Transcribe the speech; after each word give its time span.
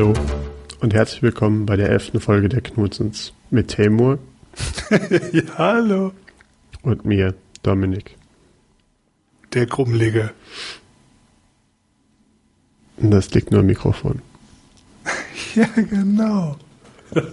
Hallo 0.00 0.14
und 0.80 0.94
herzlich 0.94 1.20
willkommen 1.20 1.66
bei 1.66 1.76
der 1.76 1.90
elften 1.90 2.20
Folge 2.20 2.48
der 2.48 2.62
Knutzens 2.62 3.34
mit 3.50 3.68
Temur 3.68 4.18
ja, 5.30 5.42
hallo. 5.58 6.12
und 6.80 7.04
mir, 7.04 7.34
Dominik. 7.62 8.16
Der 9.52 9.66
Krummelige. 9.66 10.32
Und 12.96 13.10
das 13.10 13.30
liegt 13.32 13.50
nur 13.50 13.60
am 13.60 13.66
Mikrofon. 13.66 14.22
Ja, 15.54 15.66
genau. 15.74 16.56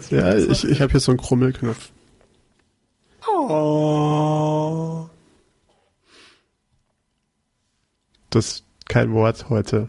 Ja, 0.10 0.36
ich, 0.36 0.66
ich 0.66 0.82
habe 0.82 0.92
hier 0.92 1.00
so 1.00 1.14
einen 1.14 1.22
Krummelknopf. 1.22 1.90
Oh. 3.26 5.08
Das 8.30 8.46
ist 8.46 8.64
kein 8.90 9.14
Wort 9.14 9.48
heute. 9.48 9.88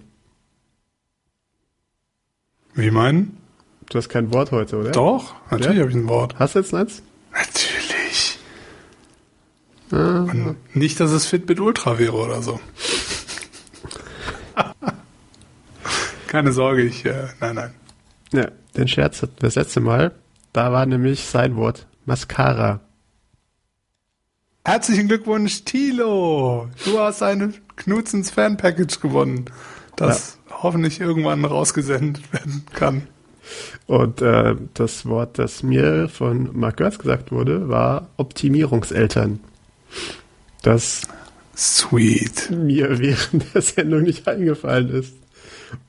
Wie 2.78 2.90
meinen? 2.92 3.36
Du 3.90 3.98
hast 3.98 4.08
kein 4.08 4.32
Wort 4.32 4.52
heute, 4.52 4.76
oder? 4.78 4.92
Doch, 4.92 5.34
natürlich 5.50 5.76
Ja? 5.76 5.80
habe 5.82 5.90
ich 5.90 5.96
ein 5.96 6.08
Wort. 6.08 6.36
Hast 6.38 6.54
du 6.54 6.60
jetzt 6.60 6.72
eins? 6.74 7.02
Natürlich. 7.32 8.38
Ah, 9.90 10.20
Und 10.30 10.56
nicht, 10.76 11.00
dass 11.00 11.10
es 11.10 11.26
Fitbit 11.26 11.58
Ultra 11.58 11.98
wäre 11.98 12.12
oder 12.12 12.40
so. 12.40 12.60
Keine 16.28 16.52
Sorge, 16.52 16.82
ich, 16.82 17.04
äh, 17.04 17.28
nein, 17.40 17.54
nein. 17.56 17.74
ja, 18.32 18.48
den 18.76 18.86
Scherz 18.86 19.22
hatten 19.22 19.34
wir 19.40 19.48
das 19.48 19.54
letzte 19.56 19.80
Mal. 19.80 20.12
Da 20.52 20.72
war 20.72 20.86
nämlich 20.86 21.24
sein 21.24 21.56
Wort 21.56 21.86
Mascara. 22.04 22.80
Herzlichen 24.64 25.08
Glückwunsch, 25.08 25.64
Tilo. 25.64 26.68
Du 26.84 26.98
hast 27.00 27.22
eine 27.22 27.54
Knutzens 27.76 28.30
Fan 28.30 28.56
Package 28.56 29.00
gewonnen, 29.00 29.46
das 29.96 30.37
hoffentlich 30.50 31.00
irgendwann 31.00 31.44
rausgesendet 31.44 32.32
werden 32.32 32.64
kann. 32.74 33.08
Und 33.86 34.20
äh, 34.20 34.56
das 34.74 35.06
Wort, 35.06 35.38
das 35.38 35.62
mir 35.62 36.08
von 36.08 36.50
Mark 36.52 36.76
Götz 36.76 36.98
gesagt 36.98 37.32
wurde, 37.32 37.68
war 37.68 38.08
Optimierungseltern. 38.16 39.40
Das 40.62 41.02
Sweet. 41.56 42.50
mir 42.50 42.98
während 42.98 43.54
der 43.54 43.62
Sendung 43.62 44.02
nicht 44.02 44.28
eingefallen 44.28 44.90
ist. 44.90 45.14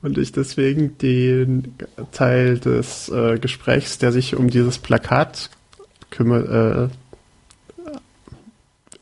Und 0.02 0.18
ich 0.18 0.32
deswegen 0.32 0.98
den 0.98 1.74
Teil 2.12 2.58
des 2.58 3.08
äh, 3.08 3.38
Gesprächs, 3.38 3.98
der 3.98 4.12
sich 4.12 4.36
um 4.36 4.50
dieses 4.50 4.78
Plakat 4.78 5.50
kümmert, 6.10 6.48
äh, 6.48 6.88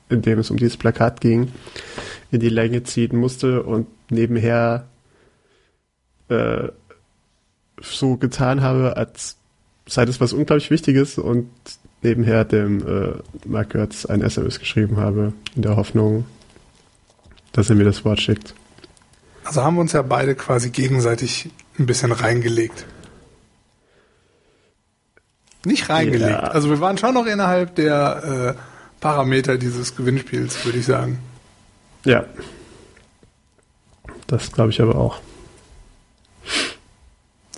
in 0.09 0.23
dem 0.23 0.39
es 0.39 0.51
um 0.51 0.57
dieses 0.57 0.77
Plakat 0.77 1.21
ging, 1.21 1.53
in 2.31 2.41
die 2.41 2.49
Länge 2.49 2.83
ziehen 2.85 3.17
musste 3.19 3.63
und 3.63 3.87
nebenher 4.11 4.87
äh, 6.29 6.69
so 7.81 8.17
getan 8.17 8.63
habe, 8.63 8.97
als 8.97 9.37
sei 9.87 10.05
das 10.05 10.21
was 10.21 10.33
unglaublich 10.33 10.71
Wichtiges 10.71 11.19
und 11.19 11.51
nebenher 12.03 12.45
dem 12.45 12.87
äh, 12.87 13.13
Mark 13.47 13.71
Götz 13.71 14.07
ein 14.07 14.23
SMS 14.23 14.59
geschrieben 14.61 14.99
habe, 14.99 15.33
in 15.57 15.63
der 15.63 15.77
Hoffnung, 15.77 16.27
dass 17.53 17.71
er 17.71 17.77
mir 17.77 17.85
das 17.85 18.05
Wort 18.05 18.21
schickt. 18.21 18.55
Also 19.45 19.63
haben 19.63 19.77
wir 19.77 19.81
uns 19.81 19.93
ja 19.93 20.03
beide 20.03 20.35
quasi 20.35 20.71
gegenseitig 20.71 21.51
ein 21.79 21.87
bisschen 21.87 22.13
reingelegt. 22.13 22.85
Nicht 25.65 25.89
reingelegt. 25.89 26.31
Ja. 26.31 26.41
Also 26.41 26.69
wir 26.71 26.81
waren 26.81 26.99
schon 26.99 27.15
noch 27.15 27.27
innerhalb 27.27 27.75
der 27.75 28.55
äh, 28.57 29.01
Parameter 29.01 29.57
dieses 29.57 29.97
Gewinnspiels, 29.97 30.65
würde 30.65 30.79
ich 30.79 30.87
sagen. 30.87 31.19
Ja. 32.05 32.25
Das 34.27 34.53
glaube 34.53 34.71
ich 34.71 34.81
aber 34.81 34.97
auch. 34.97 35.21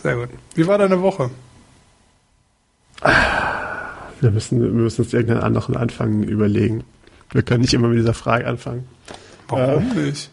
Sehr 0.02 0.16
gut. 0.16 0.28
Wie 0.54 0.66
war 0.66 0.78
deine 0.78 1.00
Woche? 1.02 1.30
Wir 4.20 4.30
müssen, 4.30 4.60
wir 4.60 4.70
müssen 4.70 5.02
uns 5.02 5.12
irgendeinen 5.12 5.42
anderen 5.42 5.76
Anfang 5.76 6.22
überlegen. 6.22 6.84
Wir 7.32 7.42
können 7.42 7.62
nicht 7.62 7.74
immer 7.74 7.88
mit 7.88 7.98
dieser 7.98 8.14
Frage 8.14 8.46
anfangen. 8.46 8.88
Warum 9.48 9.88
nicht? 9.94 10.30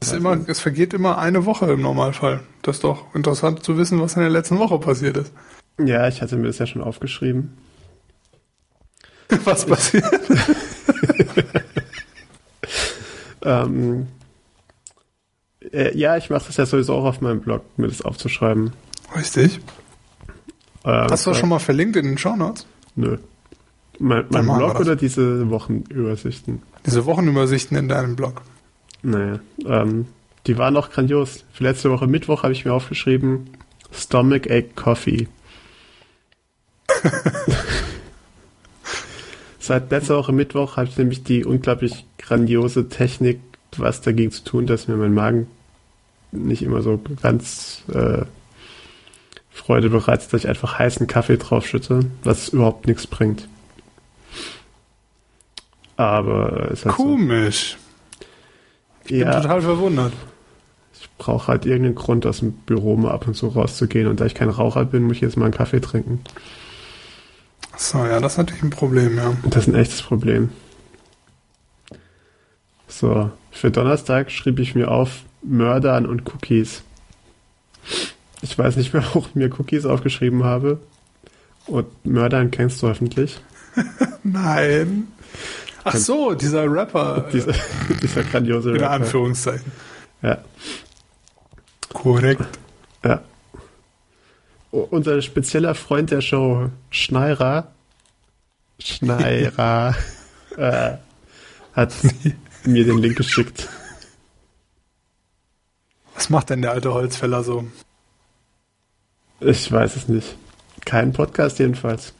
Es, 0.00 0.12
immer, 0.12 0.38
es 0.46 0.60
vergeht 0.60 0.94
immer 0.94 1.18
eine 1.18 1.44
Woche 1.44 1.66
im 1.72 1.82
Normalfall. 1.82 2.40
Das 2.62 2.76
ist 2.76 2.84
doch 2.84 3.14
interessant 3.14 3.64
zu 3.64 3.76
wissen, 3.76 4.00
was 4.00 4.14
in 4.14 4.22
der 4.22 4.30
letzten 4.30 4.58
Woche 4.58 4.78
passiert 4.78 5.16
ist. 5.16 5.32
Ja, 5.78 6.08
ich 6.08 6.22
hatte 6.22 6.36
mir 6.36 6.46
das 6.46 6.58
ja 6.58 6.66
schon 6.66 6.82
aufgeschrieben. 6.82 7.56
Was 9.44 9.66
passiert? 9.66 10.04
Ähm, 13.42 14.08
äh, 15.72 15.96
ja, 15.96 16.16
ich 16.16 16.30
mache 16.30 16.46
das 16.46 16.56
ja 16.56 16.66
sowieso 16.66 16.94
auch 16.94 17.04
auf 17.04 17.20
meinem 17.20 17.40
Blog, 17.40 17.62
mir 17.76 17.88
das 17.88 18.02
aufzuschreiben. 18.02 18.72
Richtig. 19.16 19.60
Ähm, 20.84 21.06
Hast 21.10 21.26
du 21.26 21.30
das 21.30 21.38
schon 21.38 21.48
mal 21.48 21.58
verlinkt 21.58 21.96
in 21.96 22.06
den 22.06 22.18
Shownotes? 22.18 22.66
Nö. 22.96 23.18
Mein, 23.98 24.26
mein 24.30 24.46
Blog 24.46 24.78
oder 24.78 24.94
diese 24.96 25.50
Wochenübersichten? 25.50 26.62
Diese 26.86 27.04
Wochenübersichten 27.04 27.76
in 27.76 27.88
deinem 27.88 28.14
Blog. 28.16 28.42
Naja, 29.02 29.40
ähm, 29.66 30.06
die 30.46 30.56
waren 30.56 30.76
auch 30.76 30.90
grandios. 30.90 31.44
Für 31.52 31.64
letzte 31.64 31.90
Woche 31.90 32.06
Mittwoch 32.06 32.44
habe 32.44 32.52
ich 32.52 32.64
mir 32.64 32.72
aufgeschrieben, 32.72 33.50
Stomach 33.92 34.46
Ache 34.48 34.70
Coffee. 34.74 35.28
Seit 39.58 39.90
letzter 39.90 40.16
Woche 40.16 40.32
Mittwoch 40.32 40.76
habe 40.76 40.88
ich 40.88 40.96
nämlich 40.96 41.24
die 41.24 41.44
unglaublich 41.44 42.06
grandiose 42.18 42.88
Technik, 42.88 43.40
was 43.76 44.00
dagegen 44.00 44.30
zu 44.30 44.44
tun, 44.44 44.66
dass 44.66 44.88
mir 44.88 44.96
mein 44.96 45.12
Magen 45.12 45.48
nicht 46.32 46.62
immer 46.62 46.82
so 46.82 47.00
ganz 47.22 47.82
äh, 47.92 48.22
Freude 49.50 49.90
bereitet, 49.90 50.32
dass 50.32 50.42
ich 50.44 50.48
einfach 50.48 50.78
heißen 50.78 51.06
Kaffee 51.06 51.36
draufschütte, 51.36 52.06
was 52.22 52.48
überhaupt 52.48 52.86
nichts 52.86 53.06
bringt. 53.06 53.48
Aber 55.96 56.70
es 56.70 56.80
ist 56.80 56.84
halt 56.86 56.94
Komisch. 56.94 57.76
so. 58.20 59.08
Bin 59.08 59.20
Ja, 59.20 59.40
total 59.40 59.62
verwundert. 59.62 60.12
ich 61.00 61.08
brauche 61.18 61.48
halt 61.48 61.66
irgendeinen 61.66 61.94
Grund, 61.96 62.24
aus 62.26 62.38
dem 62.38 62.52
Büro 62.52 62.96
mal 62.96 63.10
ab 63.10 63.26
und 63.26 63.34
zu 63.34 63.48
rauszugehen. 63.48 64.06
Und 64.06 64.20
da 64.20 64.26
ich 64.26 64.34
kein 64.34 64.50
Raucher 64.50 64.84
bin, 64.84 65.02
muss 65.04 65.16
ich 65.16 65.22
jetzt 65.22 65.36
mal 65.36 65.46
einen 65.46 65.54
Kaffee 65.54 65.80
trinken. 65.80 66.20
So, 67.76 67.98
ja, 68.06 68.20
das 68.20 68.32
ist 68.32 68.38
natürlich 68.38 68.62
ein 68.62 68.70
Problem, 68.70 69.16
ja. 69.16 69.32
Das 69.44 69.66
ist 69.66 69.68
ein 69.68 69.74
echtes 69.80 70.02
Problem. 70.02 70.50
So, 72.86 73.30
für 73.50 73.70
Donnerstag 73.70 74.30
schrieb 74.30 74.58
ich 74.58 74.74
mir 74.74 74.90
auf 74.90 75.22
Mördern 75.42 76.06
und 76.06 76.26
Cookies. 76.32 76.82
Ich 78.42 78.56
weiß 78.58 78.76
nicht 78.76 78.92
mehr, 78.92 79.02
warum 79.06 79.24
ich 79.28 79.34
mir 79.34 79.50
Cookies 79.58 79.84
aufgeschrieben 79.86 80.44
habe. 80.44 80.80
Und 81.66 81.86
Mördern 82.06 82.50
kennst 82.50 82.82
du 82.82 82.88
hoffentlich. 82.88 83.40
Nein. 84.22 85.08
Ach 85.84 85.94
so, 85.96 86.34
dieser 86.34 86.70
Rapper. 86.70 87.26
äh, 87.28 87.32
Dieser, 87.32 87.52
dieser 88.02 88.22
grandiose 88.24 88.70
in 88.70 88.76
Rapper. 88.76 88.90
Anführungszeichen. 88.90 89.70
Ja, 90.22 90.38
Korrekt. 91.92 92.44
ja. 93.04 93.22
Unser 94.70 95.22
spezieller 95.22 95.74
Freund 95.74 96.10
der 96.10 96.20
Show, 96.20 96.68
Schneirer, 96.90 97.70
Schneirer, 98.78 99.94
äh, 100.56 100.92
hat 101.72 101.94
mir 102.64 102.84
den 102.84 102.98
Link 102.98 103.16
geschickt. 103.16 103.68
Was 106.18 106.30
macht 106.30 106.50
denn 106.50 106.62
der 106.62 106.72
alte 106.72 106.92
Holzfäller 106.92 107.44
so? 107.44 107.68
Ich 109.38 109.70
weiß 109.70 109.94
es 109.94 110.08
nicht. 110.08 110.36
Kein 110.84 111.12
Podcast 111.12 111.60
jedenfalls. 111.60 112.12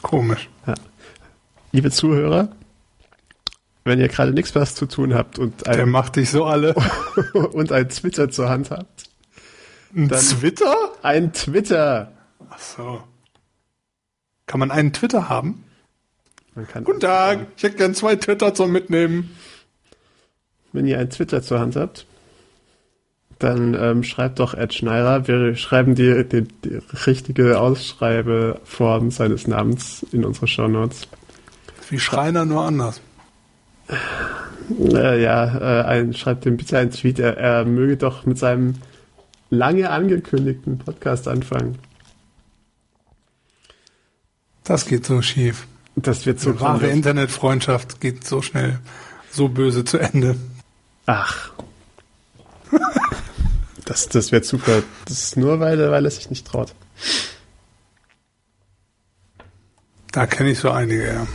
Komisch. 0.00 0.48
Liebe 1.72 1.90
Zuhörer, 1.90 2.54
wenn 3.82 3.98
ihr 3.98 4.06
gerade 4.06 4.30
nichts 4.30 4.54
was 4.54 4.76
zu 4.76 4.86
tun 4.86 5.12
habt 5.12 5.40
und 5.40 5.66
Der 5.66 5.80
ein, 5.82 5.88
macht 5.88 6.14
dich 6.14 6.30
so 6.30 6.44
alle. 6.44 6.76
und 7.52 7.72
ein 7.72 7.88
Twitter 7.88 8.30
zur 8.30 8.48
Hand 8.48 8.70
habt, 8.70 9.10
Ein 9.92 10.08
Twitter? 10.08 10.76
ein 11.02 11.32
Twitter. 11.32 12.12
Ach 12.48 12.58
so. 12.60 13.02
Kann 14.46 14.60
man 14.60 14.70
einen 14.70 14.92
Twitter 14.92 15.28
haben? 15.28 15.64
Guten 16.84 17.00
Tag, 17.00 17.48
ich 17.56 17.64
hätte 17.64 17.76
gern 17.76 17.96
zwei 17.96 18.14
Twitter 18.14 18.54
zum 18.54 18.70
Mitnehmen. 18.70 19.34
Wenn 20.74 20.86
ihr 20.86 20.98
ein 20.98 21.08
Twitter 21.08 21.40
zur 21.40 21.60
Hand 21.60 21.76
habt, 21.76 22.04
dann 23.38 23.74
ähm, 23.74 24.02
schreibt 24.02 24.40
doch 24.40 24.54
Ed 24.54 24.74
Schneider. 24.74 25.28
Wir 25.28 25.54
schreiben 25.54 25.94
die, 25.94 26.24
die, 26.28 26.42
die 26.42 26.80
richtige 27.06 27.60
Ausschreibeform 27.60 29.12
seines 29.12 29.46
Namens 29.46 30.04
in 30.10 30.24
unsere 30.24 30.48
Shownotes. 30.48 31.06
Wie 31.90 32.00
Schreiner 32.00 32.44
nur 32.44 32.64
anders. 32.64 33.00
Äh, 33.88 35.22
ja, 35.22 35.58
äh, 35.58 35.84
ein, 35.84 36.12
schreibt 36.12 36.44
ihm 36.44 36.56
bitte 36.56 36.76
einen 36.76 36.90
Tweet. 36.90 37.20
Er, 37.20 37.36
er 37.36 37.64
möge 37.64 37.96
doch 37.96 38.26
mit 38.26 38.38
seinem 38.38 38.74
lange 39.50 39.90
angekündigten 39.90 40.78
Podcast 40.78 41.28
anfangen. 41.28 41.78
Das 44.64 44.86
geht 44.86 45.06
so 45.06 45.22
schief. 45.22 45.68
Das 45.94 46.26
wird 46.26 46.40
so 46.40 46.50
Eine 46.50 46.60
wahre. 46.60 46.86
Internetfreundschaft 46.88 48.00
geht 48.00 48.26
so 48.26 48.42
schnell, 48.42 48.80
so 49.30 49.48
böse 49.48 49.84
zu 49.84 49.98
Ende. 49.98 50.34
Ach. 51.06 51.52
Das, 53.84 54.08
das 54.08 54.32
wäre 54.32 54.42
super. 54.42 54.82
Das 55.04 55.22
ist 55.24 55.36
nur, 55.36 55.60
weil, 55.60 55.78
weil 55.90 56.06
er 56.06 56.10
sich 56.10 56.30
nicht 56.30 56.46
traut. 56.46 56.74
Da 60.10 60.26
kenne 60.26 60.52
ich 60.52 60.58
so 60.58 60.70
einige, 60.70 61.06
ja. 61.06 61.26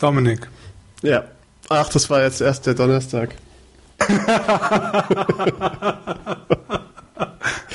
Dominik. 0.00 0.48
Ja. 1.02 1.24
Ach, 1.68 1.88
das 1.88 2.10
war 2.10 2.22
jetzt 2.22 2.40
erst 2.40 2.66
der 2.66 2.74
Donnerstag. 2.74 3.36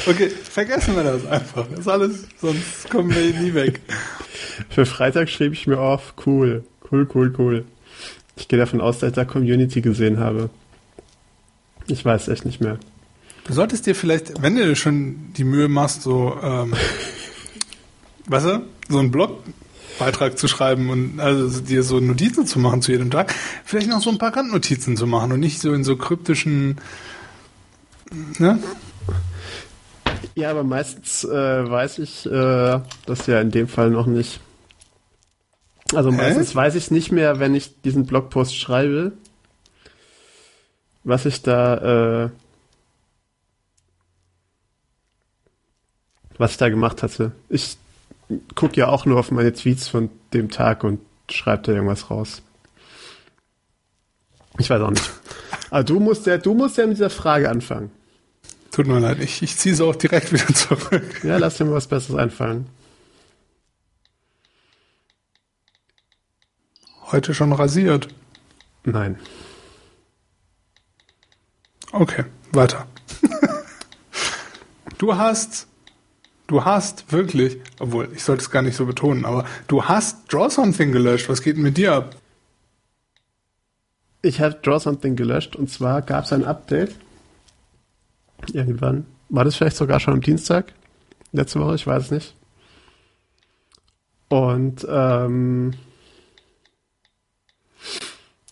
okay, 0.05 0.29
vergessen 0.29 0.97
wir 0.97 1.03
das 1.03 1.25
einfach. 1.25 1.65
Das 1.69 1.79
ist 1.79 1.87
alles, 1.87 2.27
sonst 2.41 2.89
kommen 2.89 3.15
wir 3.15 3.39
nie 3.39 3.53
weg. 3.53 3.79
Für 4.69 4.85
Freitag 4.85 5.29
schrieb 5.29 5.53
ich 5.53 5.67
mir 5.67 5.79
auf, 5.79 6.13
cool, 6.25 6.65
cool, 6.91 7.07
cool, 7.13 7.33
cool. 7.37 7.65
Ich 8.37 8.47
gehe 8.47 8.59
davon 8.59 8.81
aus, 8.81 8.99
dass 8.99 9.09
ich 9.09 9.15
da 9.15 9.25
Community 9.25 9.81
gesehen 9.81 10.19
habe. 10.19 10.49
Ich 11.87 12.05
weiß 12.05 12.27
echt 12.27 12.45
nicht 12.45 12.61
mehr. 12.61 12.77
Du 13.45 13.53
solltest 13.53 13.85
dir 13.85 13.95
vielleicht, 13.95 14.41
wenn 14.41 14.55
du 14.55 14.75
schon 14.75 15.33
die 15.37 15.43
Mühe 15.43 15.67
machst, 15.67 16.03
so, 16.03 16.37
ähm, 16.41 16.73
weißt 18.27 18.45
du, 18.45 18.65
so 18.89 18.99
einen 18.99 19.09
Blogbeitrag 19.09 20.37
zu 20.37 20.47
schreiben 20.47 20.89
und 20.89 21.19
also 21.19 21.61
dir 21.61 21.81
so 21.81 21.99
Notizen 21.99 22.45
zu 22.45 22.59
machen 22.59 22.81
zu 22.81 22.91
jedem 22.91 23.09
Tag, 23.09 23.33
vielleicht 23.65 23.89
noch 23.89 24.01
so 24.01 24.09
ein 24.11 24.17
paar 24.17 24.35
Randnotizen 24.35 24.97
zu 24.97 25.07
machen 25.07 25.31
und 25.31 25.39
nicht 25.39 25.59
so 25.59 25.73
in 25.73 25.83
so 25.83 25.95
kryptischen, 25.95 26.77
ne? 28.37 28.59
Ja, 30.35 30.51
aber 30.51 30.63
meistens 30.63 31.23
äh, 31.23 31.29
weiß 31.69 31.99
ich 31.99 32.25
äh, 32.27 32.79
das 33.05 33.25
ja 33.25 33.41
in 33.41 33.49
dem 33.49 33.67
Fall 33.67 33.89
noch 33.89 34.05
nicht. 34.05 34.41
Also 35.93 36.11
meistens 36.11 36.51
Hä? 36.51 36.55
weiß 36.55 36.75
ich 36.75 36.85
es 36.85 36.91
nicht 36.91 37.11
mehr, 37.11 37.39
wenn 37.39 37.55
ich 37.55 37.81
diesen 37.81 38.05
Blogpost 38.05 38.55
schreibe, 38.55 39.13
was 41.03 41.25
ich 41.25 41.41
da, 41.41 42.25
äh, 42.25 42.29
was 46.37 46.51
ich 46.51 46.57
da 46.57 46.69
gemacht 46.69 47.03
hatte. 47.03 47.31
Ich 47.49 47.77
gucke 48.55 48.75
ja 48.75 48.89
auch 48.89 49.05
nur 49.05 49.19
auf 49.19 49.31
meine 49.31 49.53
Tweets 49.53 49.87
von 49.87 50.09
dem 50.33 50.51
Tag 50.51 50.83
und 50.83 50.99
schreibe 51.29 51.63
da 51.63 51.71
irgendwas 51.71 52.09
raus. 52.09 52.41
Ich 54.59 54.69
weiß 54.69 54.81
auch 54.81 54.91
nicht. 54.91 55.09
Aber 55.69 55.83
du 55.83 55.99
musst 55.99 56.25
ja, 56.25 56.37
du 56.37 56.53
musst 56.53 56.77
ja 56.77 56.85
mit 56.85 56.97
dieser 56.97 57.09
Frage 57.09 57.49
anfangen. 57.49 57.91
Tut 58.71 58.87
mir 58.87 58.99
leid, 58.99 59.19
ich, 59.21 59.41
ich 59.41 59.57
ziehe 59.57 59.73
sie 59.73 59.83
auch 59.83 59.95
direkt 59.95 60.33
wieder 60.33 60.47
zurück. 60.53 61.23
Ja, 61.23 61.37
lass 61.37 61.57
dir 61.57 61.65
mal 61.65 61.73
was 61.73 61.87
Besseres 61.87 62.19
einfallen. 62.19 62.67
Heute 67.11 67.33
schon 67.33 67.53
rasiert? 67.53 68.09
Nein. 68.83 69.17
Okay, 71.93 72.25
weiter. 72.51 72.85
du 74.97 75.15
hast, 75.15 75.67
du 76.47 76.65
hast 76.65 77.09
wirklich, 77.13 77.61
obwohl 77.79 78.09
ich 78.13 78.23
sollte 78.23 78.41
es 78.41 78.51
gar 78.51 78.61
nicht 78.61 78.75
so 78.75 78.85
betonen, 78.85 79.23
aber 79.23 79.45
du 79.67 79.85
hast 79.85 80.31
Draw 80.31 80.49
Something 80.49 80.91
gelöscht. 80.91 81.29
Was 81.29 81.41
geht 81.41 81.55
denn 81.55 81.63
mit 81.63 81.77
dir 81.77 81.93
ab? 81.93 82.17
Ich 84.21 84.41
habe 84.41 84.55
Draw 84.55 84.79
Something 84.79 85.15
gelöscht 85.15 85.55
und 85.55 85.69
zwar 85.69 86.01
gab 86.01 86.25
es 86.25 86.33
ein 86.33 86.43
Update. 86.43 86.93
Irgendwann. 88.51 89.05
War 89.29 89.45
das 89.45 89.55
vielleicht 89.55 89.77
sogar 89.77 90.01
schon 90.01 90.15
am 90.15 90.21
Dienstag? 90.21 90.73
Letzte 91.31 91.61
Woche, 91.61 91.75
ich 91.75 91.87
weiß 91.87 92.03
es 92.03 92.11
nicht. 92.11 92.35
Und 94.27 94.85
ähm, 94.89 95.73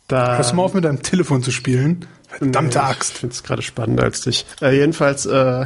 da, 0.08 0.38
Hörst 0.38 0.52
du 0.52 0.56
mal 0.56 0.64
auf, 0.64 0.74
mit 0.74 0.86
deinem 0.86 1.02
Telefon 1.02 1.42
zu 1.42 1.52
spielen? 1.52 2.06
Verdammte 2.28 2.78
nee, 2.78 2.84
Axt. 2.84 3.14
Ich 3.14 3.20
finde 3.20 3.34
es 3.34 3.44
gerade 3.44 3.62
spannender 3.62 4.04
als 4.04 4.22
dich. 4.22 4.46
Äh, 4.62 4.76
jedenfalls, 4.78 5.26
äh, 5.26 5.66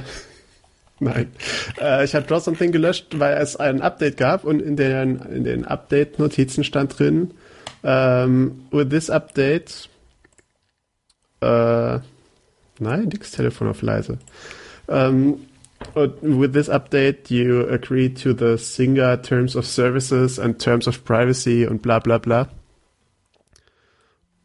nein. 0.99 1.31
Äh, 1.79 2.05
ich 2.05 2.15
habe 2.15 2.25
Draw 2.25 2.39
Something 2.39 2.71
gelöscht, 2.71 3.07
weil 3.19 3.37
es 3.37 3.55
ein 3.55 3.81
Update 3.81 4.17
gab 4.17 4.45
und 4.45 4.61
in 4.61 4.75
den, 4.75 5.19
in 5.21 5.43
den 5.43 5.65
Update-Notizen 5.65 6.63
stand 6.63 6.97
drin, 6.97 7.31
ähm, 7.83 8.65
with 8.71 8.89
this 8.89 9.09
update, 9.09 9.89
äh, 11.41 11.99
nein, 12.79 13.09
nix 13.11 13.31
Telefon 13.31 13.67
auf 13.67 13.81
leise. 13.81 14.19
Um, 14.87 15.45
with 16.21 16.51
this 16.51 16.69
update, 16.69 17.29
you 17.29 17.67
agree 17.69 18.09
to 18.09 18.33
the 18.33 18.57
Singer 18.57 19.21
Terms 19.21 19.55
of 19.55 19.65
Services 19.65 20.39
and 20.39 20.59
Terms 20.59 20.87
of 20.87 21.03
Privacy 21.05 21.65
und 21.65 21.81
bla 21.81 21.99
bla 21.99 22.17
bla. 22.17 22.49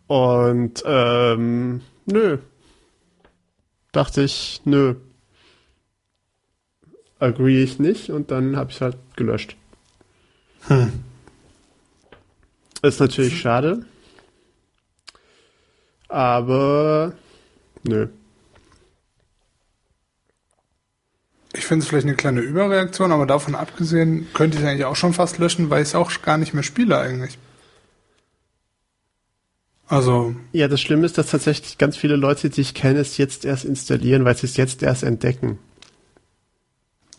Und 0.06 0.82
ähm, 0.86 1.80
nö. 2.06 2.38
Dachte 3.92 4.22
ich, 4.22 4.60
nö. 4.64 4.96
Agree 7.18 7.62
ich 7.62 7.78
nicht 7.78 8.10
und 8.10 8.30
dann 8.30 8.56
habe 8.56 8.70
ich 8.70 8.80
halt 8.80 8.96
gelöscht. 9.16 9.56
Hm. 10.66 11.04
Ist 12.82 13.00
natürlich 13.00 13.40
schade. 13.40 13.86
Aber 16.08 17.14
nö. 17.82 18.08
Ich 21.56 21.66
finde 21.66 21.84
es 21.84 21.88
vielleicht 21.88 22.06
eine 22.06 22.16
kleine 22.16 22.40
Überreaktion, 22.40 23.12
aber 23.12 23.26
davon 23.26 23.54
abgesehen 23.54 24.26
könnte 24.34 24.56
ich 24.56 24.62
es 24.64 24.68
eigentlich 24.68 24.84
auch 24.84 24.96
schon 24.96 25.14
fast 25.14 25.38
löschen, 25.38 25.70
weil 25.70 25.82
ich 25.82 25.88
es 25.88 25.94
auch 25.94 26.10
gar 26.20 26.36
nicht 26.36 26.52
mehr 26.52 26.64
spiele 26.64 26.98
eigentlich. 26.98 27.38
Also. 29.86 30.34
Ja, 30.52 30.68
das 30.68 30.80
Schlimme 30.80 31.06
ist, 31.06 31.18
dass 31.18 31.30
tatsächlich 31.30 31.78
ganz 31.78 31.96
viele 31.96 32.16
Leute, 32.16 32.50
die 32.50 32.62
ich 32.62 32.74
kenne, 32.74 33.00
es 33.00 33.18
jetzt 33.18 33.44
erst 33.44 33.64
installieren, 33.64 34.24
weil 34.24 34.36
sie 34.36 34.46
es 34.46 34.56
jetzt 34.56 34.82
erst 34.82 35.02
entdecken. 35.02 35.58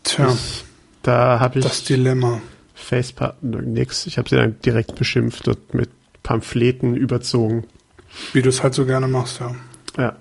Tja. 0.03 0.29
Ich, 0.33 0.63
da 1.03 1.39
habe 1.39 1.59
ich. 1.59 1.65
Das 1.65 1.83
Dilemma. 1.83 2.41
Facepartner, 2.73 3.61
nix. 3.61 4.05
Ich 4.05 4.17
habe 4.17 4.29
sie 4.29 4.35
dann 4.35 4.59
direkt 4.61 4.95
beschimpft 4.95 5.47
und 5.47 5.73
mit 5.73 5.89
Pamphleten 6.23 6.95
überzogen. 6.95 7.65
Wie 8.33 8.41
du 8.41 8.49
es 8.49 8.63
halt 8.63 8.73
so 8.73 8.85
gerne 8.85 9.07
machst, 9.07 9.39
ja. 9.39 9.55
Ja. 9.97 10.15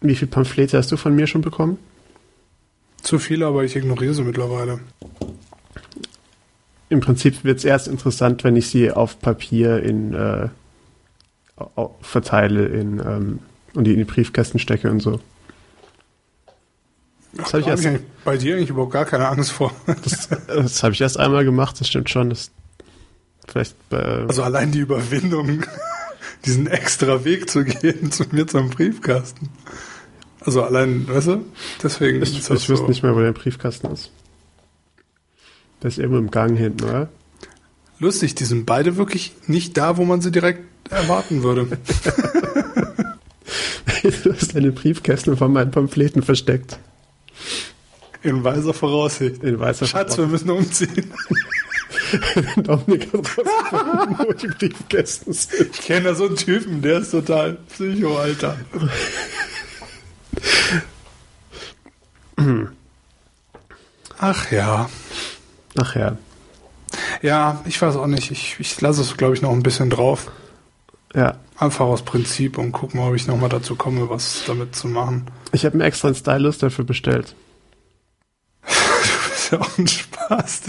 Wie 0.00 0.14
viele 0.14 0.30
Pamphlete 0.30 0.78
hast 0.78 0.92
du 0.92 0.96
von 0.96 1.14
mir 1.14 1.26
schon 1.26 1.42
bekommen? 1.42 1.78
Zu 3.02 3.18
viele, 3.18 3.46
aber 3.46 3.64
ich 3.64 3.74
ignoriere 3.76 4.14
sie 4.14 4.22
mittlerweile. 4.22 4.80
Im 6.88 7.00
Prinzip 7.00 7.44
wird 7.44 7.58
es 7.58 7.64
erst 7.64 7.88
interessant, 7.88 8.44
wenn 8.44 8.56
ich 8.56 8.68
sie 8.68 8.90
auf 8.90 9.20
Papier 9.20 9.82
in 9.82 10.14
äh, 10.14 10.48
verteile 12.00 12.66
in, 12.66 13.00
ähm, 13.00 13.38
und 13.74 13.84
die 13.84 13.92
in 13.92 13.98
die 13.98 14.04
Briefkästen 14.04 14.60
stecke 14.60 14.90
und 14.90 15.00
so. 15.00 15.20
Das 17.32 17.52
habe 17.52 17.60
ich, 17.60 17.84
ich 17.84 18.00
bei 18.24 18.36
dir 18.36 18.56
eigentlich 18.56 18.70
überhaupt 18.70 18.92
gar 18.92 19.04
keine 19.04 19.28
Angst 19.28 19.52
vor. 19.52 19.72
das 19.86 20.28
das 20.46 20.82
habe 20.82 20.94
ich 20.94 21.00
erst 21.00 21.18
einmal 21.18 21.44
gemacht, 21.44 21.80
das 21.80 21.88
stimmt 21.88 22.10
schon. 22.10 22.30
Das 22.30 22.50
vielleicht 23.46 23.76
bei, 23.88 23.98
also 23.98 24.42
allein 24.42 24.72
die 24.72 24.80
Überwindung, 24.80 25.64
diesen 26.44 26.66
extra 26.66 27.24
Weg 27.24 27.48
zu 27.50 27.64
gehen 27.64 28.10
zu 28.10 28.24
mir 28.30 28.46
zum 28.46 28.70
Briefkasten. 28.70 29.50
Also 30.40 30.62
allein, 30.62 31.08
weißt 31.08 31.28
du, 31.28 31.44
deswegen. 31.82 32.22
Ich, 32.22 32.38
ist 32.38 32.50
das 32.50 32.62
ich 32.62 32.68
wüsste 32.68 32.86
nicht 32.86 33.02
mehr, 33.02 33.14
wo 33.14 33.20
der 33.20 33.32
Briefkasten 33.32 33.88
ist. 33.88 34.10
Der 35.82 35.88
ist 35.88 35.98
irgendwo 35.98 36.18
im 36.18 36.30
Gang 36.30 36.56
hinten, 36.56 36.84
oder? 36.84 37.08
Lustig, 38.00 38.34
die 38.34 38.44
sind 38.44 38.64
beide 38.64 38.96
wirklich 38.96 39.34
nicht 39.46 39.76
da, 39.76 39.96
wo 39.96 40.04
man 40.04 40.20
sie 40.20 40.30
direkt 40.30 40.62
erwarten 40.90 41.42
würde. 41.42 41.66
du 44.02 44.32
hast 44.32 44.54
deine 44.54 44.72
Briefkästen 44.72 45.36
von 45.36 45.52
meinen 45.52 45.70
Pamphleten 45.70 46.22
versteckt. 46.22 46.78
In 48.22 48.42
weiser 48.44 48.74
Voraussicht. 48.74 49.42
In 49.42 49.60
weiser 49.60 49.86
Schatz, 49.86 50.16
Voraussicht. 50.16 50.18
wir 50.18 50.26
müssen 50.26 50.50
umziehen. 50.50 51.12
Dominik 52.62 53.12
hat 53.12 53.38
rausgefunden, 53.38 54.18
wo 54.18 54.32
die 54.32 54.48
Briefkästen 54.48 55.32
sind. 55.32 55.70
Ich 55.72 55.80
kenne 55.80 56.08
da 56.08 56.14
so 56.14 56.26
einen 56.26 56.36
Typen, 56.36 56.82
der 56.82 56.98
ist 56.98 57.10
total 57.10 57.58
Psycho, 57.68 58.18
Alter. 58.18 58.56
Ach 64.18 64.50
ja. 64.50 64.88
Ach 65.78 65.96
ja. 65.96 66.16
Ja, 67.22 67.62
ich 67.66 67.80
weiß 67.80 67.96
auch 67.96 68.06
nicht. 68.06 68.30
Ich, 68.30 68.56
ich 68.58 68.80
lasse 68.80 69.00
es, 69.00 69.16
glaube 69.16 69.34
ich, 69.34 69.42
noch 69.42 69.52
ein 69.52 69.62
bisschen 69.62 69.90
drauf. 69.90 70.30
Ja. 71.18 71.36
Einfach 71.56 71.86
aus 71.86 72.02
Prinzip 72.02 72.58
und 72.58 72.70
gucken, 72.70 73.00
ob 73.00 73.16
ich 73.16 73.26
nochmal 73.26 73.48
dazu 73.48 73.74
komme, 73.74 74.08
was 74.08 74.44
damit 74.46 74.76
zu 74.76 74.86
machen. 74.86 75.26
Ich 75.50 75.64
habe 75.64 75.76
mir 75.76 75.82
extra 75.82 76.06
einen 76.06 76.14
Stylus 76.14 76.58
dafür 76.58 76.84
bestellt. 76.84 77.34
du 78.62 78.68
bist 79.30 79.50
ja 79.50 79.60
auch 79.60 79.78
ein 79.78 79.88
Spaß. 79.88 80.62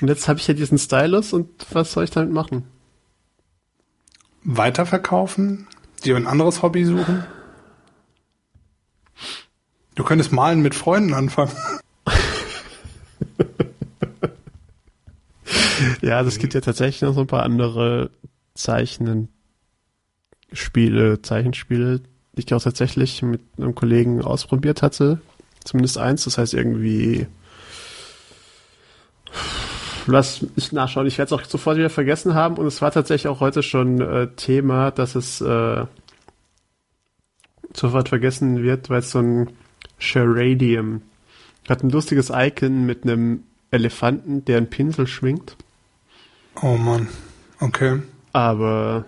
Und 0.00 0.08
jetzt 0.08 0.28
habe 0.28 0.38
ich 0.38 0.48
ja 0.48 0.54
diesen 0.54 0.78
Stylus 0.78 1.34
und 1.34 1.50
was 1.72 1.92
soll 1.92 2.04
ich 2.04 2.10
damit 2.10 2.32
machen? 2.32 2.64
Weiterverkaufen? 4.44 5.66
Dir 6.04 6.16
ein 6.16 6.26
anderes 6.26 6.62
Hobby 6.62 6.86
suchen? 6.86 7.26
Du 9.94 10.04
könntest 10.04 10.32
malen 10.32 10.62
mit 10.62 10.74
Freunden 10.74 11.12
anfangen. 11.12 11.52
ja, 16.00 16.22
das 16.22 16.38
gibt 16.38 16.54
ja 16.54 16.62
tatsächlich 16.62 17.02
noch 17.02 17.12
so 17.12 17.20
ein 17.20 17.26
paar 17.26 17.42
andere 17.42 18.10
Zeichnen 18.54 19.28
Spiele, 20.52 21.22
Zeichenspiele, 21.22 22.00
die 22.32 22.40
ich 22.40 22.54
auch 22.54 22.62
tatsächlich 22.62 23.22
mit 23.22 23.40
einem 23.58 23.74
Kollegen 23.74 24.22
ausprobiert 24.22 24.82
hatte. 24.82 25.20
Zumindest 25.64 25.98
eins, 25.98 26.24
das 26.24 26.38
heißt 26.38 26.54
irgendwie. 26.54 27.26
Lass 30.06 30.44
ich 30.56 30.72
nachschauen, 30.72 31.06
ich 31.06 31.18
werde 31.18 31.34
es 31.34 31.40
auch 31.40 31.44
sofort 31.44 31.76
wieder 31.76 31.90
vergessen 31.90 32.34
haben 32.34 32.56
und 32.56 32.66
es 32.66 32.80
war 32.82 32.90
tatsächlich 32.90 33.28
auch 33.28 33.40
heute 33.40 33.62
schon 33.62 34.00
äh, 34.00 34.28
Thema, 34.34 34.90
dass 34.90 35.14
es 35.14 35.40
äh, 35.40 35.84
sofort 37.74 38.08
vergessen 38.08 38.62
wird, 38.62 38.90
weil 38.90 39.00
es 39.00 39.10
so 39.10 39.20
ein 39.20 39.50
Charadium 39.98 41.02
hat 41.68 41.84
ein 41.84 41.90
lustiges 41.90 42.30
Icon 42.34 42.84
mit 42.84 43.04
einem 43.04 43.44
Elefanten, 43.70 44.44
der 44.44 44.56
einen 44.56 44.70
Pinsel 44.70 45.06
schwingt. 45.06 45.56
Oh 46.60 46.76
Mann, 46.76 47.08
okay. 47.60 48.00
Aber 48.32 49.04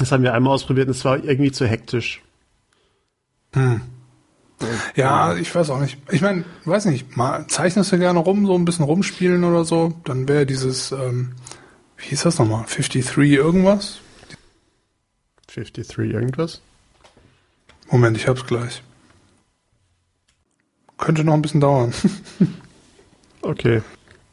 das 0.00 0.12
haben 0.12 0.22
wir 0.22 0.34
einmal 0.34 0.54
ausprobiert 0.54 0.88
und 0.88 0.96
es 0.96 1.04
war 1.04 1.22
irgendwie 1.22 1.52
zu 1.52 1.66
hektisch. 1.66 2.22
Hm. 3.52 3.82
Ja, 4.94 5.36
ich 5.36 5.54
weiß 5.54 5.70
auch 5.70 5.80
nicht. 5.80 5.98
Ich 6.10 6.20
meine, 6.20 6.44
weiß 6.64 6.86
nicht, 6.86 7.16
mal 7.16 7.46
zeichnest 7.48 7.92
du 7.92 7.98
gerne 7.98 8.18
rum, 8.18 8.46
so 8.46 8.54
ein 8.54 8.64
bisschen 8.64 8.84
rumspielen 8.84 9.44
oder 9.44 9.64
so, 9.64 9.94
dann 10.04 10.28
wäre 10.28 10.44
dieses, 10.44 10.92
ähm, 10.92 11.32
wie 11.96 12.06
hieß 12.06 12.22
das 12.22 12.38
nochmal? 12.38 12.64
53 12.66 13.36
irgendwas? 13.36 14.00
53 15.48 15.98
irgendwas? 15.98 16.60
Moment, 17.90 18.16
ich 18.16 18.28
hab's 18.28 18.46
gleich. 18.46 18.82
Könnte 20.98 21.24
noch 21.24 21.34
ein 21.34 21.42
bisschen 21.42 21.60
dauern. 21.60 21.94
okay. 23.42 23.82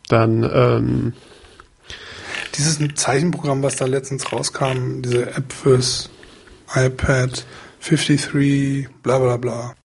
Dann, 0.10 0.44
ähm, 0.44 1.14
Dieses 2.58 2.80
Zeichenprogramm, 2.96 3.62
was 3.62 3.76
da 3.76 3.86
letztens 3.86 4.32
rauskam, 4.32 5.02
diese 5.02 5.30
App 5.36 5.54
fürs 5.54 6.10
iPad 6.74 7.46
53, 7.82 8.90
bla 9.04 9.20
bla 9.20 9.38
bla. 9.38 9.76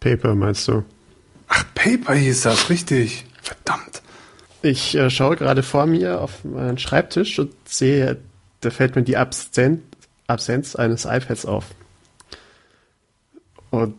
Paper 0.00 0.34
meinst 0.34 0.66
du? 0.66 0.84
Ach, 1.48 1.64
Paper 1.74 2.14
hieß 2.14 2.42
das, 2.42 2.70
richtig. 2.70 3.24
Verdammt. 3.42 4.02
Ich 4.62 4.94
äh, 4.94 5.10
schaue 5.10 5.36
gerade 5.36 5.62
vor 5.62 5.86
mir 5.86 6.20
auf 6.20 6.44
meinen 6.44 6.78
Schreibtisch 6.78 7.38
und 7.38 7.52
sehe, 7.66 8.18
da 8.60 8.70
fällt 8.70 8.96
mir 8.96 9.02
die 9.02 9.16
Absenz, 9.16 9.82
Absenz 10.26 10.76
eines 10.76 11.04
iPads 11.04 11.46
auf. 11.46 11.64
Und 13.70 13.94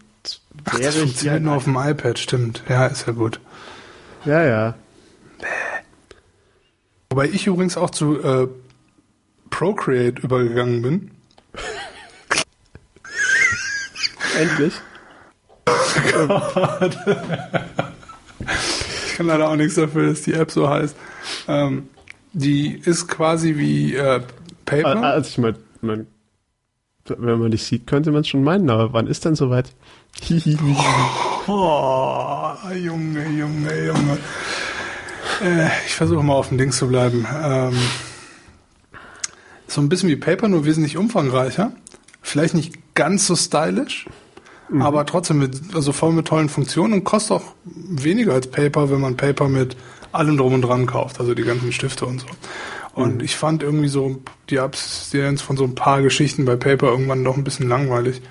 Ach, 0.66 0.80
das 0.80 0.96
funktioniert 0.96 1.42
nur 1.42 1.56
auf 1.56 1.64
dem 1.64 1.78
iPad, 1.78 2.20
stimmt. 2.20 2.64
Ja, 2.70 2.88
ist 2.88 3.08
ja 3.08 3.14
gut. 3.14 3.40
Ja, 4.26 4.44
ja. 4.44 4.76
Wobei 7.12 7.26
ich 7.26 7.46
übrigens 7.46 7.76
auch 7.76 7.90
zu 7.90 8.24
äh, 8.24 8.48
Procreate 9.50 10.22
übergegangen 10.22 10.82
bin. 10.82 11.12
Endlich. 14.40 14.74
ich 19.08 19.18
kann 19.18 19.28
leider 19.28 19.50
auch 19.50 19.58
nichts 19.58 19.76
dafür, 19.76 20.08
dass 20.08 20.22
die 20.22 20.32
App 20.32 20.52
so 20.52 20.70
heißt. 20.70 20.96
Ähm, 21.50 21.90
die 22.32 22.78
ist 22.78 23.10
quasi 23.10 23.58
wie 23.58 23.94
äh, 23.94 24.22
Paper. 24.66 25.04
Also 25.04 25.28
ich 25.28 25.38
meine, 25.38 25.58
man, 25.82 26.08
wenn 27.08 27.40
man 27.40 27.52
dich 27.52 27.64
sieht, 27.64 27.88
könnte 27.88 28.14
man 28.14 28.22
es 28.22 28.30
schon 28.30 28.46
meinen, 28.46 28.70
aber 28.70 28.94
wann 28.94 29.08
ist 29.08 29.26
denn 29.26 29.36
soweit? 29.36 29.70
oh, 31.48 32.54
Junge, 32.74 33.28
Junge, 33.28 33.86
Junge. 33.86 34.18
Äh, 35.42 35.68
ich 35.86 35.96
versuche 35.96 36.24
mal 36.24 36.34
auf 36.34 36.50
dem 36.50 36.58
Ding 36.58 36.72
zu 36.72 36.88
bleiben. 36.88 37.26
Ähm, 37.44 37.76
so 39.68 39.82
ein 39.82 39.90
bisschen 39.90 40.10
wie 40.10 40.16
Paper, 40.16 40.48
nur 40.48 40.66
wesentlich 40.66 40.98
umfangreicher. 40.98 41.72
Vielleicht 42.22 42.54
nicht 42.54 42.94
ganz 42.94 43.26
so 43.26 43.36
stylisch, 43.36 44.06
mhm. 44.70 44.82
aber 44.82 45.06
trotzdem 45.06 45.40
mit, 45.40 45.60
also 45.74 45.92
voll 45.92 46.14
mit 46.14 46.28
tollen 46.28 46.50
Funktionen 46.50 46.94
und 46.94 47.04
kostet 47.04 47.32
auch 47.32 47.54
weniger 47.64 48.34
als 48.34 48.48
Paper, 48.48 48.92
wenn 48.92 49.02
man 49.02 49.18
Paper 49.18 49.48
mit 49.48 49.76
allem 50.12 50.38
drum 50.38 50.54
und 50.54 50.62
dran 50.62 50.86
kauft, 50.86 51.20
also 51.20 51.34
die 51.34 51.44
ganzen 51.44 51.72
Stifte 51.72 52.06
und 52.06 52.20
so. 52.20 52.28
Und 52.94 53.16
mhm. 53.16 53.22
ich 53.22 53.38
fand 53.38 53.64
irgendwie 53.64 53.88
so 53.88 54.22
die 54.50 54.60
Abstinenz 54.60 55.42
von 55.42 55.56
so 55.56 55.64
ein 55.64 55.76
paar 55.76 56.02
Geschichten 56.02 56.46
bei 56.46 56.58
Paper 56.58 56.88
irgendwann 56.88 57.24
doch 57.24 57.38
ein 57.38 57.44
bisschen 57.44 57.70
langweilig. 57.70 58.22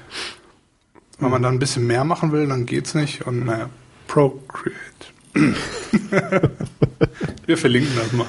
Wenn 1.19 1.31
man 1.31 1.43
dann 1.43 1.55
ein 1.55 1.59
bisschen 1.59 1.87
mehr 1.87 2.05
machen 2.05 2.33
will, 2.33 2.47
dann 2.47 2.67
geht's 2.67 2.95
nicht. 2.95 3.26
Und 3.26 3.47
naja, 3.47 3.69
Procreate. 4.07 4.90
Wir 7.47 7.57
verlinken 7.57 7.95
das 7.97 8.13
mal. 8.13 8.27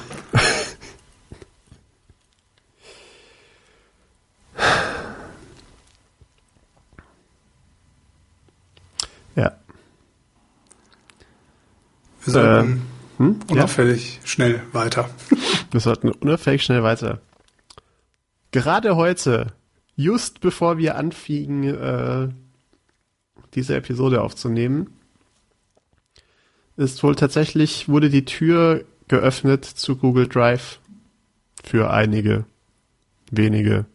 Ja. 9.34 9.56
Wir 12.24 12.32
sollten 12.32 12.72
äh, 12.72 13.18
hm? 13.18 13.40
unauffällig 13.48 14.20
ja. 14.20 14.26
schnell 14.26 14.62
weiter. 14.72 15.10
Wir 15.70 15.80
sollten 15.80 16.10
unauffällig 16.10 16.62
schnell 16.62 16.82
weiter. 16.82 17.20
Gerade 18.50 18.96
heute, 18.96 19.54
just 19.96 20.40
bevor 20.40 20.76
wir 20.76 20.96
anfingen, 20.96 21.74
äh, 21.74 22.28
diese 23.54 23.76
Episode 23.76 24.20
aufzunehmen, 24.20 25.01
ist 26.82 27.02
wohl 27.02 27.14
tatsächlich, 27.14 27.88
wurde 27.88 28.10
die 28.10 28.24
Tür 28.24 28.84
geöffnet 29.08 29.64
zu 29.64 29.96
Google 29.96 30.28
Drive 30.28 30.80
für 31.64 31.90
einige 31.90 32.44
wenige. 33.30 33.86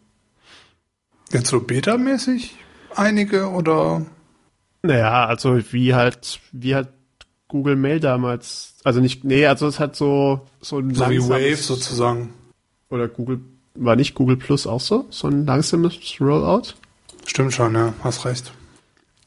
Jetzt 1.30 1.48
so 1.48 1.60
beta-mäßig 1.60 2.54
einige 2.94 3.48
oder? 3.50 4.04
Naja, 4.82 5.26
also 5.26 5.60
wie 5.72 5.94
halt, 5.94 6.40
wie 6.52 6.74
halt 6.74 6.88
Google 7.48 7.76
Mail 7.76 8.00
damals, 8.00 8.74
also 8.84 9.00
nicht, 9.00 9.24
nee, 9.24 9.46
also 9.46 9.66
es 9.66 9.80
hat 9.80 9.96
so, 9.96 10.46
so 10.60 10.78
ein 10.78 10.94
so 10.94 11.08
wie 11.08 11.20
Wave 11.20 11.56
sozusagen. 11.56 12.34
Oder 12.90 13.08
Google, 13.08 13.40
war 13.74 13.96
nicht 13.96 14.14
Google 14.14 14.36
Plus 14.36 14.66
auch 14.66 14.80
so? 14.80 15.06
So 15.10 15.28
ein 15.28 15.46
langsames 15.46 15.98
Rollout? 16.20 16.74
Stimmt 17.26 17.52
schon, 17.52 17.74
ja, 17.74 17.92
hast 18.02 18.24
recht. 18.24 18.52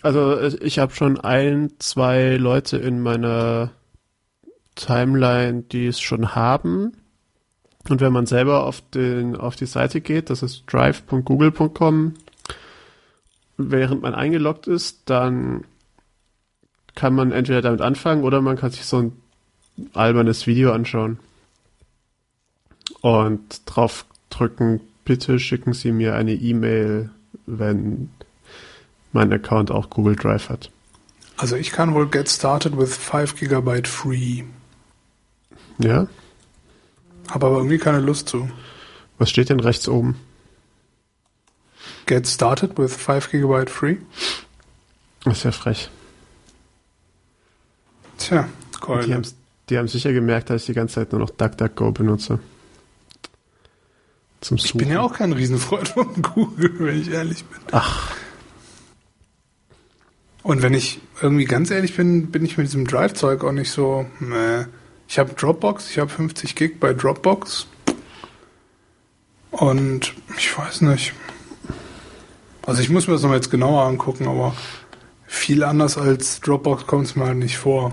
Also 0.01 0.41
ich 0.41 0.79
habe 0.79 0.93
schon 0.93 1.20
ein, 1.20 1.72
zwei 1.79 2.38
Leute 2.38 2.77
in 2.77 3.01
meiner 3.01 3.72
Timeline, 4.75 5.63
die 5.63 5.88
es 5.88 6.00
schon 6.00 6.34
haben. 6.34 6.93
Und 7.89 8.01
wenn 8.01 8.13
man 8.13 8.25
selber 8.25 8.65
auf 8.65 8.81
den 8.91 9.36
auf 9.36 9.55
die 9.55 9.65
Seite 9.65 10.01
geht, 10.01 10.29
das 10.29 10.43
ist 10.43 10.63
drive.google.com, 10.72 12.13
während 13.58 14.01
man 14.01 14.15
eingeloggt 14.15 14.67
ist, 14.67 15.01
dann 15.05 15.65
kann 16.96 17.15
man 17.15 17.31
entweder 17.31 17.62
damit 17.62 17.81
anfangen 17.81 18.24
oder 18.24 18.41
man 18.41 18.58
kann 18.58 18.72
sich 18.72 18.86
so 18.86 19.01
ein 19.01 19.12
albernes 19.93 20.46
Video 20.46 20.72
anschauen 20.74 21.20
und 23.01 23.62
drauf 23.65 24.05
drücken, 24.29 24.81
bitte 25.05 25.39
schicken 25.39 25.74
Sie 25.74 25.91
mir 25.91 26.15
eine 26.15 26.34
E-Mail, 26.34 27.10
wenn 27.46 28.10
mein 29.12 29.32
Account 29.32 29.72
auch 29.72 29.89
Google 29.89 30.15
Drive 30.15 30.50
hat. 30.50 30.72
Also 31.38 31.56
ich 31.56 31.72
kann 31.72 31.94
wohl 31.94 32.08
get 32.08 32.30
started 32.30 32.77
with 32.77 32.96
5 32.96 33.36
GB 33.36 33.88
free. 33.88 34.44
Ja? 35.80 36.08
Habe 37.30 37.46
aber 37.48 37.58
irgendwie 37.58 37.77
keine 37.77 38.00
Lust 38.00 38.30
zu. 38.30 38.50
Was 39.18 39.30
steht 39.30 39.50
denn 39.50 39.60
rechts 39.60 39.88
oben? 39.88 40.15
Get 42.06 42.27
started 42.27 42.77
with 42.77 42.96
5 42.96 43.32
GB 43.32 43.68
free? 43.68 43.98
Das 45.24 45.38
ist 45.38 45.44
ja 45.44 45.51
frech. 45.51 45.89
Tja, 48.18 48.48
Keule. 48.80 49.06
Die 49.06 49.13
haben, 49.13 49.27
die 49.70 49.77
haben 49.77 49.88
sicher 49.88 50.13
gemerkt, 50.13 50.50
dass 50.50 50.62
ich 50.62 50.68
die 50.68 50.74
ganze 50.74 50.96
Zeit 50.96 51.12
nur 51.12 51.22
noch 51.22 51.30
DuckDuckGo 51.30 51.91
benutze. 51.91 52.39
Zum 54.41 54.58
Suchen. 54.58 54.65
Ich 54.65 54.74
bin 54.86 54.91
ja 54.91 55.01
auch 55.01 55.13
kein 55.13 55.34
Riesenfreund 55.34 55.89
von 55.89 56.22
Google, 56.22 56.74
wenn 56.80 57.01
ich 57.01 57.12
ehrlich 57.12 57.46
bin. 57.46 57.60
Ach, 57.72 58.15
und 60.44 60.62
wenn 60.62 60.74
ich 60.74 61.00
irgendwie 61.22 61.46
ganz 61.46 61.72
ehrlich 61.72 61.96
bin, 61.96 62.32
bin 62.32 62.46
ich 62.46 62.58
mit 62.58 62.68
diesem 62.68 62.88
Drive-Zeug 62.88 63.44
auch 63.44 63.52
nicht 63.52 63.72
so. 63.72 64.06
Meh. 64.20 64.66
Ich 65.08 65.20
habe 65.20 65.34
Dropbox, 65.34 65.90
ich 65.92 66.00
habe 66.00 66.10
50 66.10 66.56
Gig 66.56 66.80
bei 66.80 66.94
Dropbox. 66.94 67.68
Und 69.52 70.14
ich 70.38 70.58
weiß 70.58 70.82
nicht. 70.82 71.14
Also 72.66 72.82
ich 72.82 72.90
muss 72.90 73.08
mir 73.08 73.14
das 73.14 73.22
nochmal 73.22 73.38
jetzt 73.38 73.52
genauer 73.52 73.84
angucken, 73.84 74.28
aber 74.28 74.56
viel 75.28 75.64
anders 75.64 75.98
als 75.98 76.40
Dropbox 76.40 76.88
kommt 76.88 77.08
es 77.08 77.16
mir 77.16 77.26
halt 77.26 77.38
nicht 77.38 77.58
vor. 77.58 77.92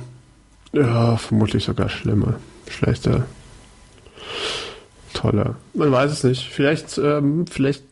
Ja, 0.73 1.17
vermutlich 1.17 1.65
sogar 1.65 1.89
schlimmer. 1.89 2.39
Schlechter. 2.69 3.27
Toller. 5.15 5.57
Man 5.75 5.91
weiß 5.91 6.13
es 6.13 6.25
nicht. 6.25 6.49
Vielleicht, 6.49 6.99
ähm, 6.99 7.47
vielleicht 7.47 7.88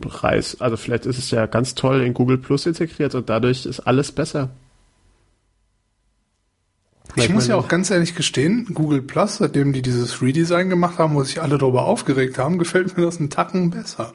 Preis. 0.00 0.60
Also 0.60 0.76
vielleicht 0.76 1.06
ist 1.06 1.18
es 1.18 1.30
ja 1.30 1.46
ganz 1.46 1.74
toll 1.74 2.02
in 2.02 2.14
Google 2.14 2.38
Plus 2.38 2.66
integriert 2.66 3.14
und 3.14 3.28
dadurch 3.28 3.66
ist 3.66 3.80
alles 3.80 4.12
besser. 4.12 4.50
Ich, 7.16 7.24
ich 7.24 7.30
muss 7.30 7.48
ja 7.48 7.56
auch 7.56 7.68
ganz 7.68 7.90
ehrlich 7.90 8.14
gestehen, 8.14 8.66
Google 8.74 9.02
Plus, 9.02 9.36
seitdem 9.38 9.72
die 9.72 9.82
dieses 9.82 10.20
Redesign 10.22 10.68
gemacht 10.68 10.98
haben, 10.98 11.14
wo 11.14 11.22
sich 11.22 11.40
alle 11.40 11.58
darüber 11.58 11.84
aufgeregt 11.84 12.38
haben, 12.38 12.58
gefällt 12.58 12.96
mir 12.96 13.04
das 13.04 13.18
einen 13.18 13.30
Tacken 13.30 13.70
besser. 13.70 14.12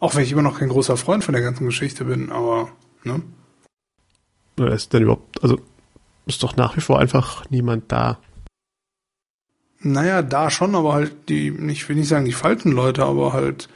Auch 0.00 0.14
wenn 0.14 0.22
ich 0.22 0.32
immer 0.32 0.42
noch 0.42 0.58
kein 0.58 0.68
großer 0.68 0.96
Freund 0.96 1.24
von 1.24 1.32
der 1.32 1.42
ganzen 1.42 1.64
Geschichte 1.64 2.04
bin, 2.04 2.30
aber, 2.30 2.68
ne? 3.04 3.22
Oder 4.58 4.72
ist 4.72 4.92
denn 4.92 5.02
überhaupt, 5.02 5.42
also 5.42 5.58
ist 6.26 6.42
doch 6.42 6.56
nach 6.56 6.76
wie 6.76 6.80
vor 6.80 6.98
einfach 6.98 7.48
niemand 7.50 7.90
da. 7.90 8.18
Naja, 9.80 10.22
da 10.22 10.50
schon, 10.50 10.74
aber 10.74 10.94
halt 10.94 11.28
die, 11.28 11.48
ich 11.48 11.88
will 11.88 11.96
nicht 11.96 12.08
sagen 12.08 12.24
die 12.24 12.32
falschen 12.32 12.72
Leute, 12.72 13.04
aber 13.04 13.32
halt 13.32 13.68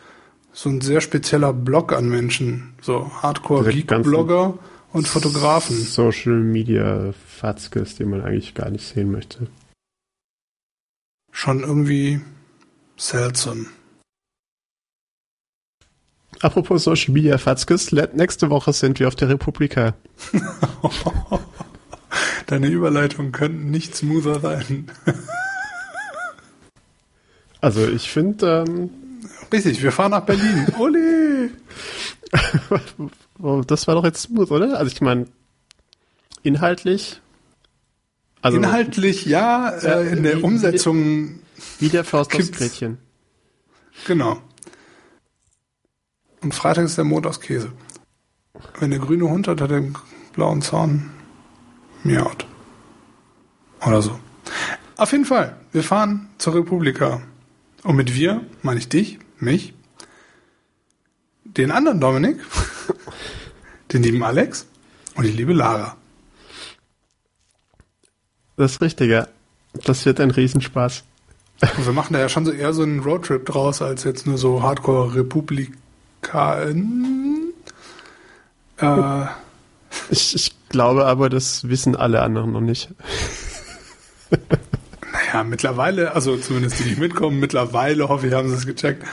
so 0.58 0.70
ein 0.70 0.80
sehr 0.80 1.00
spezieller 1.00 1.52
Blog 1.52 1.92
an 1.92 2.08
Menschen. 2.08 2.74
So 2.82 3.08
Hardcore-Geek-Blogger 3.22 4.58
und 4.92 5.06
Fotografen. 5.06 5.76
Social 5.76 6.40
Media 6.40 7.12
Fatzkes, 7.12 7.94
die 7.94 8.04
man 8.04 8.22
eigentlich 8.22 8.54
gar 8.54 8.68
nicht 8.68 8.84
sehen 8.84 9.12
möchte. 9.12 9.46
Schon 11.30 11.60
irgendwie 11.60 12.20
seltsam. 12.96 13.68
Apropos 16.40 16.82
Social 16.82 17.14
Media 17.14 17.38
Fatzkes, 17.38 17.92
nächste 17.92 18.50
Woche 18.50 18.72
sind 18.72 18.98
wir 18.98 19.06
auf 19.06 19.14
der 19.14 19.28
Republika. 19.28 19.94
Deine 22.46 22.66
Überleitungen 22.66 23.30
könnten 23.30 23.70
nicht 23.70 23.94
smoother 23.94 24.40
sein. 24.40 24.90
also 27.60 27.86
ich 27.86 28.10
finde... 28.10 28.64
Ähm, 28.66 28.90
Richtig, 29.52 29.82
wir 29.82 29.92
fahren 29.92 30.10
nach 30.10 30.24
Berlin. 30.24 30.66
Ole! 30.78 31.50
das 33.66 33.86
war 33.86 33.94
doch 33.94 34.04
jetzt 34.04 34.22
smooth, 34.22 34.50
oder? 34.50 34.78
Also 34.78 34.92
ich 34.92 35.00
meine, 35.00 35.26
inhaltlich... 36.42 37.20
Also, 38.40 38.58
inhaltlich 38.58 39.26
ja, 39.26 39.70
äh, 39.70 40.12
in 40.12 40.22
der 40.22 40.38
wie, 40.38 40.42
Umsetzung... 40.42 41.40
Wie 41.78 41.88
der 41.88 42.04
Faust 42.04 42.34
aufs 42.34 42.52
Gretchen. 42.52 42.98
Genau. 44.06 44.40
Und 46.40 46.54
Freitag 46.54 46.84
ist 46.84 46.96
der 46.96 47.04
Mond 47.04 47.26
aus 47.26 47.40
Käse. 47.40 47.72
Wenn 48.78 48.90
der 48.90 49.00
grüne 49.00 49.28
Hund 49.28 49.48
hat, 49.48 49.60
hat 49.60 49.70
den 49.70 49.96
blauen 50.34 50.62
Zaun 50.62 51.10
miaut. 52.04 52.46
Oder 53.84 54.02
so. 54.02 54.18
Auf 54.96 55.12
jeden 55.12 55.24
Fall, 55.24 55.56
wir 55.72 55.82
fahren 55.82 56.28
zur 56.38 56.54
Republika. 56.54 57.22
Und 57.84 57.96
mit 57.96 58.14
wir 58.14 58.44
meine 58.62 58.78
ich 58.78 58.88
dich, 58.88 59.18
mich, 59.42 59.74
den 61.44 61.70
anderen 61.70 62.00
Dominik, 62.00 62.38
den 63.92 64.02
lieben 64.02 64.22
Alex 64.22 64.66
und 65.14 65.24
die 65.24 65.30
liebe 65.30 65.52
Lara. 65.52 65.96
Das 68.56 68.72
ist 68.72 68.80
richtig, 68.80 69.10
ja. 69.10 69.28
Das 69.84 70.04
wird 70.04 70.20
ein 70.20 70.30
Riesenspaß. 70.30 71.04
Und 71.60 71.86
wir 71.86 71.92
machen 71.92 72.12
da 72.12 72.20
ja 72.20 72.28
schon 72.28 72.44
so 72.44 72.52
eher 72.52 72.72
so 72.72 72.82
einen 72.82 73.00
Roadtrip 73.00 73.46
draus, 73.46 73.82
als 73.82 74.04
jetzt 74.04 74.26
nur 74.26 74.38
so 74.38 74.62
Hardcore-Republikan. 74.62 77.52
Äh, 78.78 79.24
ich, 80.10 80.34
ich 80.34 80.68
glaube 80.68 81.06
aber, 81.06 81.28
das 81.28 81.68
wissen 81.68 81.96
alle 81.96 82.22
anderen 82.22 82.52
noch 82.52 82.60
nicht. 82.60 82.90
naja, 85.12 85.44
mittlerweile, 85.44 86.14
also 86.14 86.36
zumindest 86.36 86.78
die, 86.80 86.94
die 86.94 87.00
mitkommen, 87.00 87.40
mittlerweile 87.40 88.08
hoffe 88.08 88.28
ich, 88.28 88.34
haben 88.34 88.48
sie 88.48 88.54
es 88.54 88.66
gecheckt. 88.66 89.04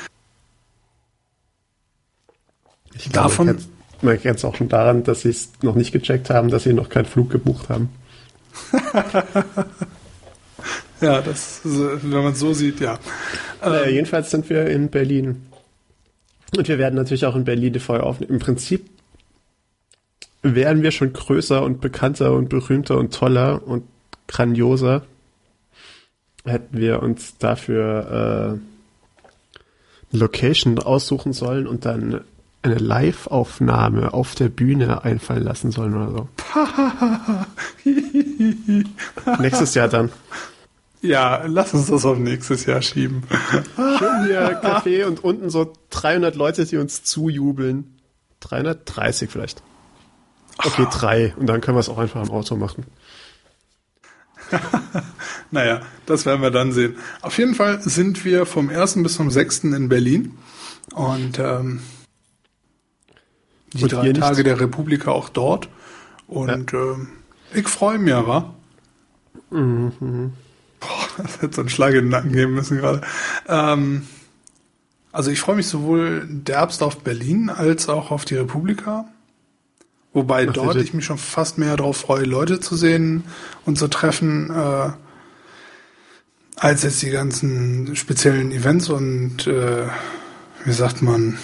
Ich 2.98 3.10
Davon. 3.10 3.58
Man 4.02 4.22
kennt 4.22 4.38
es 4.38 4.46
auch 4.46 4.56
schon 4.56 4.70
daran, 4.70 5.04
dass 5.04 5.22
sie 5.22 5.30
es 5.30 5.52
noch 5.62 5.76
nicht 5.76 5.92
gecheckt 5.92 6.30
haben, 6.30 6.50
dass 6.50 6.64
sie 6.64 6.74
noch 6.74 6.90
keinen 6.90 7.06
Flug 7.06 7.30
gebucht 7.30 7.70
haben. 7.70 7.90
ja, 11.02 11.22
das, 11.22 11.62
wenn 11.64 12.24
man 12.24 12.34
es 12.34 12.40
so 12.40 12.54
sieht, 12.54 12.80
ja. 12.82 13.00
Naja, 13.62 13.86
ähm, 13.86 13.94
jedenfalls 13.94 14.32
sind 14.32 14.50
wir 14.50 14.68
in 14.68 14.90
Berlin. 14.90 15.46
Und 16.56 16.68
wir 16.68 16.78
werden 16.78 16.96
natürlich 16.96 17.26
auch 17.26 17.36
in 17.36 17.46
Berlin 17.46 17.74
die 17.74 17.80
Feuer 17.80 18.04
aufnehmen. 18.04 18.34
Im 18.34 18.40
Prinzip 18.40 18.90
wären 20.42 20.84
wir 20.84 20.92
schon 20.92 21.12
größer 21.12 21.64
und 21.64 21.82
bekannter 21.82 22.34
und 22.34 22.50
berühmter 22.50 22.98
und 22.98 23.14
toller 23.14 23.66
und 23.66 23.84
grandioser, 24.28 25.04
hätten 26.46 26.78
wir 26.78 27.02
uns 27.02 27.38
dafür 27.38 28.60
äh, 30.12 30.12
eine 30.12 30.20
Location 30.20 30.78
aussuchen 30.80 31.34
sollen 31.34 31.66
und 31.68 31.86
dann 31.86 32.22
eine 32.66 32.76
Live-Aufnahme 32.76 34.14
auf 34.14 34.36
der 34.36 34.50
Bühne 34.50 35.04
einfallen 35.04 35.44
lassen 35.44 35.72
sollen 35.72 35.96
oder 35.96 36.12
so. 36.12 36.30
Nächstes 39.40 39.76
Jahr 39.76 39.88
dann. 39.88 40.12
Ja, 41.02 41.44
lass 41.46 41.74
uns 41.74 41.88
das 41.88 42.06
auf 42.06 42.18
nächstes 42.18 42.66
Jahr 42.66 42.82
schieben. 42.82 43.24
Schön 43.76 44.26
hier 44.26 44.60
Kaffee 44.62 45.04
und 45.04 45.24
unten 45.24 45.52
so 45.52 45.74
300 45.92 46.36
Leute, 46.36 46.66
die 46.66 46.78
uns 46.78 47.04
zujubeln. 47.04 48.00
330 48.40 49.30
vielleicht. 49.30 49.62
Okay, 50.58 50.88
drei. 50.92 51.34
Und 51.38 51.48
dann 51.48 51.62
können 51.62 51.78
wir 51.78 51.82
es 51.82 51.90
auch 51.90 52.00
einfach 52.00 52.24
im 52.24 52.32
Auto 52.32 52.56
machen. 52.56 52.86
naja, 55.52 55.82
das 56.06 56.26
werden 56.26 56.42
wir 56.42 56.52
dann 56.52 56.72
sehen. 56.72 56.96
Auf 57.22 57.38
jeden 57.38 57.56
Fall 57.56 57.82
sind 57.82 58.26
wir 58.26 58.46
vom 58.46 58.70
1. 58.70 59.04
bis 59.04 59.16
zum 59.16 59.30
6. 59.30 59.66
in 59.66 59.90
Berlin. 59.90 60.38
Und 60.94 61.40
ähm, 61.40 61.82
die 63.78 63.84
und 63.84 63.92
drei 63.92 64.14
Tage 64.14 64.44
der 64.44 64.60
Republika 64.60 65.12
auch 65.12 65.30
dort. 65.30 65.70
Und 66.28 66.72
ja. 66.72 66.80
ähm, 66.80 67.08
ich 67.54 67.68
freue 67.68 67.98
mich, 67.98 68.14
wa? 68.14 68.54
Mhm. 69.52 70.34
Boah, 70.80 71.08
das 71.18 71.42
hätte 71.42 71.56
so 71.56 71.62
einen 71.62 71.70
Schlag 71.70 71.94
in 71.94 72.06
den 72.06 72.10
Nacken 72.10 72.32
geben 72.32 72.54
müssen 72.54 72.78
gerade. 72.78 73.02
Ähm, 73.48 74.08
also 75.12 75.32
ich 75.32 75.40
freue 75.40 75.56
mich 75.56 75.68
sowohl 75.68 76.28
derbst 76.28 76.84
auf 76.84 76.98
Berlin 76.98 77.50
als 77.50 77.88
auch 77.88 78.12
auf 78.12 78.26
die 78.26 78.36
Republika. 78.36 79.06
Wobei 80.14 80.48
Ach, 80.50 80.54
dort 80.54 80.78
ich 80.78 80.94
mich 80.94 81.06
schon 81.06 81.18
fast 81.18 81.58
mehr 81.58 81.76
darauf 81.76 81.98
freue, 81.98 82.24
Leute 82.24 82.60
zu 82.60 82.76
sehen 82.76 83.24
und 83.66 83.78
zu 83.78 83.90
treffen, 83.90 84.50
äh, 84.50 84.92
als 86.58 86.84
jetzt 86.84 87.02
die 87.02 87.10
ganzen 87.10 87.96
speziellen 87.96 88.52
Events 88.52 88.90
und 88.90 89.46
äh, 89.48 89.88
wie 90.64 90.72
sagt 90.72 91.02
man, 91.02 91.38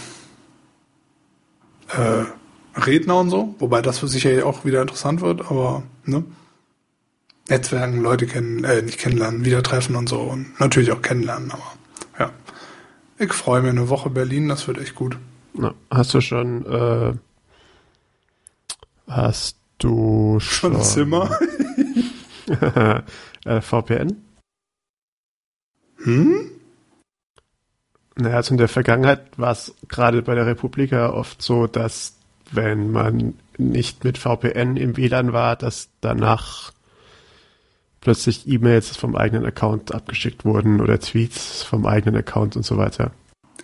äh, 1.97 2.79
Redner 2.79 3.19
und 3.19 3.29
so, 3.29 3.55
wobei 3.59 3.81
das 3.81 3.99
für 3.99 4.07
sich 4.07 4.23
ja 4.23 4.45
auch 4.45 4.65
wieder 4.65 4.81
interessant 4.81 5.21
wird, 5.21 5.41
aber 5.41 5.83
ne? 6.05 6.23
Netzwerken, 7.49 8.01
Leute 8.01 8.27
kennen, 8.27 8.63
äh, 8.63 8.81
nicht 8.81 8.99
kennenlernen, 8.99 9.43
wieder 9.43 9.61
treffen 9.61 9.95
und 9.95 10.07
so 10.07 10.19
und 10.21 10.59
natürlich 10.59 10.91
auch 10.91 11.01
kennenlernen, 11.01 11.51
aber 11.51 11.73
ja. 12.19 12.31
Ich 13.17 13.33
freue 13.33 13.61
mich 13.61 13.71
eine 13.71 13.89
Woche 13.89 14.09
Berlin, 14.09 14.47
das 14.47 14.67
wird 14.67 14.77
echt 14.77 14.95
gut. 14.95 15.17
Na, 15.53 15.73
hast 15.89 16.13
du 16.13 16.21
schon 16.21 16.65
äh, 16.65 17.13
hast 19.07 19.57
du 19.79 20.39
schon, 20.39 20.73
schon 20.73 20.81
Zimmer? 20.81 21.37
äh, 23.45 23.61
VPN? 23.61 24.23
Hm? 26.03 26.51
Naja, 28.15 28.35
also 28.35 28.53
in 28.53 28.57
der 28.57 28.67
Vergangenheit 28.67 29.37
war 29.37 29.51
es 29.51 29.73
gerade 29.87 30.21
bei 30.21 30.35
der 30.35 30.45
Republika 30.45 31.11
oft 31.11 31.41
so, 31.41 31.67
dass 31.67 32.15
wenn 32.51 32.91
man 32.91 33.35
nicht 33.57 34.03
mit 34.03 34.17
VPN 34.17 34.75
im 34.75 34.97
WLAN 34.97 35.33
war, 35.33 35.55
dass 35.55 35.89
danach 36.01 36.71
plötzlich 38.01 38.47
E-Mails 38.47 38.97
vom 38.97 39.15
eigenen 39.15 39.45
Account 39.45 39.93
abgeschickt 39.93 40.43
wurden 40.43 40.81
oder 40.81 40.99
Tweets 40.99 41.63
vom 41.63 41.85
eigenen 41.85 42.17
Account 42.17 42.55
und 42.55 42.65
so 42.65 42.77
weiter. 42.77 43.11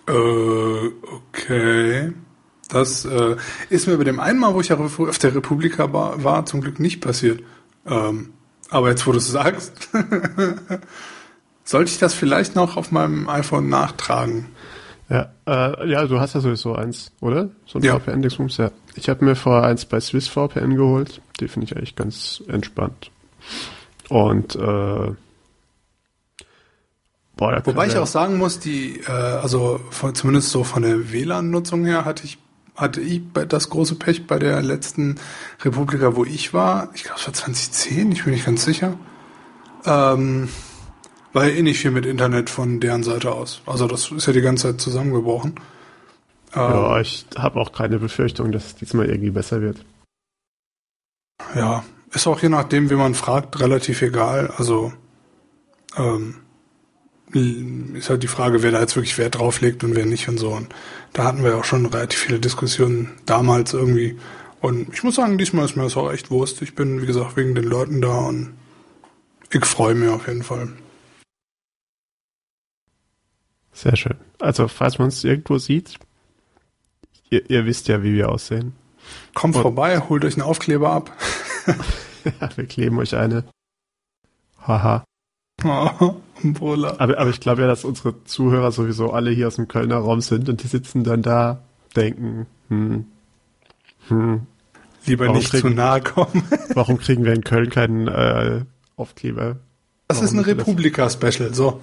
Äh, 0.07 0.11
okay. 0.11 2.13
Das 2.69 3.05
äh, 3.05 3.35
ist 3.69 3.87
mir 3.87 3.97
bei 3.97 4.03
dem 4.03 4.19
einen 4.19 4.39
Mal, 4.39 4.53
wo 4.53 4.61
ich 4.61 4.71
auf 4.71 5.19
der 5.19 5.35
Republika 5.35 5.91
war, 5.91 6.23
war 6.23 6.45
zum 6.45 6.61
Glück 6.61 6.79
nicht 6.79 7.01
passiert. 7.01 7.41
Ähm, 7.85 8.33
aber 8.69 8.89
jetzt, 8.89 9.07
wo 9.07 9.11
du 9.11 9.17
es 9.17 9.31
sagst, 9.31 9.89
Sollte 11.67 11.91
ich 11.91 11.97
das 11.97 12.13
vielleicht 12.13 12.55
noch 12.55 12.77
auf 12.77 12.91
meinem 12.91 13.27
iPhone 13.27 13.67
nachtragen? 13.67 14.45
Ja, 15.09 15.33
äh, 15.45 15.89
ja, 15.89 16.05
du 16.05 16.17
hast 16.17 16.33
ja 16.33 16.39
sowieso 16.39 16.73
eins, 16.73 17.11
oder? 17.19 17.49
So 17.65 17.79
ein 17.79 17.83
ja. 17.83 17.99
VPN-Dingsbums, 17.99 18.55
ja. 18.55 18.71
Ich 18.95 19.09
habe 19.09 19.25
mir 19.25 19.35
vor 19.35 19.63
eins 19.63 19.83
bei 19.83 19.99
SwissVPN 19.99 20.77
geholt. 20.77 21.21
Die 21.41 21.49
finde 21.49 21.65
ich 21.65 21.75
eigentlich 21.75 21.97
ganz 21.97 22.41
entspannt. 22.47 23.11
Und 24.07 24.55
äh, 24.55 25.11
boah, 27.35 27.61
Wobei 27.65 27.87
ich 27.87 27.97
auch 27.97 28.07
sagen 28.07 28.37
muss, 28.37 28.59
die, 28.59 29.01
äh, 29.01 29.11
also 29.11 29.81
von, 29.89 30.15
zumindest 30.15 30.51
so 30.51 30.63
von 30.63 30.83
der 30.83 31.11
WLAN-Nutzung 31.11 31.83
her 31.83 32.05
hatte 32.05 32.23
ich 32.23 32.37
hatte 32.77 33.01
ich 33.01 33.23
das 33.49 33.69
große 33.69 33.95
Pech 33.95 34.25
bei 34.25 34.39
der 34.39 34.61
letzten 34.61 35.15
Republika, 35.65 36.15
wo 36.15 36.23
ich 36.23 36.53
war. 36.53 36.91
Ich 36.93 37.03
glaube, 37.03 37.19
es 37.19 37.25
war 37.25 37.33
2010, 37.33 38.13
ich 38.13 38.23
bin 38.23 38.33
nicht 38.33 38.45
ganz 38.45 38.63
sicher. 38.63 38.97
Ähm, 39.83 40.47
war 41.37 41.45
ja 41.45 41.53
eh 41.53 41.61
nicht 41.61 41.79
viel 41.79 41.91
mit 41.91 42.07
Internet 42.07 42.49
von 42.49 42.79
deren 42.79 43.03
Seite 43.03 43.31
aus. 43.31 43.61
Also 43.67 43.87
das 43.87 44.11
ist 44.11 44.25
ja 44.25 44.33
die 44.33 44.41
ganze 44.41 44.69
Zeit 44.69 44.81
zusammengebrochen. 44.81 45.53
Ja, 46.55 46.95
ähm, 46.95 47.01
ich 47.03 47.27
habe 47.37 47.59
auch 47.59 47.71
keine 47.71 47.99
Befürchtung, 47.99 48.51
dass 48.51 48.65
es 48.65 48.75
diesmal 48.75 49.05
irgendwie 49.05 49.29
besser 49.29 49.61
wird. 49.61 49.85
Ja, 51.53 51.83
ist 52.11 52.25
auch 52.25 52.41
je 52.41 52.49
nachdem, 52.49 52.89
wie 52.89 52.95
man 52.95 53.13
fragt, 53.13 53.59
relativ 53.59 54.01
egal. 54.01 54.51
Also 54.57 54.91
ähm, 55.95 56.37
ist 57.93 58.09
halt 58.09 58.23
die 58.23 58.27
Frage, 58.27 58.63
wer 58.63 58.71
da 58.71 58.79
jetzt 58.79 58.95
wirklich 58.95 59.19
Wert 59.19 59.37
drauf 59.37 59.61
legt 59.61 59.83
und 59.83 59.95
wer 59.95 60.07
nicht 60.07 60.27
und 60.29 60.39
so. 60.39 60.49
Und 60.49 60.73
da 61.13 61.25
hatten 61.25 61.43
wir 61.43 61.55
auch 61.55 61.65
schon 61.65 61.85
relativ 61.85 62.19
viele 62.19 62.39
Diskussionen 62.39 63.11
damals 63.27 63.75
irgendwie. 63.75 64.17
Und 64.59 64.91
ich 64.91 65.03
muss 65.03 65.13
sagen, 65.13 65.37
diesmal 65.37 65.65
ist 65.65 65.75
mir 65.75 65.83
das 65.83 65.97
auch 65.97 66.11
echt 66.11 66.31
Wurst. 66.31 66.63
Ich 66.63 66.73
bin, 66.73 66.99
wie 66.99 67.05
gesagt, 67.05 67.37
wegen 67.37 67.53
den 67.53 67.65
Leuten 67.65 68.01
da 68.01 68.15
und 68.21 68.53
ich 69.51 69.63
freue 69.65 69.93
mich 69.93 70.09
auf 70.09 70.25
jeden 70.25 70.41
Fall. 70.41 70.69
Sehr 73.77 73.95
schön. 73.95 74.15
Also, 74.39 74.67
falls 74.67 74.97
man 74.97 75.05
uns 75.05 75.23
irgendwo 75.23 75.59
sieht, 75.59 75.99
ihr, 77.29 77.47
ihr 77.47 77.67
wisst 77.67 77.87
ja, 77.87 78.01
wie 78.01 78.15
wir 78.15 78.29
aussehen. 78.29 78.73
Kommt 79.35 79.55
und 79.55 79.61
vorbei, 79.61 79.99
holt 79.99 80.25
euch 80.25 80.33
einen 80.33 80.41
Aufkleber 80.41 80.89
ab. 80.89 81.11
ja, 82.25 82.49
wir 82.55 82.65
kleben 82.65 82.97
euch 82.97 83.15
eine. 83.15 83.43
Haha. 84.65 85.03
Oh, 85.63 86.15
aber, 86.97 87.19
aber 87.19 87.29
ich 87.29 87.39
glaube 87.39 87.61
ja, 87.61 87.67
dass 87.67 87.85
unsere 87.85 88.23
Zuhörer 88.23 88.71
sowieso 88.71 89.11
alle 89.11 89.29
hier 89.29 89.45
aus 89.45 89.57
dem 89.57 89.67
Kölner 89.67 89.97
Raum 89.97 90.21
sind 90.21 90.49
und 90.49 90.63
die 90.63 90.67
sitzen 90.67 91.03
dann 91.03 91.21
da, 91.21 91.61
denken, 91.95 92.47
hm, 92.69 93.05
hm. 94.07 94.47
Lieber 95.05 95.31
nicht 95.31 95.51
kriegen, 95.51 95.69
zu 95.69 95.69
nahe 95.75 96.01
kommen. 96.01 96.43
warum 96.73 96.97
kriegen 96.97 97.25
wir 97.25 97.33
in 97.33 97.43
Köln 97.43 97.69
keinen 97.69 98.07
äh, 98.07 98.65
Aufkleber? 98.95 99.57
Das 100.07 100.17
warum 100.17 100.25
ist 100.25 100.33
ein 100.33 100.39
Republika-Special, 100.39 101.53
so. 101.53 101.79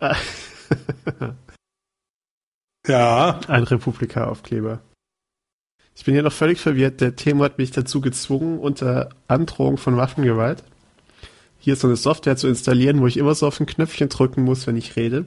ja. 2.86 3.40
Ein 3.48 3.64
Republika-Aufkleber. 3.64 4.80
Ich 5.94 6.04
bin 6.04 6.14
hier 6.14 6.22
noch 6.22 6.32
völlig 6.32 6.60
verwirrt. 6.60 7.00
Der 7.00 7.16
Thema 7.16 7.46
hat 7.46 7.58
mich 7.58 7.70
dazu 7.70 8.00
gezwungen, 8.00 8.58
unter 8.58 9.10
Androhung 9.26 9.78
von 9.78 9.96
Waffengewalt 9.96 10.62
hier 11.58 11.76
so 11.76 11.88
eine 11.88 11.96
Software 11.96 12.36
zu 12.36 12.48
installieren, 12.48 13.00
wo 13.00 13.06
ich 13.06 13.16
immer 13.16 13.34
so 13.34 13.46
auf 13.46 13.60
ein 13.60 13.66
Knöpfchen 13.66 14.08
drücken 14.08 14.42
muss, 14.42 14.66
wenn 14.66 14.76
ich 14.76 14.96
rede. 14.96 15.26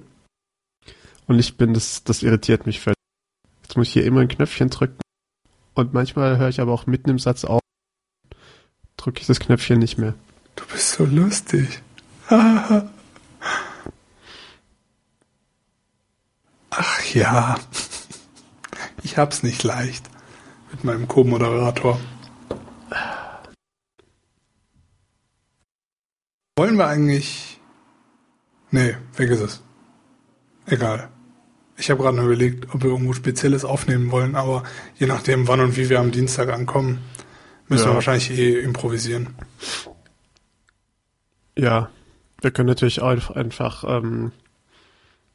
Und 1.27 1.39
ich 1.39 1.57
bin, 1.57 1.73
das, 1.73 2.03
das 2.03 2.23
irritiert 2.23 2.65
mich 2.65 2.79
völlig. 2.79 2.97
Jetzt 3.63 3.77
muss 3.77 3.87
ich 3.87 3.93
hier 3.93 4.05
immer 4.05 4.21
ein 4.21 4.27
Knöpfchen 4.27 4.69
drücken. 4.69 4.99
Und 5.73 5.93
manchmal 5.93 6.37
höre 6.37 6.49
ich 6.49 6.59
aber 6.59 6.73
auch 6.73 6.87
mitten 6.87 7.09
im 7.09 7.19
Satz 7.19 7.45
auf, 7.45 7.61
drücke 8.97 9.21
ich 9.21 9.27
das 9.27 9.39
Knöpfchen 9.39 9.79
nicht 9.79 9.97
mehr. 9.97 10.13
Du 10.55 10.65
bist 10.65 10.93
so 10.93 11.05
lustig. 11.05 11.81
Ach 16.71 17.05
ja. 17.13 17.55
Ich 19.03 19.17
hab's 19.17 19.43
nicht 19.43 19.63
leicht 19.63 20.09
mit 20.71 20.83
meinem 20.83 21.07
Co-Moderator. 21.07 21.99
Wollen 26.55 26.77
wir 26.77 26.87
eigentlich. 26.87 27.59
Nee, 28.71 28.95
vergiss 29.11 29.41
es. 29.41 29.63
Egal. 30.65 31.09
Ich 31.75 31.89
habe 31.89 32.01
gerade 32.01 32.15
nur 32.15 32.27
überlegt, 32.27 32.73
ob 32.73 32.83
wir 32.83 32.91
irgendwo 32.91 33.13
Spezielles 33.13 33.65
aufnehmen 33.65 34.11
wollen, 34.11 34.35
aber 34.35 34.63
je 34.95 35.07
nachdem, 35.07 35.47
wann 35.47 35.59
und 35.59 35.75
wie 35.75 35.89
wir 35.89 35.99
am 35.99 36.11
Dienstag 36.11 36.49
ankommen, 36.49 36.99
müssen 37.67 37.85
ja. 37.85 37.89
wir 37.89 37.95
wahrscheinlich 37.95 38.31
eh 38.31 38.59
improvisieren. 38.59 39.35
Ja, 41.57 41.89
wir 42.41 42.51
können 42.51 42.69
natürlich 42.69 43.01
auch 43.01 43.31
einfach, 43.31 43.83
ähm, 43.87 44.31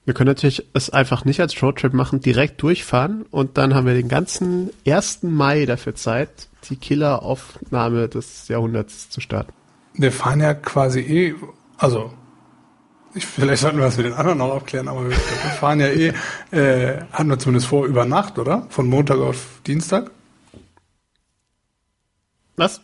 wir 0.07 0.14
können 0.14 0.29
natürlich 0.29 0.66
es 0.73 0.88
einfach 0.88 1.27
nicht 1.27 1.40
als 1.40 1.62
Roadtrip 1.62 1.92
machen, 1.92 2.21
direkt 2.21 2.62
durchfahren 2.62 3.27
und 3.31 3.59
dann 3.59 3.75
haben 3.75 3.87
wir 3.87 3.95
den 3.95 4.09
ganzen 4.09 4.71
1. 4.87 5.25
Mai 5.25 5.66
dafür 5.66 5.95
Zeit, 5.95 6.49
die 6.71 6.77
Killeraufnahme 6.77 8.09
des 8.09 8.49
Jahrhunderts 8.49 9.11
zu 9.11 9.21
starten 9.21 9.53
wir 9.97 10.12
fahren 10.12 10.40
ja 10.40 10.55
quasi 10.55 11.01
eh, 11.01 11.35
also 11.79 12.12
ich, 13.14 13.25
vielleicht 13.25 13.62
sollten 13.62 13.79
wir 13.79 13.85
das 13.85 13.97
mit 13.97 14.07
den 14.07 14.12
anderen 14.12 14.38
noch 14.38 14.55
abklären, 14.55 14.88
aber 14.88 15.05
wir, 15.05 15.11
wir 15.11 15.16
fahren 15.61 15.81
ja 15.81 15.88
eh, 15.88 16.12
äh, 16.51 17.03
hatten 17.12 17.31
wir 17.31 17.38
zumindest 17.38 17.66
vor, 17.66 17.87
über 17.87 18.05
Nacht, 18.05 18.38
oder? 18.38 18.66
Von 18.69 18.88
Montag 18.88 19.19
auf 19.19 19.61
Dienstag? 19.66 20.11
Was? 22.57 22.83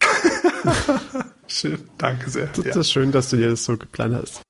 schön, 1.48 1.88
danke 1.98 2.30
sehr. 2.30 2.46
Das 2.54 2.64
ja. 2.64 2.80
ist 2.80 2.92
schön, 2.92 3.12
dass 3.12 3.30
du 3.30 3.36
dir 3.36 3.50
das 3.50 3.64
so 3.64 3.76
geplant 3.76 4.14
hast. 4.14 4.42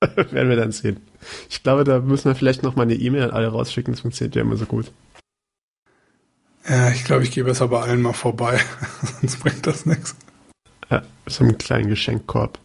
Werden 0.30 0.48
wir 0.48 0.56
dann 0.56 0.72
sehen. 0.72 1.00
Ich 1.50 1.62
glaube, 1.62 1.84
da 1.84 1.98
müssen 2.00 2.26
wir 2.26 2.34
vielleicht 2.34 2.62
noch 2.62 2.76
mal 2.76 2.82
eine 2.82 2.94
E-Mail 2.94 3.24
an 3.24 3.30
alle 3.30 3.48
rausschicken, 3.48 3.94
das 3.94 4.00
funktioniert 4.00 4.36
ja 4.36 4.42
immer 4.42 4.56
so 4.56 4.66
gut. 4.66 4.92
Ja, 6.68 6.90
ich 6.90 7.04
glaube, 7.04 7.24
ich 7.24 7.30
gehe 7.30 7.44
besser 7.44 7.68
bei 7.68 7.80
allen 7.80 8.02
mal 8.02 8.12
vorbei, 8.12 8.60
sonst 9.20 9.40
bringt 9.40 9.66
das 9.66 9.86
nichts. 9.86 10.14
Ja, 10.90 11.02
so 11.26 11.44
einen 11.44 11.58
kleinen 11.58 11.88
Geschenkkorb. 11.88 12.58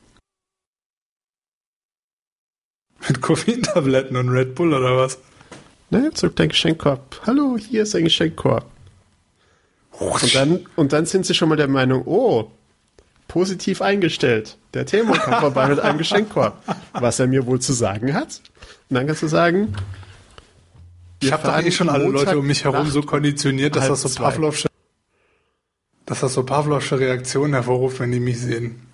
Mit 3.08 3.22
Koffeintabletten 3.22 4.16
und 4.16 4.30
Red 4.30 4.56
Bull 4.56 4.74
oder 4.74 4.96
was? 4.98 5.18
Ne, 5.90 6.12
zurück 6.14 6.36
dein 6.36 6.50
Geschenkkorb. 6.50 7.22
Hallo, 7.26 7.58
hier 7.58 7.84
ist 7.84 7.96
ein 7.96 8.06
Geschenkkorb. 8.06 8.70
Und 9.92 10.36
dann, 10.36 10.66
und 10.76 10.94
dann 10.94 11.06
sind 11.06 11.26
sie 11.26 11.34
schon 11.34 11.50
mal 11.50 11.56
der 11.56 11.68
Meinung, 11.68 12.04
oh, 12.06 12.50
positiv 13.34 13.82
eingestellt. 13.82 14.60
Der 14.76 14.86
Thema 14.86 15.18
kommt 15.18 15.38
vorbei 15.38 15.68
mit 15.68 15.80
einem 15.80 15.98
Geschenkkorb. 15.98 16.56
Was 16.94 17.18
er 17.18 17.26
mir 17.26 17.48
wohl 17.48 17.60
zu 17.60 17.74
sagen 17.74 18.14
hat. 18.14 18.42
Und 18.90 18.96
dann 18.96 19.08
kannst 19.08 19.24
du 19.24 19.28
sagen, 19.28 19.74
ich 21.20 21.34
habe 21.34 21.42
doch 21.42 21.60
eh 21.60 21.72
schon 21.72 21.90
alle 21.90 22.06
Leute 22.06 22.38
um 22.38 22.46
mich 22.46 22.64
herum 22.64 22.88
so 22.92 23.02
konditioniert, 23.02 23.76
dass 23.76 23.88
das 23.88 24.04
so 24.04 24.22
Pavlovsche 24.22 24.68
dass 26.06 26.20
das 26.20 26.36
so 26.36 26.44
Pavlovsche 26.44 27.00
Reaktionen 27.00 27.54
hervorruft, 27.54 28.00
wenn 28.02 28.12
die 28.12 28.20
mich 28.20 28.40
sehen. 28.40 28.86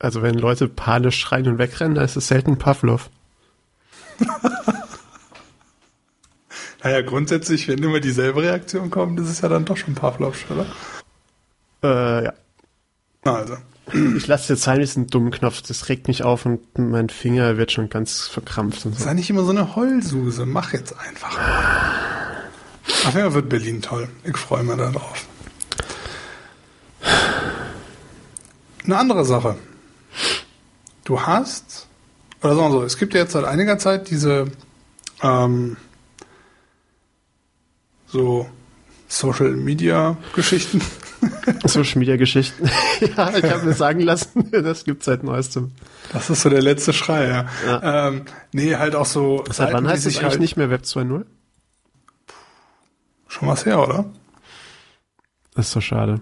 Also 0.00 0.20
wenn 0.22 0.34
Leute 0.34 0.66
panisch 0.68 1.20
schreien 1.20 1.46
und 1.46 1.58
wegrennen, 1.58 1.94
dann 1.94 2.04
ist 2.04 2.16
es 2.16 2.26
selten 2.26 2.58
Pavlov. 2.58 3.08
naja, 6.82 7.02
grundsätzlich, 7.02 7.68
wenn 7.68 7.82
immer 7.82 8.00
dieselbe 8.00 8.42
Reaktion 8.42 8.90
kommt, 8.90 9.20
ist 9.20 9.28
es 9.28 9.42
ja 9.42 9.48
dann 9.48 9.64
doch 9.64 9.76
schon 9.76 9.94
Pavlovsch, 9.94 10.46
oder? 10.50 10.66
Äh, 11.84 12.24
ja. 12.24 12.32
Also. 13.24 13.56
Ich 14.16 14.26
lasse 14.26 14.54
jetzt 14.54 14.62
sein, 14.62 14.80
diesen 14.80 15.08
dummen 15.08 15.30
Knopf, 15.30 15.60
das 15.60 15.90
regt 15.90 16.08
mich 16.08 16.22
auf 16.22 16.46
und 16.46 16.78
mein 16.78 17.10
Finger 17.10 17.58
wird 17.58 17.70
schon 17.70 17.90
ganz 17.90 18.26
verkrampft 18.26 18.86
und 18.86 18.96
so. 18.96 19.04
Sei 19.04 19.12
nicht 19.12 19.28
immer 19.28 19.44
so 19.44 19.50
eine 19.50 19.76
Heulsuse, 19.76 20.46
mach 20.46 20.72
jetzt 20.72 20.98
einfach. 20.98 21.38
Ach 23.06 23.14
ja, 23.14 23.34
wird 23.34 23.50
Berlin 23.50 23.82
toll. 23.82 24.08
Ich 24.24 24.38
freue 24.38 24.62
mich 24.62 24.76
darauf. 24.76 25.26
Eine 28.84 28.96
andere 28.96 29.24
Sache. 29.26 29.56
Du 31.04 31.20
hast, 31.20 31.86
oder 32.42 32.54
sagen 32.54 32.72
wir 32.72 32.80
so, 32.80 32.82
es 32.84 32.96
gibt 32.96 33.12
ja 33.12 33.20
jetzt 33.20 33.32
seit 33.32 33.44
einiger 33.44 33.78
Zeit 33.78 34.08
diese 34.08 34.46
ähm, 35.22 35.76
so 38.06 38.48
Social 39.08 39.50
Media 39.50 40.16
Geschichten. 40.34 40.80
Social 41.64 41.98
Media 41.98 42.16
Geschichten. 42.16 42.68
ja, 43.00 43.36
ich 43.36 43.44
habe 43.44 43.64
mir 43.64 43.72
sagen 43.72 44.00
lassen, 44.00 44.50
das 44.52 44.84
gibt 44.84 45.04
seit 45.04 45.22
neuestem. 45.22 45.72
Das 46.12 46.30
ist 46.30 46.42
so 46.42 46.50
der 46.50 46.62
letzte 46.62 46.92
Schrei, 46.92 47.28
ja. 47.28 47.46
ja. 47.66 48.08
Ähm, 48.08 48.24
nee, 48.52 48.76
halt 48.76 48.94
auch 48.94 49.06
so. 49.06 49.44
Seit 49.50 49.72
wann 49.72 49.86
heißt 49.86 50.06
es 50.06 50.16
eigentlich 50.16 50.30
halt 50.30 50.40
nicht 50.40 50.56
mehr 50.56 50.70
Web 50.70 50.82
2.0? 50.82 51.24
Schon 53.28 53.48
was 53.48 53.66
her, 53.66 53.82
oder? 53.82 54.04
Das 55.54 55.66
ist 55.66 55.72
so 55.72 55.80
schade. 55.80 56.20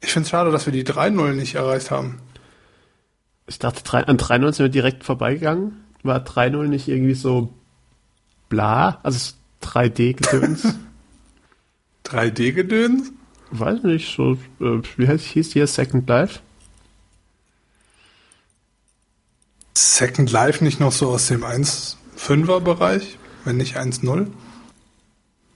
Ich 0.00 0.12
finde 0.12 0.24
es 0.24 0.30
schade, 0.30 0.50
dass 0.50 0.66
wir 0.66 0.72
die 0.72 0.84
3.0 0.84 1.34
nicht 1.34 1.54
erreicht 1.54 1.90
haben. 1.90 2.20
Ich 3.46 3.58
dachte, 3.58 4.08
an 4.08 4.16
3.0 4.16 4.52
sind 4.52 4.64
wir 4.64 4.68
direkt 4.68 5.04
vorbeigegangen. 5.04 5.84
War 6.02 6.18
3.0 6.18 6.66
nicht 6.66 6.88
irgendwie 6.88 7.14
so 7.14 7.52
bla? 8.48 9.00
Also 9.02 9.34
3D-Gedöns? 9.62 10.74
3D-Gedöns? 12.04 13.12
Weiß 13.52 13.82
nicht, 13.82 14.14
so, 14.16 14.32
äh, 14.60 14.80
wie 14.96 15.06
heißt, 15.06 15.26
hieß 15.26 15.50
die 15.50 15.60
hier 15.60 15.66
Second 15.66 16.08
Life? 16.08 16.40
Second 19.74 20.32
Life 20.32 20.64
nicht 20.64 20.80
noch 20.80 20.92
so 20.92 21.10
aus 21.10 21.28
dem 21.28 21.44
1.5er 21.44 22.60
Bereich, 22.60 23.18
wenn 23.44 23.58
nicht 23.58 23.76
1.0? 23.76 24.28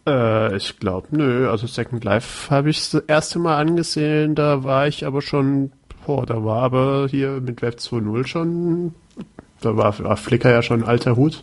Äh, 0.06 0.56
ich 0.56 0.78
glaube, 0.78 1.08
nö. 1.10 1.50
Also 1.50 1.66
Second 1.66 2.04
Life 2.04 2.50
habe 2.50 2.68
ich 2.68 2.90
das 2.90 3.02
erste 3.06 3.38
Mal 3.38 3.56
angesehen, 3.56 4.34
da 4.34 4.62
war 4.62 4.86
ich 4.86 5.06
aber 5.06 5.22
schon, 5.22 5.72
boah, 6.04 6.26
da 6.26 6.44
war 6.44 6.62
aber 6.64 7.08
hier 7.10 7.40
mit 7.40 7.62
Web 7.62 7.76
2.0 7.78 8.26
schon, 8.26 8.94
da 9.60 9.76
war, 9.76 9.98
war 10.00 10.16
Flickr 10.18 10.50
ja 10.50 10.62
schon 10.62 10.84
alter 10.84 11.16
Hut. 11.16 11.42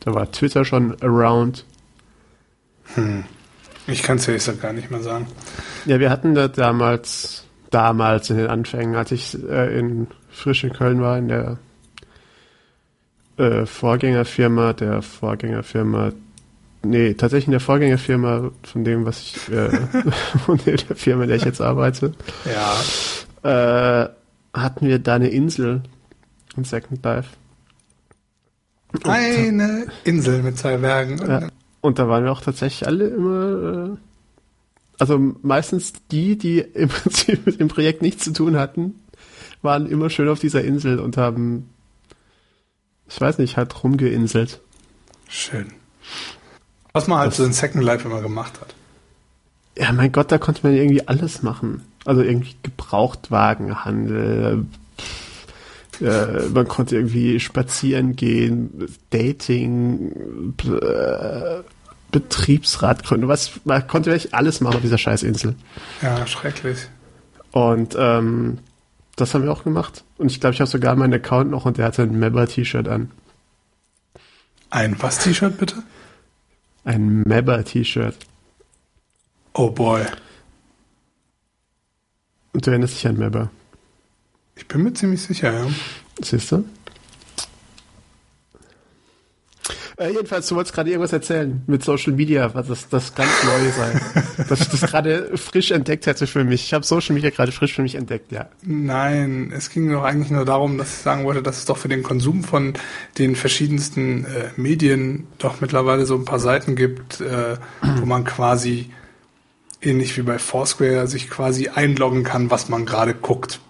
Da 0.00 0.14
war 0.14 0.30
Twitter 0.30 0.66
schon 0.66 1.00
around. 1.00 1.64
Hm. 2.94 3.24
Ich 3.86 4.02
kann 4.02 4.16
es 4.16 4.26
ja 4.26 4.52
gar 4.54 4.72
nicht 4.72 4.90
mehr 4.90 5.02
sagen. 5.02 5.26
Ja, 5.84 6.00
wir 6.00 6.10
hatten 6.10 6.34
da 6.34 6.48
damals, 6.48 7.44
damals 7.70 8.30
in 8.30 8.38
den 8.38 8.46
Anfängen, 8.46 8.94
als 8.94 9.12
ich 9.12 9.36
äh, 9.48 9.78
in 9.78 10.06
frisch 10.30 10.64
in 10.64 10.72
Köln 10.72 11.00
war, 11.00 11.18
in 11.18 11.28
der 11.28 11.58
äh, 13.36 13.66
Vorgängerfirma, 13.66 14.72
der 14.72 15.02
Vorgängerfirma 15.02 16.12
Nee, 16.84 17.14
tatsächlich 17.14 17.46
in 17.46 17.52
der 17.52 17.60
Vorgängerfirma 17.60 18.50
von 18.62 18.84
dem, 18.84 19.06
was 19.06 19.20
ich, 19.20 19.52
äh, 19.52 19.70
von 20.44 20.58
der 20.66 20.78
Firma, 20.78 21.22
in 21.22 21.28
der 21.28 21.38
ich 21.38 21.44
jetzt 21.44 21.60
arbeite. 21.60 22.12
Ja. 22.44 24.04
Äh, 24.04 24.08
hatten 24.52 24.86
wir 24.86 24.98
da 24.98 25.14
eine 25.14 25.28
Insel 25.28 25.82
in 26.56 26.64
Second 26.64 27.02
Life. 27.04 27.30
Eine 29.04 29.86
Insel 30.04 30.42
mit 30.42 30.58
zwei 30.58 30.76
Bergen. 30.76 31.18
Ja. 31.26 31.48
Und 31.84 31.98
da 31.98 32.08
waren 32.08 32.24
wir 32.24 32.32
auch 32.32 32.40
tatsächlich 32.40 32.86
alle 32.88 33.08
immer, 33.08 33.92
äh, 33.92 33.96
also 34.98 35.18
meistens 35.42 35.92
die, 36.10 36.38
die 36.38 36.60
im 36.74 36.88
Prinzip 36.88 37.44
mit 37.44 37.60
dem 37.60 37.68
Projekt 37.68 38.00
nichts 38.00 38.24
zu 38.24 38.32
tun 38.32 38.56
hatten, 38.56 38.94
waren 39.60 39.84
immer 39.86 40.08
schön 40.08 40.30
auf 40.30 40.38
dieser 40.40 40.64
Insel 40.64 40.98
und 40.98 41.18
haben, 41.18 41.68
ich 43.06 43.20
weiß 43.20 43.36
nicht, 43.36 43.58
halt 43.58 43.84
rumgeinselt. 43.84 44.62
Schön. 45.28 45.66
Was 46.94 47.06
man 47.06 47.18
halt 47.18 47.32
Das- 47.32 47.36
so 47.36 47.44
in 47.44 47.52
Second 47.52 47.84
Life 47.84 48.08
immer 48.08 48.22
gemacht 48.22 48.58
hat. 48.62 48.74
Ja, 49.76 49.92
mein 49.92 50.10
Gott, 50.10 50.32
da 50.32 50.38
konnte 50.38 50.66
man 50.66 50.74
irgendwie 50.74 51.06
alles 51.06 51.42
machen. 51.42 51.82
Also 52.06 52.22
irgendwie 52.22 52.54
Gebrauchtwagenhandel, 52.62 54.64
äh, 56.00 56.48
man 56.48 56.66
konnte 56.66 56.96
irgendwie 56.96 57.38
spazieren 57.40 58.16
gehen, 58.16 58.86
Dating, 59.10 60.54
äh, 60.66 61.62
Betriebsrat 62.14 63.02
gründen, 63.02 63.26
was, 63.26 63.60
man 63.64 63.84
konnte 63.88 64.12
wirklich 64.12 64.34
alles 64.34 64.60
machen 64.60 64.76
auf 64.76 64.82
dieser 64.82 64.98
Scheißinsel. 64.98 65.56
Ja, 66.00 66.24
schrecklich. 66.28 66.86
Und 67.50 67.96
ähm, 67.98 68.58
das 69.16 69.34
haben 69.34 69.42
wir 69.42 69.50
auch 69.50 69.64
gemacht. 69.64 70.04
Und 70.16 70.30
ich 70.30 70.38
glaube, 70.38 70.54
ich 70.54 70.60
habe 70.60 70.70
sogar 70.70 70.94
meinen 70.94 71.14
Account 71.14 71.50
noch 71.50 71.64
und 71.64 71.76
der 71.76 71.86
hatte 71.86 72.02
ein 72.02 72.20
Mabber-T-Shirt 72.20 72.86
an. 72.86 73.10
Ein 74.70 74.94
was 75.02 75.18
T-Shirt 75.18 75.58
bitte? 75.58 75.82
Ein 76.84 77.22
Mabber-T-Shirt. 77.22 78.16
Oh 79.54 79.70
boy. 79.70 80.02
Und 82.52 82.64
du 82.64 82.70
erinnerst 82.70 82.94
dich 82.94 83.08
an 83.08 83.18
Mabber. 83.18 83.50
Ich 84.54 84.68
bin 84.68 84.84
mir 84.84 84.92
ziemlich 84.92 85.20
sicher, 85.20 85.52
ja. 85.52 85.66
Siehst 86.22 86.52
du? 86.52 86.64
Äh, 89.96 90.10
jedenfalls, 90.10 90.48
du 90.48 90.56
wolltest 90.56 90.74
gerade 90.74 90.90
irgendwas 90.90 91.12
erzählen 91.12 91.62
mit 91.66 91.84
Social 91.84 92.14
Media, 92.14 92.52
was 92.52 92.66
das, 92.66 92.88
das 92.88 93.14
ganz 93.14 93.30
neu 93.44 93.70
sei. 93.70 94.00
dass 94.48 94.60
ich 94.60 94.68
das 94.68 94.80
gerade 94.80 95.36
frisch 95.36 95.70
entdeckt 95.70 96.06
hätte 96.06 96.26
für 96.26 96.42
mich. 96.42 96.64
Ich 96.64 96.74
habe 96.74 96.84
Social 96.84 97.14
Media 97.14 97.30
gerade 97.30 97.52
frisch 97.52 97.74
für 97.74 97.82
mich 97.82 97.94
entdeckt, 97.94 98.32
ja. 98.32 98.48
Nein, 98.62 99.52
es 99.56 99.70
ging 99.70 99.90
doch 99.90 100.02
eigentlich 100.02 100.30
nur 100.30 100.44
darum, 100.44 100.78
dass 100.78 100.88
ich 100.88 101.02
sagen 101.02 101.24
wollte, 101.24 101.42
dass 101.42 101.58
es 101.58 101.64
doch 101.64 101.76
für 101.76 101.88
den 101.88 102.02
Konsum 102.02 102.42
von 102.42 102.74
den 103.18 103.36
verschiedensten 103.36 104.24
äh, 104.24 104.50
Medien 104.56 105.28
doch 105.38 105.60
mittlerweile 105.60 106.06
so 106.06 106.16
ein 106.16 106.24
paar 106.24 106.40
Seiten 106.40 106.74
gibt, 106.74 107.20
äh, 107.20 107.56
wo 108.00 108.06
man 108.06 108.24
quasi 108.24 108.90
ähnlich 109.80 110.16
wie 110.16 110.22
bei 110.22 110.38
Foursquare 110.38 111.06
sich 111.06 111.30
quasi 111.30 111.68
einloggen 111.68 112.24
kann, 112.24 112.50
was 112.50 112.68
man 112.68 112.84
gerade 112.84 113.14
guckt. 113.14 113.60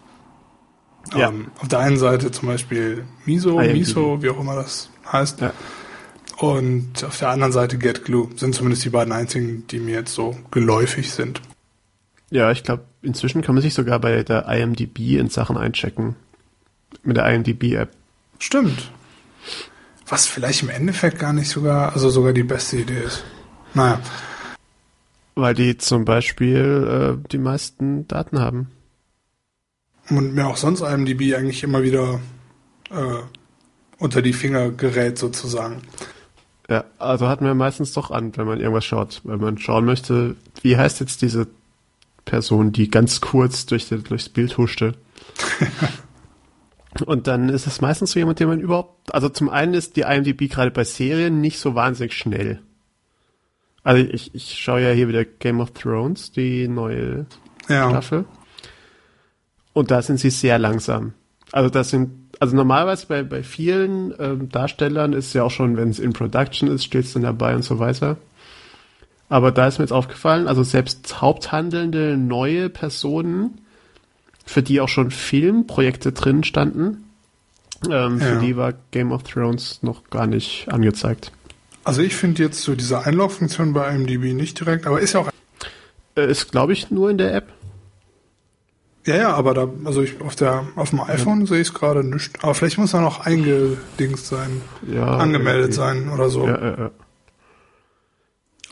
Ja. 1.14 1.28
Ähm, 1.28 1.48
auf 1.58 1.68
der 1.68 1.80
einen 1.80 1.98
Seite 1.98 2.30
zum 2.30 2.48
Beispiel 2.48 3.04
Miso, 3.26 3.60
IMDb. 3.60 3.74
Miso, 3.74 4.22
wie 4.22 4.30
auch 4.30 4.40
immer 4.40 4.54
das 4.54 4.88
heißt. 5.10 5.42
Ja. 5.42 5.52
Und 6.38 7.04
auf 7.04 7.18
der 7.18 7.28
anderen 7.28 7.52
Seite 7.52 7.78
GetGlue 7.78 8.30
sind 8.36 8.54
zumindest 8.54 8.84
die 8.84 8.90
beiden 8.90 9.12
einzigen, 9.12 9.66
die 9.68 9.78
mir 9.78 9.94
jetzt 9.94 10.14
so 10.14 10.36
geläufig 10.50 11.12
sind. 11.12 11.40
Ja, 12.30 12.50
ich 12.50 12.64
glaube, 12.64 12.84
inzwischen 13.02 13.42
kann 13.42 13.54
man 13.54 13.62
sich 13.62 13.74
sogar 13.74 14.00
bei 14.00 14.22
der 14.24 14.48
IMDb 14.48 14.98
in 15.18 15.28
Sachen 15.28 15.56
einchecken. 15.56 16.16
Mit 17.04 17.16
der 17.16 17.32
IMDb-App. 17.32 17.90
Stimmt. 18.38 18.90
Was 20.08 20.26
vielleicht 20.26 20.62
im 20.62 20.70
Endeffekt 20.70 21.18
gar 21.18 21.32
nicht 21.32 21.48
sogar, 21.48 21.92
also 21.92 22.10
sogar 22.10 22.32
die 22.32 22.42
beste 22.42 22.78
Idee 22.78 23.02
ist. 23.04 23.24
Naja, 23.74 24.00
Weil 25.34 25.54
die 25.54 25.76
zum 25.78 26.04
Beispiel 26.04 27.16
äh, 27.24 27.28
die 27.30 27.38
meisten 27.38 28.06
Daten 28.08 28.38
haben. 28.40 28.70
und 30.10 30.34
mir 30.34 30.46
auch 30.46 30.56
sonst 30.56 30.80
IMDb 30.80 31.34
eigentlich 31.34 31.62
immer 31.62 31.82
wieder 31.82 32.20
äh, 32.90 33.22
unter 33.98 34.22
die 34.22 34.32
Finger 34.32 34.70
gerät 34.70 35.18
sozusagen. 35.18 35.82
Ja, 36.68 36.84
also 36.98 37.28
hatten 37.28 37.44
wir 37.44 37.54
meistens 37.54 37.92
doch 37.92 38.10
an, 38.10 38.36
wenn 38.36 38.46
man 38.46 38.58
irgendwas 38.58 38.84
schaut. 38.84 39.20
Wenn 39.24 39.40
man 39.40 39.58
schauen 39.58 39.84
möchte, 39.84 40.36
wie 40.62 40.76
heißt 40.76 41.00
jetzt 41.00 41.22
diese 41.22 41.46
Person, 42.24 42.72
die 42.72 42.90
ganz 42.90 43.20
kurz 43.20 43.66
durch 43.66 43.88
die, 43.88 44.02
durchs 44.02 44.28
Bild 44.28 44.56
huschte. 44.56 44.94
Und 47.06 47.26
dann 47.26 47.48
ist 47.48 47.66
es 47.66 47.80
meistens 47.80 48.12
so 48.12 48.20
jemand, 48.20 48.38
den 48.38 48.48
man 48.48 48.60
überhaupt, 48.60 49.12
also 49.12 49.28
zum 49.28 49.48
einen 49.48 49.74
ist 49.74 49.96
die 49.96 50.02
IMDb 50.02 50.48
gerade 50.48 50.70
bei 50.70 50.84
Serien 50.84 51.40
nicht 51.40 51.58
so 51.58 51.74
wahnsinnig 51.74 52.14
schnell. 52.14 52.60
Also 53.82 54.02
ich, 54.02 54.34
ich 54.34 54.58
schaue 54.58 54.80
ja 54.80 54.90
hier 54.90 55.08
wieder 55.08 55.24
Game 55.24 55.60
of 55.60 55.72
Thrones, 55.72 56.32
die 56.32 56.68
neue 56.68 57.26
Ja, 57.68 57.90
Staffel. 57.90 58.24
Und 59.72 59.90
da 59.90 60.02
sind 60.02 60.20
sie 60.20 60.30
sehr 60.30 60.58
langsam. 60.58 61.14
Also 61.52 61.68
das 61.68 61.90
sind, 61.90 62.23
also 62.44 62.56
normalerweise 62.56 63.06
bei, 63.06 63.22
bei 63.22 63.42
vielen 63.42 64.12
ähm, 64.18 64.50
Darstellern 64.50 65.14
ist 65.14 65.32
ja 65.32 65.44
auch 65.44 65.50
schon, 65.50 65.78
wenn 65.78 65.88
es 65.88 65.98
in 65.98 66.12
Production 66.12 66.68
ist, 66.70 66.84
steht 66.84 67.06
es 67.06 67.14
dann 67.14 67.22
dabei 67.22 67.54
und 67.54 67.62
so 67.64 67.78
weiter. 67.78 68.18
Aber 69.30 69.50
da 69.50 69.66
ist 69.66 69.78
mir 69.78 69.84
jetzt 69.84 69.92
aufgefallen, 69.92 70.46
also 70.46 70.62
selbst 70.62 71.22
haupthandelnde 71.22 72.18
neue 72.18 72.68
Personen, 72.68 73.62
für 74.44 74.62
die 74.62 74.82
auch 74.82 74.88
schon 74.90 75.10
Filmprojekte 75.10 76.12
drin 76.12 76.44
standen, 76.44 77.04
ähm, 77.90 78.18
Ja. 78.18 78.26
für 78.26 78.38
die 78.40 78.56
war 78.58 78.74
Game 78.90 79.10
of 79.10 79.22
Thrones 79.22 79.78
noch 79.82 80.10
gar 80.10 80.26
nicht 80.26 80.68
angezeigt. 80.70 81.32
also 81.82 82.02
ich 82.02 82.14
finde 82.14 82.42
jetzt 82.42 82.60
so 82.62 82.74
diese 82.74 83.06
Einlog-Funktion 83.06 83.72
bei 83.72 83.94
IMDb 83.94 84.34
nicht 84.34 84.60
direkt, 84.60 84.86
aber 84.86 85.00
ist 85.00 85.14
ja 85.14 85.20
auch, 85.20 85.30
Äh, 86.16 86.30
ist, 86.30 86.52
glaube 86.52 86.74
ich, 86.74 86.90
nur 86.90 87.08
in 87.10 87.16
der 87.16 87.34
App. 87.34 87.53
Ja, 89.06 89.16
ja, 89.16 89.34
aber 89.34 89.54
da, 89.54 89.68
also 89.84 90.02
ich 90.02 90.20
auf 90.20 90.34
der, 90.36 90.64
auf 90.76 90.90
dem 90.90 91.00
iPhone 91.00 91.46
sehe 91.46 91.60
ich 91.60 91.68
es 91.68 91.74
gerade 91.74 92.02
nicht. 92.04 92.42
Aber 92.42 92.54
vielleicht 92.54 92.78
muss 92.78 92.94
er 92.94 93.00
noch 93.00 93.20
eingedingst 93.26 94.26
sein, 94.26 94.62
Ja, 94.86 95.16
angemeldet 95.18 95.76
irgendwie. 95.76 96.02
sein 96.04 96.08
oder 96.12 96.28
so. 96.30 96.46
Ja, 96.46 96.60
ja, 96.60 96.78
ja. 96.78 96.90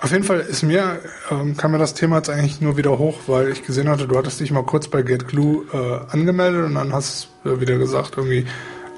Auf 0.01 0.11
jeden 0.11 0.25
Fall 0.25 0.40
ist 0.40 0.62
mir, 0.64 0.99
ähm, 1.31 1.57
kam 1.57 1.71
mir 1.73 1.79
das 1.79 1.95
Thema 1.95 2.16
jetzt 2.16 2.29
eigentlich 2.29 2.61
nur 2.61 2.77
wieder 2.77 2.99
hoch, 2.99 3.18
weil 3.29 3.49
ich 3.51 3.62
gesehen 3.64 3.88
hatte, 3.88 4.09
du 4.09 4.16
hattest 4.18 4.40
dich 4.40 4.51
mal 4.51 4.64
kurz 4.64 4.88
bei 4.88 5.03
GetGlue 5.03 5.64
äh, 5.73 6.12
angemeldet 6.12 6.64
und 6.64 6.75
dann 6.75 6.92
hast 6.92 7.29
du 7.45 7.51
äh, 7.51 7.61
wieder 7.61 7.79
gesagt, 7.79 8.14
irgendwie, 8.16 8.45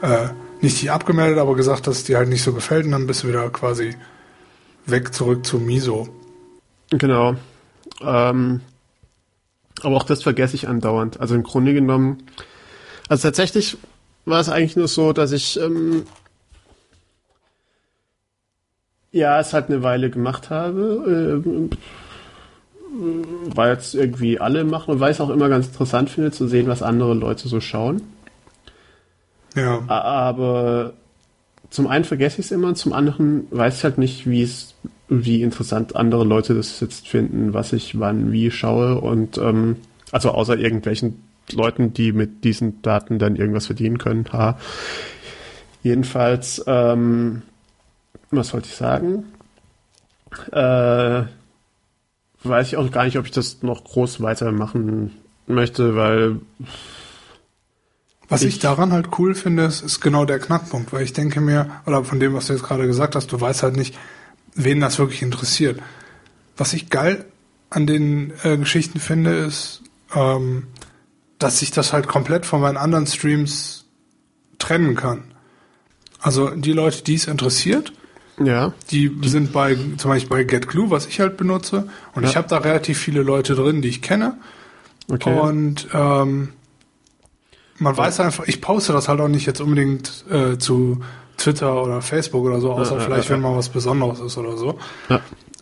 äh, 0.00 0.28
nicht 0.62 0.80
die 0.80 0.88
abgemeldet, 0.88 1.38
aber 1.38 1.56
gesagt, 1.56 1.86
dass 1.86 1.98
es 1.98 2.04
dir 2.04 2.16
halt 2.16 2.30
nicht 2.30 2.42
so 2.42 2.54
gefällt 2.54 2.86
und 2.86 2.92
dann 2.92 3.06
bist 3.06 3.22
du 3.22 3.28
wieder 3.28 3.50
quasi 3.50 3.94
weg 4.86 5.12
zurück 5.12 5.44
zu 5.44 5.58
Miso. 5.58 6.08
Genau. 6.90 7.34
Ähm, 8.00 8.62
aber 9.82 9.96
auch 9.96 10.04
das 10.04 10.22
vergesse 10.22 10.56
ich 10.56 10.68
andauernd. 10.68 11.20
Also 11.20 11.34
im 11.34 11.42
Grunde 11.42 11.74
genommen, 11.74 12.22
also 13.08 13.28
tatsächlich 13.28 13.76
war 14.24 14.40
es 14.40 14.48
eigentlich 14.48 14.76
nur 14.76 14.88
so, 14.88 15.12
dass 15.12 15.32
ich 15.32 15.58
ähm, 15.60 16.04
ja 19.12 19.38
es 19.40 19.52
halt 19.52 19.68
eine 19.68 19.82
Weile 19.82 20.10
gemacht 20.10 20.50
habe, 20.50 21.42
ähm, 21.44 21.70
weil 23.54 23.72
jetzt 23.72 23.94
irgendwie 23.94 24.38
alle 24.38 24.64
machen 24.64 24.92
und 24.92 25.00
weil 25.00 25.10
ich 25.10 25.16
es 25.16 25.20
auch 25.20 25.30
immer 25.30 25.48
ganz 25.48 25.66
interessant 25.66 26.10
finde 26.10 26.30
zu 26.30 26.46
sehen, 26.46 26.68
was 26.68 26.82
andere 26.82 27.14
Leute 27.14 27.48
so 27.48 27.60
schauen. 27.60 28.02
Ja, 29.56 29.82
Aber 29.86 30.94
zum 31.70 31.86
einen 31.86 32.04
vergesse 32.04 32.40
ich 32.40 32.46
es 32.46 32.52
immer 32.52 32.68
und 32.68 32.76
zum 32.76 32.92
anderen 32.92 33.46
weiß 33.50 33.78
ich 33.78 33.84
halt 33.84 33.98
nicht, 33.98 34.28
wie 34.28 34.42
es, 34.42 34.73
wie 35.24 35.42
interessant 35.42 35.94
andere 35.96 36.24
Leute 36.24 36.54
das 36.54 36.80
jetzt 36.80 37.06
finden, 37.08 37.52
was 37.54 37.72
ich 37.72 37.98
wann 38.00 38.32
wie 38.32 38.50
schaue 38.50 39.00
und 39.00 39.38
ähm, 39.38 39.76
also 40.12 40.30
außer 40.30 40.58
irgendwelchen 40.58 41.22
Leuten, 41.52 41.92
die 41.92 42.12
mit 42.12 42.42
diesen 42.44 42.80
Daten 42.82 43.18
dann 43.18 43.36
irgendwas 43.36 43.66
verdienen 43.66 43.98
können. 43.98 44.24
Ha. 44.32 44.58
Jedenfalls, 45.82 46.64
ähm, 46.66 47.42
was 48.30 48.52
wollte 48.54 48.68
ich 48.68 48.74
sagen? 48.74 49.24
Äh, 50.50 51.22
weiß 52.42 52.66
ich 52.68 52.76
auch 52.76 52.90
gar 52.90 53.04
nicht, 53.04 53.18
ob 53.18 53.26
ich 53.26 53.30
das 53.30 53.62
noch 53.62 53.84
groß 53.84 54.20
weitermachen 54.22 55.12
möchte, 55.46 55.94
weil 55.96 56.40
was 58.28 58.42
ich, 58.42 58.54
ich- 58.54 58.58
daran 58.60 58.92
halt 58.92 59.08
cool 59.18 59.34
finde, 59.34 59.64
ist, 59.64 59.82
ist 59.82 60.00
genau 60.00 60.24
der 60.24 60.38
Knackpunkt, 60.38 60.92
weil 60.92 61.02
ich 61.02 61.12
denke 61.12 61.40
mir, 61.40 61.70
oder 61.86 62.04
von 62.04 62.18
dem, 62.20 62.32
was 62.34 62.46
du 62.46 62.54
jetzt 62.54 62.62
gerade 62.64 62.86
gesagt 62.86 63.14
hast, 63.16 63.30
du 63.32 63.40
weißt 63.40 63.62
halt 63.62 63.76
nicht, 63.76 63.96
wen 64.54 64.80
das 64.80 64.98
wirklich 64.98 65.22
interessiert. 65.22 65.80
Was 66.56 66.72
ich 66.72 66.90
geil 66.90 67.24
an 67.70 67.86
den 67.86 68.32
äh, 68.44 68.56
Geschichten 68.56 69.00
finde, 69.00 69.32
ist, 69.32 69.82
ähm, 70.14 70.68
dass 71.38 71.60
ich 71.62 71.70
das 71.72 71.92
halt 71.92 72.06
komplett 72.06 72.46
von 72.46 72.60
meinen 72.60 72.76
anderen 72.76 73.06
Streams 73.06 73.84
trennen 74.58 74.94
kann. 74.94 75.24
Also 76.20 76.50
die 76.50 76.72
Leute, 76.72 77.02
die 77.02 77.14
es 77.14 77.26
interessiert, 77.26 77.92
ja, 78.42 78.72
die 78.90 79.16
sind 79.24 79.52
bei 79.52 79.76
zum 79.96 80.10
Beispiel 80.10 80.28
bei 80.38 80.44
GetGlue, 80.44 80.90
was 80.90 81.06
ich 81.06 81.20
halt 81.20 81.36
benutze, 81.36 81.88
und 82.14 82.22
Ja. 82.24 82.28
ich 82.30 82.36
habe 82.36 82.48
da 82.48 82.58
relativ 82.58 82.98
viele 82.98 83.22
Leute 83.22 83.54
drin, 83.54 83.82
die 83.82 83.88
ich 83.88 84.02
kenne. 84.02 84.38
okay. 85.08 85.38
Und 85.38 85.86
ähm, 85.92 86.48
man 87.78 87.96
weiß 87.96 88.20
einfach, 88.20 88.46
ich 88.46 88.60
poste 88.60 88.92
das 88.92 89.08
halt 89.08 89.20
auch 89.20 89.28
nicht 89.28 89.46
jetzt 89.46 89.60
unbedingt 89.60 90.24
äh, 90.30 90.58
zu 90.58 91.00
Twitter 91.44 91.82
oder 91.82 92.00
Facebook 92.00 92.44
oder 92.44 92.60
so, 92.60 92.72
außer 92.72 92.96
Ja, 92.96 93.00
vielleicht, 93.00 93.30
wenn 93.30 93.40
mal 93.40 93.56
was 93.56 93.68
Besonderes 93.68 94.20
ist 94.20 94.38
oder 94.38 94.56
so. 94.56 94.78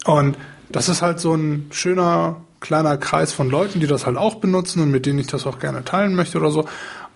Und 0.04 0.36
das 0.68 0.88
ist 0.88 1.02
halt 1.02 1.20
so 1.20 1.34
ein 1.34 1.66
schöner 1.70 2.36
kleiner 2.60 2.96
Kreis 2.96 3.32
von 3.32 3.50
Leuten, 3.50 3.80
die 3.80 3.86
das 3.86 4.06
halt 4.06 4.16
auch 4.16 4.36
benutzen 4.36 4.82
und 4.82 4.90
mit 4.90 5.04
denen 5.06 5.18
ich 5.18 5.26
das 5.26 5.46
auch 5.46 5.58
gerne 5.58 5.84
teilen 5.84 6.14
möchte 6.14 6.38
oder 6.38 6.50
so. 6.50 6.66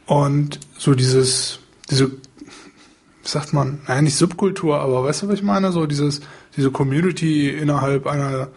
Und 0.07 0.61
so 0.77 0.95
dieses, 0.95 1.61
diese, 1.91 2.11
wie 2.11 3.29
sagt 3.29 3.53
man, 3.53 3.81
naja, 3.87 4.03
nicht 4.03 4.17
Subkultur, 4.17 4.81
aber 4.81 5.05
weißt 5.05 5.23
du, 5.23 5.29
was 5.29 5.35
ich 5.37 5.43
meine? 5.43 5.73
So 5.73 5.87
dieses, 5.87 6.21
diese 6.57 6.71
Community 6.71 7.49
innerhalb 7.49 8.07
einer 8.07 8.49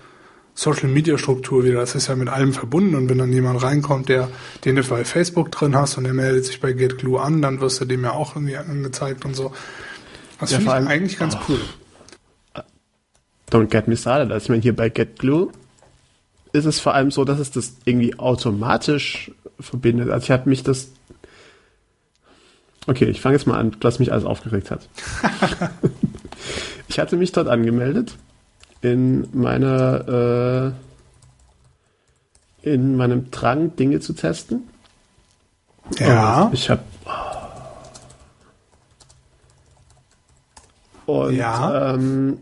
Social 0.60 0.90
Media 0.90 1.18
Struktur 1.18 1.64
wieder. 1.64 1.80
Das 1.80 1.96
ist 1.96 2.08
ja 2.08 2.16
mit 2.16 2.28
allem 2.28 2.52
verbunden 2.52 2.96
und 2.96 3.10
wenn 3.10 3.18
dann 3.18 3.32
jemand 3.32 3.64
reinkommt, 3.64 4.10
der, 4.10 4.28
den 4.66 4.76
du 4.76 4.84
bei 4.84 5.06
Facebook 5.06 5.52
drin 5.52 5.76
hast 5.76 5.98
und 5.98 6.04
der 6.04 6.14
meldet 6.14 6.46
sich 6.46 6.60
bei 6.60 6.74
GetGlue 6.74 7.22
an, 7.22 7.42
dann 7.42 7.62
wirst 7.62 7.80
du 7.80 7.86
dem 7.86 8.04
ja 8.04 8.12
auch 8.12 8.36
irgendwie 8.36 8.58
angezeigt 8.58 9.24
und 9.24 9.36
so. 9.36 9.54
Das 10.40 10.52
ja, 10.52 10.60
finde 10.60 10.80
ich 10.82 10.88
eigentlich 10.88 11.18
ganz 11.18 11.36
oh. 11.36 11.40
cool. 11.50 11.62
Don't 13.52 13.68
get 13.68 13.88
me 13.88 13.98
started. 13.98 14.32
Also 14.32 14.46
ich 14.46 14.50
meine, 14.50 14.62
hier 14.62 14.76
bei 14.76 14.90
GetGlue 14.90 15.50
ist 16.54 16.66
es 16.66 16.80
vor 16.80 16.94
allem 16.94 17.12
so, 17.12 17.26
dass 17.26 17.40
es 17.40 17.52
das 17.52 17.74
irgendwie 17.86 18.18
automatisch 18.20 19.32
verbindet. 19.60 20.10
Also 20.10 20.26
ich 20.26 20.32
habe 20.32 20.48
mich 20.50 20.64
das 20.64 20.90
Okay, 22.90 23.06
ich 23.06 23.22
fange 23.22 23.36
jetzt 23.36 23.46
mal 23.46 23.60
an, 23.60 23.76
was 23.82 24.00
mich 24.00 24.12
alles 24.12 24.26
aufgeregt 24.26 24.72
hat. 24.72 24.90
ich 26.88 27.00
hatte 27.00 27.18
mich 27.18 27.32
dort 27.32 27.48
angemeldet 27.48 28.16
in 28.82 29.28
meiner 29.32 30.74
äh, 32.64 32.72
in 32.74 32.98
meinem 32.98 33.30
Drang, 33.30 33.76
Dinge 33.76 34.00
zu 34.00 34.14
testen. 34.14 34.64
Ja. 36.00 36.46
Und 36.46 36.54
ich 36.56 36.72
habe 36.72 36.82
und 41.10 41.36
ja. 41.36 41.94
Ähm, 41.94 42.40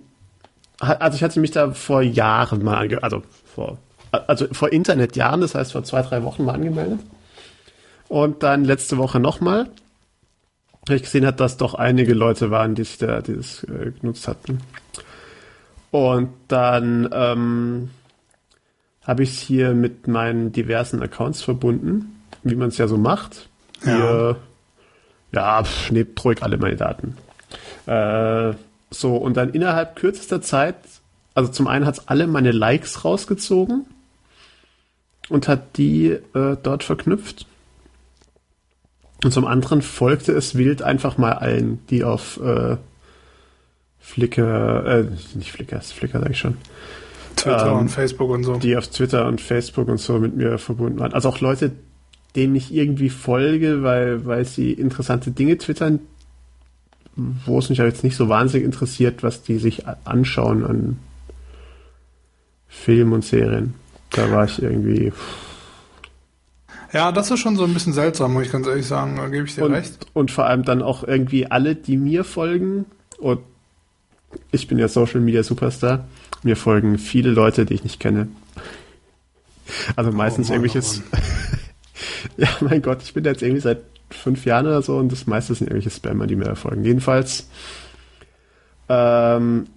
also 0.79 1.15
ich 1.15 1.23
hatte 1.23 1.39
mich 1.39 1.51
da 1.51 1.71
vor 1.71 2.01
Jahren 2.01 2.63
mal 2.63 2.77
ange 2.77 3.01
also 3.01 3.23
vor 3.45 3.77
also 4.11 4.47
vor 4.51 4.71
Internetjahren, 4.71 5.41
das 5.41 5.55
heißt 5.55 5.71
vor 5.71 5.83
zwei 5.83 6.01
drei 6.01 6.23
Wochen 6.23 6.45
mal 6.45 6.53
angemeldet 6.53 6.99
und 8.07 8.43
dann 8.43 8.63
letzte 8.63 8.97
Woche 8.97 9.19
nochmal 9.19 9.69
weil 10.87 10.97
ich 10.97 11.03
gesehen 11.03 11.25
habe, 11.25 11.37
dass 11.37 11.57
doch 11.57 11.73
einige 11.73 12.13
Leute 12.13 12.49
waren, 12.51 12.75
die 12.75 12.83
sich 12.83 12.97
da 12.97 13.21
dieses 13.21 13.63
äh, 13.65 13.91
genutzt 13.99 14.27
hatten. 14.27 14.59
Und 15.91 16.29
dann 16.47 17.09
ähm, 17.11 17.89
habe 19.03 19.23
ich 19.23 19.29
es 19.31 19.39
hier 19.39 19.73
mit 19.73 20.07
meinen 20.07 20.51
diversen 20.51 21.01
Accounts 21.01 21.41
verbunden, 21.41 22.21
wie 22.43 22.55
man 22.55 22.69
es 22.69 22.77
ja 22.77 22.87
so 22.87 22.97
macht. 22.97 23.49
Ja, 23.85 23.95
hier, 23.95 24.35
ja 25.33 25.63
pff, 25.63 25.91
nehmt 25.91 26.23
ruhig 26.23 26.41
alle 26.43 26.57
meine 26.57 26.75
Daten. 26.75 27.17
Äh, 27.87 28.53
so, 28.89 29.15
und 29.15 29.35
dann 29.35 29.49
innerhalb 29.49 29.95
kürzester 29.95 30.41
Zeit, 30.41 30.75
also 31.33 31.51
zum 31.51 31.67
einen 31.67 31.85
hat 31.85 31.97
es 31.97 32.07
alle 32.07 32.27
meine 32.27 32.51
Likes 32.51 33.03
rausgezogen 33.03 33.85
und 35.29 35.47
hat 35.47 35.77
die 35.77 36.07
äh, 36.07 36.57
dort 36.61 36.83
verknüpft. 36.83 37.47
Und 39.23 39.31
zum 39.33 39.45
anderen 39.45 39.81
folgte 39.81 40.31
es 40.33 40.55
wild 40.55 40.83
einfach 40.83 41.17
mal 41.17 41.33
allen, 41.33 41.79
die 41.89 42.03
auf 42.03 42.39
äh, 42.39 42.77
Flickr, 43.99 44.85
äh, 44.85 45.05
nicht 45.35 45.51
Flickr, 45.51 45.81
Flickr 45.81 46.19
sag 46.19 46.29
ich 46.29 46.37
schon. 46.37 46.57
Twitter 47.35 47.71
ähm, 47.71 47.77
und 47.79 47.89
Facebook 47.89 48.29
und 48.29 48.43
so. 48.43 48.57
Die 48.57 48.77
auf 48.77 48.87
Twitter 48.87 49.27
und 49.27 49.41
Facebook 49.41 49.87
und 49.87 49.99
so 49.99 50.19
mit 50.19 50.35
mir 50.35 50.57
verbunden 50.57 50.99
waren. 50.99 51.13
Also 51.13 51.29
auch 51.29 51.39
Leute, 51.39 51.71
denen 52.35 52.55
ich 52.55 52.73
irgendwie 52.73 53.09
folge, 53.09 53.83
weil, 53.83 54.25
weil 54.25 54.45
sie 54.45 54.71
interessante 54.71 55.31
Dinge 55.31 55.57
twittern, 55.57 55.99
wo 57.45 57.57
es 57.57 57.69
mich 57.69 57.79
aber 57.79 57.89
jetzt 57.89 58.03
nicht 58.03 58.15
so 58.15 58.29
wahnsinnig 58.29 58.65
interessiert, 58.65 59.23
was 59.23 59.41
die 59.41 59.57
sich 59.57 59.83
anschauen 60.05 60.63
an 60.65 60.99
Filmen 62.67 63.13
und 63.13 63.25
Serien. 63.25 63.73
Da 64.11 64.31
war 64.31 64.45
ich 64.45 64.61
irgendwie. 64.61 65.11
Ja, 66.93 67.11
das 67.11 67.31
ist 67.31 67.39
schon 67.39 67.57
so 67.57 67.65
ein 67.65 67.73
bisschen 67.73 67.93
seltsam, 67.93 68.33
muss 68.33 68.45
ich 68.45 68.51
ganz 68.51 68.67
ehrlich 68.67 68.85
sagen. 68.85 69.17
Da 69.17 69.27
gebe 69.27 69.45
ich 69.45 69.55
dir 69.55 69.65
und, 69.65 69.73
recht. 69.73 70.05
Und 70.13 70.31
vor 70.31 70.45
allem 70.45 70.63
dann 70.63 70.81
auch 70.81 71.03
irgendwie 71.03 71.47
alle, 71.47 71.75
die 71.75 71.97
mir 71.97 72.23
folgen 72.23 72.85
und 73.17 73.39
ich 74.51 74.67
bin 74.67 74.77
ja 74.77 74.87
Social 74.87 75.21
Media 75.21 75.43
Superstar. 75.43 76.07
Mir 76.43 76.55
folgen 76.55 76.97
viele 76.97 77.31
Leute, 77.31 77.65
die 77.65 77.73
ich 77.73 77.83
nicht 77.83 77.99
kenne. 77.99 78.27
Also 79.95 80.11
meistens 80.11 80.49
oh 80.49 80.53
Mann, 80.53 80.63
irgendwelches. 80.63 81.01
Oh 81.11 81.17
ja, 82.37 82.49
mein 82.61 82.81
Gott, 82.81 83.01
ich 83.03 83.13
bin 83.13 83.23
jetzt 83.25 83.41
irgendwie 83.41 83.61
seit 83.61 83.81
fünf 84.09 84.45
Jahren 84.45 84.65
oder 84.65 84.81
so 84.81 84.97
und 84.97 85.11
das 85.11 85.27
meiste 85.27 85.53
sind 85.53 85.67
irgendwelche 85.67 85.95
Spammer, 85.95 86.27
die 86.27 86.35
mir 86.35 86.55
folgen. 86.55 86.83
Jedenfalls. 86.83 87.49
Ähm, 88.89 89.67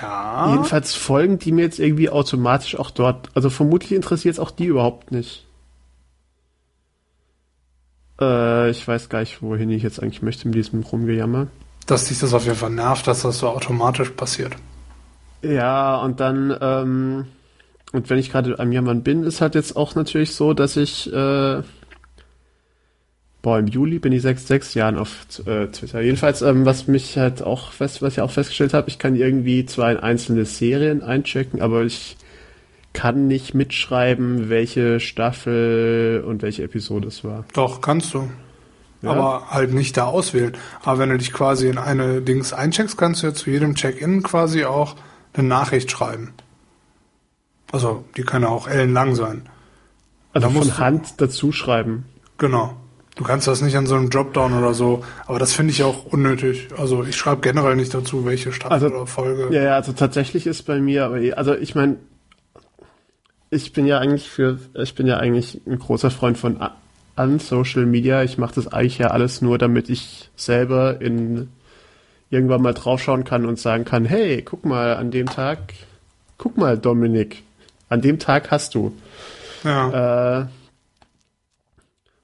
ja. 0.00 0.52
Jedenfalls 0.52 0.94
folgen 0.94 1.38
die 1.38 1.52
mir 1.52 1.62
jetzt 1.62 1.78
irgendwie 1.78 2.08
automatisch 2.08 2.76
auch 2.76 2.90
dort. 2.90 3.28
Also 3.34 3.50
vermutlich 3.50 3.92
interessiert 3.92 4.34
es 4.34 4.40
auch 4.40 4.50
die 4.50 4.66
überhaupt 4.66 5.12
nicht. 5.12 5.46
Äh, 8.20 8.70
ich 8.70 8.86
weiß 8.86 9.08
gar 9.08 9.20
nicht, 9.20 9.42
wohin 9.42 9.70
ich 9.70 9.82
jetzt 9.82 10.02
eigentlich 10.02 10.22
möchte 10.22 10.48
mit 10.48 10.56
diesem 10.56 10.82
Rumgejammer. 10.82 11.48
Dass 11.86 12.04
dich 12.06 12.20
das 12.20 12.34
auf 12.34 12.44
jeden 12.44 12.56
Fall 12.56 12.70
nervt, 12.70 13.06
dass 13.06 13.22
das 13.22 13.38
so 13.38 13.48
automatisch 13.48 14.10
passiert. 14.10 14.54
Ja, 15.42 15.96
und 15.96 16.20
dann, 16.20 16.56
ähm, 16.60 17.26
und 17.92 18.08
wenn 18.08 18.18
ich 18.18 18.30
gerade 18.30 18.58
am 18.58 18.72
Jammern 18.72 19.02
bin, 19.02 19.24
ist 19.24 19.40
halt 19.40 19.54
jetzt 19.54 19.76
auch 19.76 19.94
natürlich 19.94 20.34
so, 20.34 20.54
dass 20.54 20.76
ich, 20.76 21.12
äh, 21.12 21.62
boah, 23.42 23.58
im 23.58 23.66
Juli 23.66 23.98
bin 23.98 24.12
ich 24.12 24.22
sechs, 24.22 24.46
sechs 24.46 24.74
Jahren 24.74 24.96
auf 24.96 25.26
äh, 25.46 25.66
Twitter. 25.68 26.00
Jedenfalls, 26.00 26.42
ähm, 26.42 26.64
was 26.66 26.86
mich 26.86 27.18
halt 27.18 27.42
auch 27.42 27.72
fest, 27.72 28.00
was 28.00 28.14
ich 28.14 28.20
auch 28.20 28.30
festgestellt 28.30 28.74
habe, 28.74 28.88
ich 28.88 28.98
kann 28.98 29.16
irgendwie 29.16 29.66
zwar 29.66 29.90
in 29.90 29.98
einzelne 29.98 30.44
Serien 30.44 31.02
einchecken, 31.02 31.60
aber 31.60 31.82
ich 31.82 32.16
kann 32.92 33.26
nicht 33.28 33.54
mitschreiben, 33.54 34.48
welche 34.48 35.00
Staffel 35.00 36.24
und 36.26 36.42
welche 36.42 36.64
Episode 36.64 37.08
es 37.08 37.24
war. 37.24 37.44
Doch, 37.54 37.80
kannst 37.80 38.14
du. 38.14 38.28
Ja? 39.02 39.10
Aber 39.10 39.50
halt 39.50 39.72
nicht 39.72 39.96
da 39.96 40.06
auswählen. 40.06 40.56
Aber 40.82 40.98
wenn 40.98 41.10
du 41.10 41.18
dich 41.18 41.32
quasi 41.32 41.68
in 41.68 41.78
eine 41.78 42.20
Dings 42.20 42.52
eincheckst, 42.52 42.98
kannst 42.98 43.22
du 43.22 43.28
ja 43.28 43.34
zu 43.34 43.50
jedem 43.50 43.74
Check-in 43.74 44.22
quasi 44.22 44.64
auch 44.64 44.96
eine 45.32 45.48
Nachricht 45.48 45.90
schreiben. 45.90 46.34
Also, 47.72 48.04
die 48.16 48.22
kann 48.22 48.42
ja 48.42 48.48
auch 48.48 48.66
ellenlang 48.66 49.14
sein. 49.14 49.42
Also 50.32 50.48
da 50.48 50.54
von 50.54 50.78
Hand 50.78 51.20
dazu 51.20 51.52
schreiben. 51.52 52.04
Genau. 52.38 52.76
Du 53.16 53.24
kannst 53.24 53.46
das 53.46 53.60
nicht 53.60 53.76
an 53.76 53.86
so 53.86 53.96
einem 53.96 54.08
Dropdown 54.08 54.56
oder 54.56 54.72
so, 54.72 55.04
aber 55.26 55.38
das 55.38 55.52
finde 55.52 55.72
ich 55.72 55.82
auch 55.82 56.06
unnötig. 56.06 56.68
Also 56.78 57.04
ich 57.04 57.16
schreibe 57.16 57.42
generell 57.42 57.76
nicht 57.76 57.92
dazu, 57.92 58.24
welche 58.24 58.52
Staffel 58.52 58.72
also, 58.72 58.86
oder 58.86 59.06
Folge. 59.06 59.54
Ja, 59.54 59.62
ja, 59.62 59.74
also 59.74 59.92
tatsächlich 59.92 60.46
ist 60.46 60.62
bei 60.62 60.80
mir, 60.80 61.04
aber 61.04 61.18
also 61.36 61.54
ich 61.54 61.74
meine, 61.74 61.96
ich 63.50 63.72
bin 63.72 63.86
ja 63.86 63.98
eigentlich 63.98 64.30
für, 64.30 64.58
ich 64.74 64.94
bin 64.94 65.06
ja 65.06 65.18
eigentlich 65.18 65.60
ein 65.66 65.78
großer 65.78 66.10
Freund 66.10 66.38
von 66.38 66.60
an 67.16 67.38
Social 67.40 67.84
Media. 67.84 68.22
Ich 68.22 68.38
mache 68.38 68.54
das 68.54 68.68
eigentlich 68.72 68.98
ja 68.98 69.08
alles 69.08 69.42
nur, 69.42 69.58
damit 69.58 69.90
ich 69.90 70.30
selber 70.36 71.00
in 71.00 71.48
irgendwann 72.30 72.62
mal 72.62 72.74
draufschauen 72.74 73.24
kann 73.24 73.44
und 73.44 73.58
sagen 73.58 73.84
kann, 73.84 74.04
hey, 74.04 74.40
guck 74.42 74.64
mal, 74.64 74.94
an 74.96 75.10
dem 75.10 75.26
Tag, 75.26 75.74
guck 76.38 76.56
mal, 76.56 76.78
Dominik, 76.78 77.42
an 77.90 78.00
dem 78.00 78.18
Tag 78.18 78.50
hast 78.50 78.74
du. 78.74 78.96
Ja. 79.62 80.40
Äh, 80.40 80.46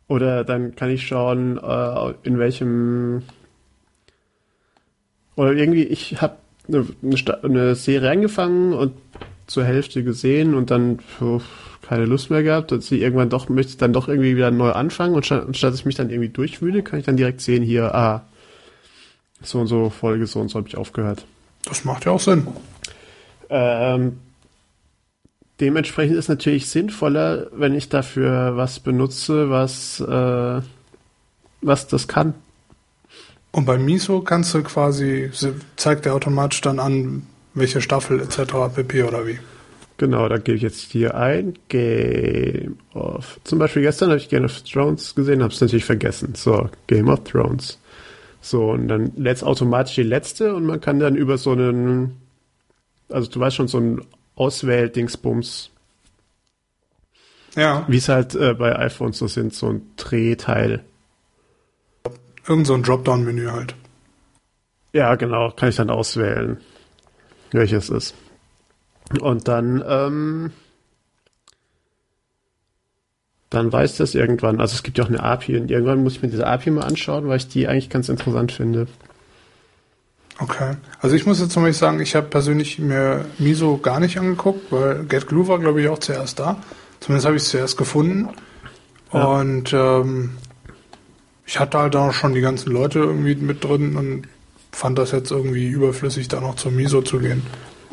oder 0.09 0.45
dann 0.45 0.75
kann 0.77 0.91
ich 0.91 1.07
schauen, 1.07 1.59
äh, 1.59 2.15
in 2.23 2.39
welchem 2.39 3.23
oder 5.35 5.53
irgendwie, 5.53 5.83
ich 5.83 6.23
habe 6.23 6.37
eine, 6.69 6.87
eine 7.43 7.75
Serie 7.75 8.11
angefangen 8.11 8.73
und 8.73 8.95
zur 9.47 9.65
Hälfte 9.65 10.03
gesehen 10.03 10.55
und 10.55 10.71
dann 10.71 11.01
oh, 11.21 11.41
keine 11.83 12.07
Lust 12.07 12.31
mehr 12.31 12.43
gehabt, 12.43 12.73
dass 12.73 12.87
sie 12.87 13.01
irgendwann 13.01 13.29
doch 13.29 13.49
möchte 13.49 13.77
dann 13.77 13.93
doch 13.93 14.09
irgendwie 14.09 14.35
wieder 14.37 14.51
neu 14.51 14.73
anfangen 14.73 15.15
und 15.15 15.27
statt, 15.27 15.57
statt 15.57 15.73
dass 15.73 15.81
ich 15.81 15.87
mich 15.87 15.95
dann 15.95 16.11
irgendwie 16.11 16.31
durchwühle, 16.31 16.83
kann 16.83 16.99
ich 16.99 17.07
dann 17.07 17.17
direkt 17.17 17.41
sehen 17.41 17.63
hier, 17.63 17.95
ah, 17.95 18.23
so 19.43 19.61
und 19.61 19.67
so 19.67 19.91
Folge, 19.91 20.27
so 20.27 20.41
und 20.41 20.49
so 20.49 20.59
habe 20.59 20.69
ich 20.69 20.77
aufgehört. 20.77 21.27
Das 21.65 21.85
macht 21.85 22.07
ja 22.07 22.13
auch 22.13 22.21
Sinn. 22.21 22.47
Ähm, 23.51 24.19
dementsprechend 25.61 26.17
ist 26.17 26.29
natürlich 26.29 26.69
sinnvoller, 26.69 27.49
wenn 27.53 27.75
ich 27.75 27.89
dafür 27.89 28.57
was 28.57 28.81
benutze, 28.81 29.51
was, 29.51 30.01
äh, 30.01 30.61
was 31.63 31.89
das 31.89 32.09
kann. 32.09 32.35
Und 33.53 33.65
bei 33.65 33.79
Miso 33.79 34.21
kannst 34.21 34.55
du 34.55 34.63
quasi, 34.63 35.31
zeigt 35.77 36.05
der 36.05 36.15
automatisch 36.15 36.61
dann 36.61 36.79
an, 36.79 37.23
welche 37.55 37.81
Staffel 37.81 38.21
etc. 38.21 38.75
pp. 38.75 39.03
oder 39.05 39.27
wie? 39.27 39.39
Genau, 39.99 40.29
da 40.29 40.37
gebe 40.37 40.57
ich 40.57 40.63
jetzt 40.63 40.93
hier 40.93 41.15
ein 41.15 41.55
Game 41.69 42.77
of. 42.93 43.41
Zum 43.45 43.59
Beispiel 43.59 43.81
gestern 43.81 44.11
habe 44.11 44.19
ich 44.19 44.29
Game 44.29 44.45
of 44.45 44.61
Thrones 44.61 45.15
gesehen, 45.15 45.43
habe 45.43 45.55
es 45.55 45.61
natürlich 45.61 45.87
vergessen. 45.87 46.35
So, 46.35 46.69
Game 46.87 47.09
of 47.09 47.25
Thrones. 47.25 47.79
So, 48.43 48.73
und 48.73 48.89
dann 48.89 49.13
lädt 49.17 49.43
automatisch 49.43 49.95
die 49.95 50.03
letzte 50.03 50.55
und 50.55 50.67
man 50.67 50.83
kann 50.83 51.01
dann 51.01 51.17
über 51.17 51.39
so 51.39 51.53
einen, 51.53 52.19
also 53.09 53.31
du 53.31 53.41
weißt 53.41 53.57
schon, 53.57 53.69
so 53.69 53.79
ein 54.37 54.43
Auswähl-Dingsbums. 54.43 55.71
Ja. 57.55 57.85
Wie 57.89 57.97
es 57.97 58.09
halt 58.09 58.35
äh, 58.35 58.55
bei 58.55 58.77
iPhones 58.79 59.19
so 59.19 59.29
sind, 59.29 59.55
so 59.55 59.71
ein 59.71 59.83
Drehteil. 59.97 60.85
Irgend 62.47 62.67
so 62.67 62.75
ein 62.75 62.83
Dropdown-Menü 62.83 63.51
halt. 63.51 63.75
Ja, 64.93 65.15
genau, 65.15 65.51
kann 65.51 65.71
ich 65.71 65.77
dann 65.77 65.91
auswählen 65.91 66.59
welches 67.53 67.91
ist. 67.91 68.15
Und 69.21 69.49
dann, 69.49 69.85
ähm, 69.87 70.53
dann 73.51 73.73
weiß 73.73 73.97
das 73.99 74.15
irgendwann. 74.15 74.61
Also 74.61 74.75
es 74.75 74.83
gibt 74.83 74.99
ja 74.99 75.05
auch 75.05 75.09
eine 75.09 75.23
API 75.23 75.59
und 75.59 75.71
irgendwann 75.71 76.03
muss 76.03 76.15
ich 76.15 76.23
mir 76.23 76.29
diese 76.29 76.47
API 76.47 76.71
mal 76.71 76.85
anschauen, 76.85 77.29
weil 77.29 77.39
ich 77.39 77.49
die 77.49 77.69
eigentlich 77.69 77.91
ganz 77.91 78.09
interessant 78.09 78.53
finde. 78.53 78.89
Okay. 80.39 80.77
Also 81.01 81.17
ich 81.17 81.25
muss 81.25 81.41
jetzt 81.41 81.53
zum 81.53 81.63
Beispiel 81.63 81.79
sagen, 81.79 82.01
ich 82.01 82.15
habe 82.15 82.27
persönlich 82.27 82.79
mir 82.79 83.25
Miso 83.39 83.79
gar 83.79 84.01
nicht 84.01 84.19
angeguckt, 84.19 84.71
weil 84.71 85.05
GetGlue 85.05 85.49
war, 85.49 85.59
glaube 85.59 85.81
ich, 85.81 85.89
auch 85.89 85.99
zuerst 85.99 86.39
da. 86.39 86.59
Zumindest 87.01 87.27
habe 87.27 87.37
ich 87.37 87.43
es 87.43 87.49
zuerst 87.49 87.77
gefunden. 87.77 88.29
Ja. 89.13 89.25
Und 89.25 89.73
ähm, 89.73 90.31
ich 91.47 91.59
hatte 91.59 91.79
halt 91.79 91.95
da 91.95 92.13
schon 92.13 92.35
die 92.35 92.41
ganzen 92.41 92.73
Leute 92.73 92.99
irgendwie 92.99 93.35
mit 93.37 93.65
drin 93.65 93.97
und 93.97 94.25
fand 94.73 94.99
das 94.99 95.13
jetzt 95.13 95.31
irgendwie 95.31 95.69
überflüssig, 95.69 96.29
da 96.29 96.41
noch 96.41 96.57
zur 96.57 96.73
Miso 96.73 97.01
zu 97.01 97.19
gehen. 97.19 97.43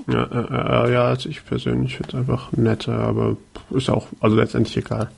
Ja, 0.07 0.23
äh, 0.25 0.91
ja, 0.91 1.05
also 1.05 1.29
ich 1.29 1.45
persönlich 1.45 1.95
finde 1.95 2.09
es 2.09 2.15
einfach 2.15 2.51
netter, 2.51 2.93
aber 2.93 3.37
ist 3.69 3.89
auch, 3.89 4.07
also 4.19 4.35
letztendlich 4.35 4.75
egal. 4.75 5.09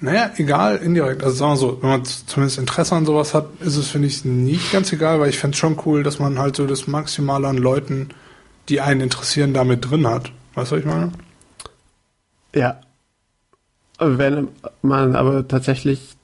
Naja, 0.00 0.30
egal, 0.36 0.76
indirekt. 0.76 1.24
Also 1.24 1.36
sagen 1.36 1.52
wir 1.52 1.56
so, 1.56 1.82
wenn 1.82 1.90
man 1.90 2.04
zumindest 2.04 2.58
Interesse 2.58 2.94
an 2.94 3.04
sowas 3.04 3.34
hat, 3.34 3.48
ist 3.60 3.76
es, 3.76 3.88
finde 3.88 4.06
ich, 4.06 4.24
nicht 4.24 4.70
ganz 4.70 4.92
egal, 4.92 5.18
weil 5.18 5.30
ich 5.30 5.38
fände 5.38 5.54
es 5.54 5.58
schon 5.58 5.78
cool, 5.86 6.04
dass 6.04 6.20
man 6.20 6.38
halt 6.38 6.54
so 6.54 6.66
das 6.66 6.86
Maximale 6.86 7.48
an 7.48 7.58
Leuten, 7.58 8.10
die 8.68 8.80
einen 8.80 9.00
interessieren, 9.00 9.54
damit 9.54 9.90
drin 9.90 10.06
hat. 10.06 10.30
Weißt 10.54 10.70
du, 10.70 10.76
was 10.76 10.80
ich 10.80 10.86
meine? 10.86 11.12
Ja. 12.54 12.80
Wenn 13.98 14.48
man 14.82 15.16
aber 15.16 15.48
tatsächlich, 15.48 16.16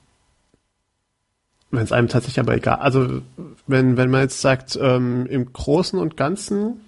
wenn 1.71 1.83
es 1.83 1.91
einem 1.91 2.07
tatsächlich 2.07 2.39
aber 2.39 2.55
egal, 2.55 2.77
also 2.77 3.21
wenn, 3.67 3.97
wenn 3.97 4.09
man 4.09 4.21
jetzt 4.21 4.39
sagt, 4.39 4.79
ähm, 4.81 5.25
im 5.25 5.51
Großen 5.51 5.99
und 5.99 6.15
Ganzen 6.15 6.79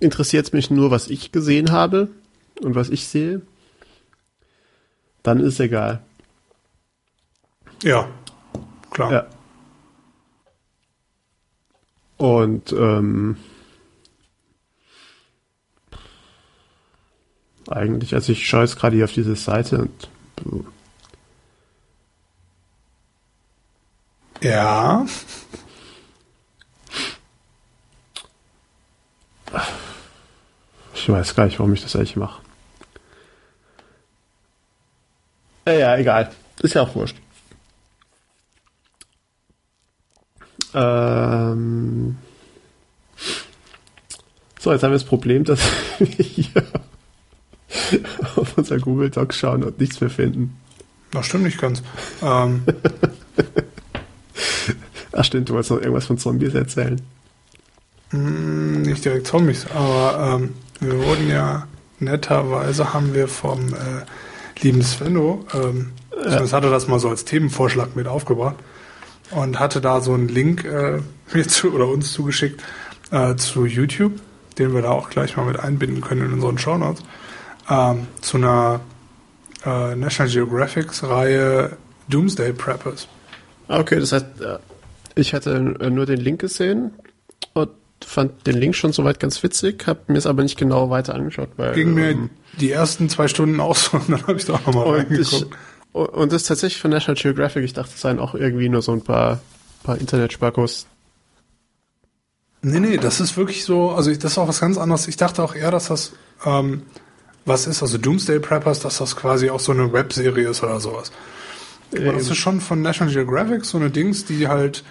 interessiert 0.00 0.46
es 0.46 0.52
mich 0.52 0.70
nur, 0.70 0.90
was 0.90 1.08
ich 1.08 1.32
gesehen 1.32 1.72
habe 1.72 2.08
und 2.60 2.74
was 2.74 2.90
ich 2.90 3.08
sehe, 3.08 3.40
dann 5.24 5.40
ist 5.40 5.58
egal. 5.58 6.00
Ja, 7.82 8.08
klar. 8.90 9.12
Ja. 9.12 9.26
Und 12.16 12.72
ähm, 12.72 13.36
eigentlich, 17.68 18.14
also 18.14 18.30
ich 18.30 18.46
schaue 18.46 18.62
jetzt 18.62 18.76
gerade 18.76 18.94
hier 18.94 19.04
auf 19.06 19.12
diese 19.12 19.34
Seite 19.34 19.88
und 20.44 20.66
ja. 24.40 25.06
Ich 30.94 31.08
weiß 31.08 31.34
gar 31.34 31.46
nicht, 31.46 31.58
warum 31.58 31.72
ich 31.72 31.82
das 31.82 31.96
eigentlich 31.96 32.16
mache. 32.16 32.43
Ja, 35.66 35.96
egal. 35.96 36.30
Ist 36.62 36.74
ja 36.74 36.82
auch 36.82 36.94
wurscht. 36.94 37.16
Ähm 40.74 42.16
so, 44.58 44.72
jetzt 44.72 44.82
haben 44.82 44.90
wir 44.90 44.98
das 44.98 45.04
Problem, 45.04 45.44
dass 45.44 45.60
wir 45.98 46.24
hier 46.24 46.64
auf 48.36 48.56
unser 48.56 48.78
Google 48.78 49.10
Docs 49.10 49.38
schauen 49.38 49.62
und 49.62 49.78
nichts 49.78 50.00
mehr 50.00 50.10
finden. 50.10 50.56
Das 51.12 51.26
stimmt 51.26 51.44
nicht 51.44 51.60
ganz. 51.60 51.82
Ähm. 52.22 52.64
Ach 55.12 55.24
stimmt, 55.24 55.48
du 55.48 55.54
wolltest 55.54 55.70
noch 55.70 55.78
irgendwas 55.78 56.06
von 56.06 56.18
Zombies 56.18 56.54
erzählen. 56.54 57.00
Hm, 58.10 58.82
nicht 58.82 59.04
direkt 59.04 59.28
Zombies, 59.28 59.66
aber 59.72 60.40
ähm, 60.40 60.54
wir 60.80 60.98
wurden 60.98 61.28
ja 61.28 61.68
netterweise 62.00 62.92
haben 62.92 63.14
wir 63.14 63.28
vom 63.28 63.74
äh, 63.74 64.04
lieben 64.60 64.82
Svenno, 64.82 65.44
ähm, 65.54 65.92
ja. 66.10 66.38
das 66.38 66.52
hatte 66.52 66.70
das 66.70 66.88
mal 66.88 66.98
so 66.98 67.08
als 67.08 67.24
Themenvorschlag 67.24 67.96
mit 67.96 68.06
aufgebracht 68.06 68.56
und 69.30 69.58
hatte 69.58 69.80
da 69.80 70.00
so 70.00 70.14
einen 70.14 70.28
Link 70.28 70.64
äh, 70.64 71.00
mir 71.34 71.48
zu 71.48 71.72
oder 71.72 71.88
uns 71.88 72.12
zugeschickt 72.12 72.62
äh, 73.10 73.36
zu 73.36 73.66
YouTube, 73.66 74.20
den 74.58 74.74
wir 74.74 74.82
da 74.82 74.90
auch 74.90 75.10
gleich 75.10 75.36
mal 75.36 75.46
mit 75.46 75.58
einbinden 75.58 76.00
können 76.00 76.26
in 76.26 76.32
unseren 76.34 76.58
Shownotes, 76.58 77.02
ähm, 77.68 78.06
zu 78.20 78.36
einer 78.36 78.80
äh, 79.64 79.94
National 79.94 80.32
Geographics 80.32 81.02
Reihe 81.04 81.76
Doomsday 82.08 82.52
Preppers. 82.52 83.08
Ah, 83.68 83.80
okay, 83.80 83.98
das 83.98 84.12
heißt, 84.12 84.40
äh, 84.40 84.58
ich 85.14 85.32
hatte 85.32 85.58
nur 85.60 86.06
den 86.06 86.20
Link 86.20 86.40
gesehen 86.40 86.92
und 87.54 87.70
fand 88.04 88.46
den 88.46 88.56
Link 88.56 88.74
schon 88.74 88.92
soweit 88.92 89.20
ganz 89.20 89.42
witzig, 89.42 89.86
habe 89.86 90.00
mir 90.08 90.18
es 90.18 90.26
aber 90.26 90.42
nicht 90.42 90.58
genau 90.58 90.90
weiter 90.90 91.14
angeschaut. 91.14 91.50
Weil, 91.56 91.74
Ging 91.74 91.94
mir 91.94 92.10
ähm, 92.10 92.30
die 92.60 92.70
ersten 92.70 93.08
zwei 93.08 93.28
Stunden 93.28 93.60
auch 93.60 93.76
so 93.76 93.96
und 93.98 94.08
dann 94.08 94.22
habe 94.22 94.34
ich 94.34 94.44
da 94.44 94.54
auch 94.54 94.66
nochmal 94.66 94.98
reingeguckt. 94.98 95.32
Ich, 95.32 95.46
und 95.92 96.32
das 96.32 96.42
ist 96.42 96.48
tatsächlich 96.48 96.80
von 96.80 96.90
National 96.90 97.20
Geographic. 97.20 97.64
Ich 97.64 97.72
dachte, 97.72 97.92
es 97.94 98.00
seien 98.00 98.18
auch 98.18 98.34
irgendwie 98.34 98.68
nur 98.68 98.82
so 98.82 98.92
ein 98.92 99.02
paar, 99.02 99.40
paar 99.84 99.98
Internet-Sparkos. 99.98 100.86
Nee, 102.62 102.80
nee, 102.80 102.96
das 102.96 103.20
ist 103.20 103.36
wirklich 103.36 103.64
so, 103.64 103.90
also 103.90 104.12
das 104.12 104.32
ist 104.32 104.38
auch 104.38 104.48
was 104.48 104.60
ganz 104.60 104.78
anderes. 104.78 105.06
Ich 105.06 105.16
dachte 105.16 105.42
auch 105.42 105.54
eher, 105.54 105.70
dass 105.70 105.88
das 105.88 106.12
ähm, 106.44 106.82
was 107.44 107.66
ist, 107.66 107.82
also 107.82 107.98
Doomsday 107.98 108.40
Preppers, 108.40 108.80
dass 108.80 108.98
das 108.98 109.16
quasi 109.16 109.50
auch 109.50 109.60
so 109.60 109.72
eine 109.72 109.92
Webserie 109.92 110.48
ist 110.48 110.62
oder 110.62 110.80
sowas. 110.80 111.12
Aber 111.92 112.12
das 112.12 112.28
ist 112.28 112.36
schon 112.36 112.60
von 112.60 112.82
National 112.82 113.12
Geographic 113.12 113.64
so 113.64 113.78
eine 113.78 113.90
Dings, 113.90 114.24
die 114.24 114.48
halt 114.48 114.82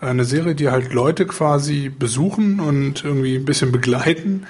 eine 0.00 0.24
Serie, 0.24 0.54
die 0.54 0.70
halt 0.70 0.92
Leute 0.92 1.26
quasi 1.26 1.88
besuchen 1.88 2.60
und 2.60 3.04
irgendwie 3.04 3.36
ein 3.36 3.44
bisschen 3.44 3.72
begleiten, 3.72 4.46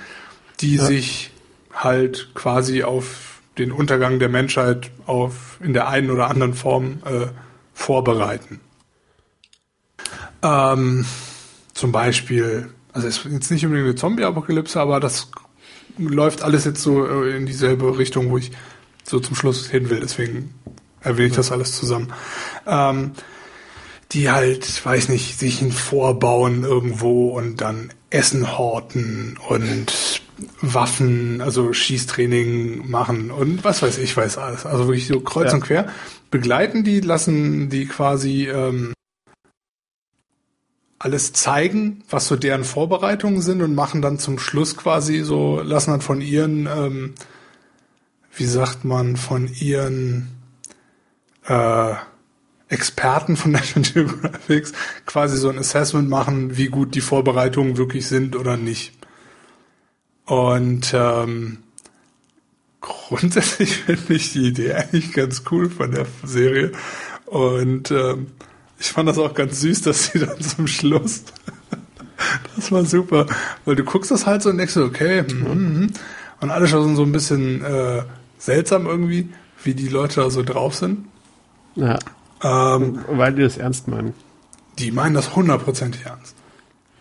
die 0.61 0.77
ja. 0.77 0.85
sich 0.85 1.31
halt 1.73 2.31
quasi 2.35 2.83
auf 2.83 3.41
den 3.59 3.73
Untergang 3.73 4.19
der 4.19 4.29
Menschheit 4.29 4.91
auf 5.07 5.59
in 5.61 5.73
der 5.73 5.89
einen 5.89 6.11
oder 6.11 6.31
anderen 6.31 6.55
Form 6.55 7.03
äh, 7.05 7.27
vorbereiten. 7.75 8.61
Ähm, 10.43 11.05
zum 11.75 11.93
Beispiel, 11.93 12.71
also 12.93 13.09
es 13.09 13.19
ist 13.19 13.33
jetzt 13.33 13.51
nicht 13.51 13.65
unbedingt 13.65 13.89
eine 13.89 13.97
Zombie-Apokalypse, 13.97 14.81
aber 14.81 15.01
das 15.01 15.31
läuft 15.99 16.43
alles 16.43 16.65
jetzt 16.65 16.83
so 16.83 17.07
äh, 17.07 17.37
in 17.37 17.47
dieselbe 17.47 17.99
Richtung, 17.99 18.31
wo 18.31 18.39
ich 18.39 18.53
so 19.05 19.21
zum 19.21 19.35
Schluss 19.35 19.69
hin 19.69 19.91
will. 19.91 20.01
Deswegen 20.01 20.55
erwähne 21.01 21.29
ich 21.29 21.35
das 21.35 21.53
alles 21.53 21.77
zusammen. 21.77 22.13
Ähm, 22.67 23.13
die 24.13 24.31
halt, 24.31 24.85
weiß 24.85 25.09
nicht, 25.09 25.39
sich 25.39 25.63
ein 25.63 25.73
Vorbauen 25.73 26.65
irgendwo 26.65 27.29
und 27.29 27.61
dann 27.61 27.93
Essen 28.11 28.59
horten 28.59 29.39
und 29.49 30.21
Waffen, 30.61 31.41
also 31.41 31.73
Schießtraining 31.73 32.91
machen 32.91 33.31
und 33.31 33.63
was 33.63 33.83
weiß 33.83 33.99
ich, 33.99 34.17
weiß 34.17 34.39
alles. 34.39 34.67
Also 34.67 34.87
wirklich 34.87 35.07
so 35.07 35.21
kreuz 35.21 35.49
ja. 35.49 35.55
und 35.55 35.61
quer. 35.61 35.89
Begleiten 36.31 36.83
die, 36.83 37.01
lassen 37.01 37.69
die 37.69 37.87
quasi 37.87 38.49
ähm, 38.49 38.95
alles 40.99 41.33
zeigen, 41.33 42.03
was 42.11 42.27
so 42.27 42.37
deren 42.37 42.65
Vorbereitungen 42.65 43.43
sind 43.43 43.63
und 43.63 43.75
machen 43.75 44.03
dann 44.03 44.19
zum 44.19 44.39
Schluss 44.39 44.77
quasi 44.77 45.21
so, 45.21 45.61
lassen 45.61 45.93
dann 45.93 46.01
von 46.01 46.21
ihren, 46.21 46.67
ähm, 46.67 47.15
wie 48.35 48.47
sagt 48.47 48.85
man, 48.85 49.17
von 49.17 49.49
ihren 49.49 50.29
äh, 51.47 51.95
Experten 52.71 53.37
von 53.37 53.51
National 53.53 53.91
Geographic 53.91 54.69
quasi 55.05 55.37
so 55.37 55.51
ein 55.51 55.59
Assessment 55.59 56.09
machen, 56.09 56.57
wie 56.57 56.69
gut 56.69 56.95
die 56.95 57.01
Vorbereitungen 57.01 57.77
wirklich 57.77 58.07
sind 58.07 58.37
oder 58.37 58.57
nicht. 58.57 58.93
Und 60.25 60.93
ähm, 60.95 61.59
grundsätzlich 62.81 63.77
finde 63.85 64.15
ich 64.15 64.33
die 64.33 64.49
Idee 64.49 64.73
eigentlich 64.73 65.13
ganz 65.13 65.43
cool 65.51 65.69
von 65.69 65.91
der 65.91 66.07
Serie. 66.25 66.73
Und 67.27 67.91
ähm, 67.91 68.29
ich 68.79 68.93
fand 68.93 69.09
das 69.09 69.19
auch 69.19 69.35
ganz 69.35 69.61
süß, 69.61 69.83
dass 69.83 70.07
sie 70.07 70.19
dann 70.27 70.41
zum 70.41 70.67
Schluss, 70.67 71.25
das 72.57 72.71
war 72.71 72.85
super, 72.85 73.27
weil 73.65 73.77
du 73.77 73.85
guckst 73.85 74.11
das 74.11 74.27
halt 74.27 74.43
so 74.43 74.51
und 74.51 74.59
denkst 74.59 74.75
so, 74.75 74.85
okay, 74.85 75.23
mm, 75.23 75.83
mm, 75.83 75.93
und 76.41 76.51
alle 76.51 76.69
schon 76.69 76.97
so 76.97 77.03
ein 77.03 77.13
bisschen 77.13 77.63
äh, 77.65 78.03
seltsam 78.39 78.87
irgendwie, 78.87 79.29
wie 79.63 79.75
die 79.75 79.89
Leute 79.89 80.21
da 80.21 80.31
so 80.31 80.43
drauf 80.43 80.75
sind. 80.75 81.07
Ja. 81.75 81.99
Ähm, 82.43 83.05
Weil 83.09 83.35
die 83.35 83.43
das 83.43 83.57
ernst 83.57 83.89
meinen. 83.89 84.15
Die 84.79 84.91
meinen 84.91 85.15
das 85.15 85.37
hundertprozentig 85.37 86.07
ernst. 86.07 86.35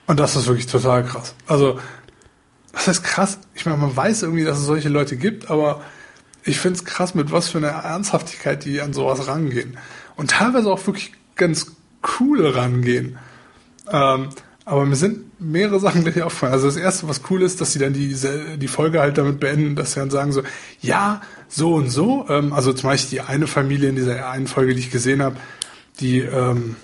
Und 0.08 0.20
das 0.20 0.36
ist 0.36 0.48
wirklich 0.48 0.68
total 0.68 1.04
krass. 1.04 1.36
Also, 1.48 1.80
was 2.74 2.88
heißt 2.88 3.04
krass? 3.04 3.40
Ich 3.54 3.66
meine, 3.66 3.78
man 3.78 3.96
weiß 3.96 4.24
irgendwie, 4.24 4.44
dass 4.44 4.58
es 4.58 4.66
solche 4.66 4.90
Leute 4.90 5.18
gibt, 5.18 5.50
aber 5.50 5.82
ich 6.44 6.60
finde 6.60 6.78
es 6.78 6.86
krass, 6.86 7.16
mit 7.16 7.32
was 7.32 7.50
für 7.50 7.60
einer 7.60 7.70
Ernsthaftigkeit 7.70 8.66
die 8.66 8.82
an 8.82 8.94
sowas 8.94 9.28
rangehen. 9.28 9.78
Und 10.16 10.32
teilweise 10.32 10.72
auch 10.72 10.86
wirklich 10.88 11.14
ganz 11.36 11.76
cool 12.20 12.48
rangehen. 12.48 13.18
Ähm, 13.92 14.30
aber 14.70 14.86
mir 14.86 14.96
sind 14.96 15.42
mehrere 15.42 15.80
Sachen 15.80 16.04
gleich 16.04 16.22
aufgefallen. 16.22 16.54
Also 16.54 16.68
das 16.68 16.78
erste, 16.78 17.08
was 17.08 17.22
cool 17.32 17.42
ist, 17.42 17.60
dass 17.60 17.74
sie 17.74 17.80
dann 17.80 17.92
die, 17.92 18.16
die 18.58 18.68
Folge 18.68 19.00
halt 19.00 19.18
damit 19.18 19.40
beenden, 19.40 19.76
dass 19.76 19.94
sie 19.94 20.00
dann 20.00 20.12
sagen 20.12 20.32
so, 20.32 20.44
ja, 20.80 21.22
so 21.48 21.74
und 21.74 21.90
so. 21.90 22.28
Ähm, 22.30 22.54
also 22.54 22.72
zum 22.74 22.90
Beispiel 22.90 23.20
die 23.20 23.22
eine 23.22 23.48
Familie 23.48 23.90
in 23.90 23.96
dieser 23.96 24.30
einen 24.30 24.46
Folge, 24.46 24.76
die 24.76 24.82
ich 24.82 24.92
gesehen 24.92 25.24
habe, 25.24 25.38
die, 26.00 26.20
ähm, 26.20 26.76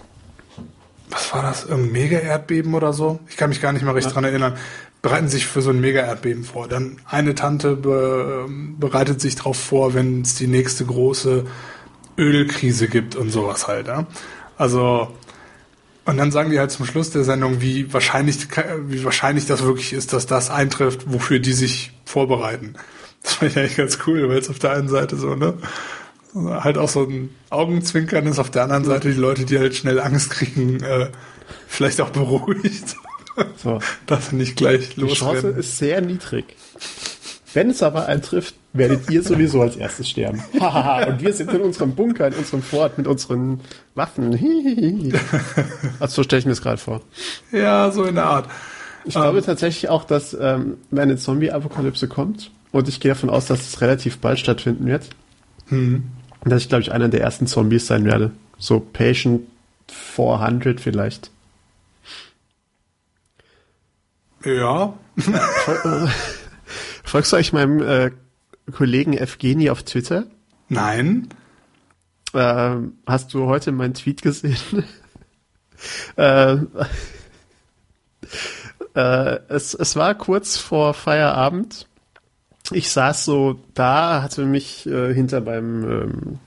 was 1.11 1.31
war 1.31 1.43
das, 1.43 1.65
irgendein 1.65 1.91
Mega-Erdbeben 1.91 2.73
oder 2.73 2.91
so? 2.91 3.19
Ich 3.29 3.37
kann 3.37 3.49
mich 3.49 3.61
gar 3.61 3.71
nicht 3.71 3.83
mehr 3.83 3.93
recht 3.93 4.07
ja. 4.07 4.13
dran 4.13 4.23
erinnern. 4.23 4.55
Bereiten 5.03 5.29
sich 5.29 5.45
für 5.45 5.61
so 5.61 5.69
ein 5.69 5.79
Mega-Erdbeben 5.79 6.43
vor. 6.43 6.67
Dann 6.67 6.97
eine 7.07 7.35
Tante 7.35 7.75
be, 7.75 8.47
bereitet 8.79 9.21
sich 9.21 9.35
darauf 9.35 9.57
vor, 9.57 9.93
wenn 9.93 10.21
es 10.21 10.33
die 10.33 10.47
nächste 10.47 10.85
große 10.85 11.45
Ölkrise 12.17 12.87
gibt 12.87 13.15
und 13.15 13.29
sowas 13.29 13.67
halt. 13.67 13.85
Ja? 13.85 14.07
Also 14.57 15.09
und 16.05 16.17
dann 16.17 16.31
sagen 16.31 16.51
die 16.51 16.59
halt 16.59 16.71
zum 16.71 16.85
Schluss 16.85 17.09
der 17.09 17.23
Sendung, 17.23 17.61
wie 17.61 17.91
wahrscheinlich, 17.91 18.47
wie 18.87 19.03
wahrscheinlich 19.03 19.47
das 19.47 19.63
wirklich 19.63 19.93
ist, 19.93 20.13
dass 20.13 20.27
das 20.27 20.51
eintrifft, 20.51 21.11
wofür 21.11 21.39
die 21.39 21.53
sich 21.53 21.91
vorbereiten. 22.05 22.75
Das 23.23 23.33
fand 23.35 23.51
ich 23.51 23.57
eigentlich 23.57 23.77
ganz 23.77 23.97
cool, 24.05 24.29
weil 24.29 24.37
es 24.37 24.49
auf 24.49 24.59
der 24.59 24.71
einen 24.71 24.87
Seite 24.87 25.17
so, 25.17 25.35
ne? 25.35 25.55
Halt 26.35 26.77
auch 26.77 26.89
so 26.89 27.03
ein 27.03 27.33
Augenzwinkern 27.49 28.27
ist, 28.27 28.39
auf 28.39 28.51
der 28.51 28.63
anderen 28.63 28.83
Seite 28.83 29.09
die 29.09 29.19
Leute, 29.19 29.45
die 29.45 29.57
halt 29.57 29.73
schnell 29.73 29.99
Angst 29.99 30.31
kriegen, 30.31 30.83
äh, 30.83 31.07
vielleicht 31.67 32.01
auch 32.01 32.09
beruhigt. 32.09 32.95
So. 33.57 33.79
Dass 34.05 34.29
sie 34.29 34.35
nicht 34.35 34.57
gleich 34.57 34.97
losrennen. 34.97 35.35
Die 35.35 35.41
Chance 35.41 35.59
ist 35.59 35.77
sehr 35.77 36.01
niedrig. 36.01 36.45
Wenn 37.53 37.69
es 37.69 37.81
aber 37.81 38.07
eintrifft, 38.07 38.55
werdet 38.77 39.09
ihr 39.09 39.23
sowieso 39.23 39.61
als 39.61 39.75
erstes 39.75 40.09
sterben. 40.09 40.43
und 40.53 41.21
wir 41.21 41.33
sind 41.33 41.51
in 41.51 41.61
unserem 41.61 41.95
Bunker, 41.95 42.27
in 42.27 42.33
unserem 42.33 42.61
Fort 42.61 42.97
mit 42.97 43.07
unseren 43.07 43.61
Waffen. 43.95 45.13
also 45.99 46.15
so 46.15 46.23
stelle 46.23 46.39
ich 46.39 46.45
mir 46.45 46.51
das 46.51 46.61
gerade 46.61 46.77
vor. 46.77 47.01
Ja, 47.51 47.91
so 47.91 48.05
in 48.05 48.15
der 48.15 48.25
Art. 48.25 48.49
Ich 49.05 49.15
um, 49.15 49.21
glaube 49.21 49.37
ähm. 49.39 49.45
tatsächlich 49.45 49.89
auch, 49.89 50.03
dass 50.03 50.33
ähm, 50.33 50.77
wenn 50.91 51.03
eine 51.03 51.17
Zombie-Apokalypse 51.17 52.07
kommt, 52.07 52.51
und 52.71 52.89
ich 52.89 52.99
gehe 52.99 53.13
davon 53.13 53.29
aus, 53.29 53.45
dass 53.45 53.61
es 53.61 53.79
relativ 53.79 54.17
bald 54.17 54.37
stattfinden 54.37 54.85
wird, 54.85 55.07
hm. 55.69 56.03
dass 56.43 56.63
ich, 56.63 56.67
glaube 56.67 56.81
ich, 56.81 56.91
einer 56.91 57.07
der 57.07 57.21
ersten 57.21 57.47
Zombies 57.47 57.87
sein 57.87 58.03
werde. 58.03 58.31
So 58.57 58.81
Patient 58.81 59.43
400 59.87 60.81
vielleicht. 60.81 61.31
Ja. 64.43 64.93
Folgst 67.05 67.31
du 67.31 67.37
euch 67.37 67.53
meinem 67.53 67.81
äh, 67.81 68.11
Kollegen 68.71 69.13
Evgeny 69.13 69.69
auf 69.69 69.83
Twitter? 69.83 70.25
Nein. 70.69 71.29
Äh, 72.33 72.75
hast 73.05 73.33
du 73.33 73.45
heute 73.45 73.71
meinen 73.71 73.93
Tweet 73.93 74.21
gesehen? 74.21 74.57
äh, 76.15 76.57
äh, 78.95 79.39
es, 79.49 79.73
es 79.73 79.95
war 79.95 80.15
kurz 80.15 80.57
vor 80.57 80.93
Feierabend. 80.93 81.87
Ich 82.71 82.89
saß 82.89 83.25
so 83.25 83.59
da, 83.73 84.23
hatte 84.23 84.45
mich 84.45 84.87
äh, 84.87 85.13
hinter 85.13 85.41
beim 85.41 85.83
ähm, 85.83 86.39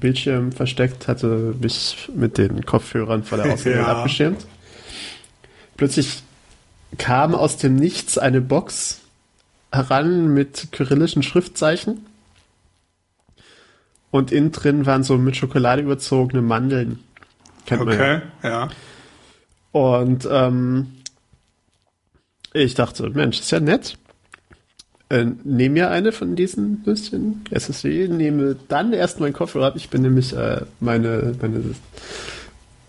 Bildschirm 0.00 0.50
versteckt, 0.50 1.06
hatte 1.06 1.54
mich 1.60 2.10
mit 2.14 2.38
den 2.38 2.66
Kopfhörern 2.66 3.22
vor 3.22 3.38
der 3.38 3.52
Außenwelt 3.54 3.76
ja. 3.76 3.86
abgeschirmt. 3.86 4.46
Plötzlich 5.76 6.22
kam 6.98 7.34
aus 7.34 7.56
dem 7.56 7.76
Nichts 7.76 8.18
eine 8.18 8.40
Box 8.40 9.00
heran 9.74 10.32
mit 10.32 10.68
kyrillischen 10.72 11.22
Schriftzeichen. 11.22 12.06
Und 14.10 14.30
innen 14.30 14.52
drin 14.52 14.86
waren 14.86 15.02
so 15.02 15.18
mit 15.18 15.36
Schokolade 15.36 15.82
überzogene 15.82 16.42
Mandeln. 16.42 17.00
Kennt 17.66 17.82
okay, 17.82 18.22
ja. 18.42 18.48
ja. 18.48 18.68
Und 19.72 20.28
ähm, 20.30 20.92
ich 22.52 22.74
dachte, 22.74 23.10
Mensch, 23.10 23.40
ist 23.40 23.50
ja 23.50 23.58
nett. 23.58 23.98
Äh, 25.08 25.26
nehme 25.42 25.74
mir 25.74 25.90
eine 25.90 26.12
von 26.12 26.36
diesen 26.36 26.82
Nüsschen 26.86 27.44
SSD, 27.50 28.08
nehme 28.08 28.56
dann 28.68 28.92
erst 28.92 29.20
meinen 29.20 29.32
Kopfhörer 29.32 29.66
ab. 29.66 29.74
Ich 29.76 29.90
bin 29.90 30.02
nämlich 30.02 30.34
äh, 30.34 30.62
meine, 30.80 31.34
meine 31.42 31.60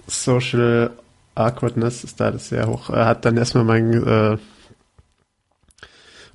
Social 0.08 0.92
Awkwardness 1.34 2.04
ist 2.04 2.20
da 2.20 2.32
das 2.32 2.50
sehr 2.50 2.68
hoch. 2.68 2.90
Er 2.90 3.08
hat 3.08 3.26
dann 3.26 3.36
erstmal 3.36 3.64
mein 3.64 3.94
äh, 3.94 4.38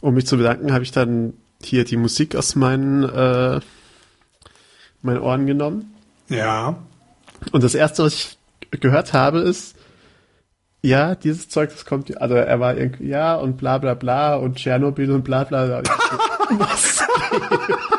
um 0.01 0.15
mich 0.15 0.27
zu 0.27 0.37
bedanken, 0.37 0.73
habe 0.73 0.85
ich 0.85 0.93
dann 0.93 1.35
hier 1.63 1.85
die 1.85 1.97
Musik 1.97 2.35
aus 2.37 2.55
meinen, 2.55 3.05
äh, 3.05 3.61
meinen 5.03 5.21
Ohren 5.21 5.47
genommen. 5.47 5.95
Ja. 6.29 6.77
Und 7.53 7.65
das 7.65 7.75
erste, 7.75 8.05
was 8.05 8.15
ich 8.15 8.39
gehört 8.81 9.13
habe, 9.13 9.41
ist, 9.41 9.77
ja, 10.83 11.15
dieses 11.15 11.49
Zeug, 11.49 11.71
das 11.71 11.85
kommt, 11.85 12.21
also 12.21 12.35
er 12.35 12.61
war 12.61 12.77
irgendwie, 12.77 13.09
ja, 13.09 13.35
und 13.35 13.59
bla 13.59 13.79
bla 13.79 13.95
bla 13.95 14.37
und 14.37 14.57
Tschernobyl 14.57 15.11
und 15.11 15.25
bla 15.25 15.45
bla. 15.45 15.67
bla. 15.67 15.83
was? 16.51 17.05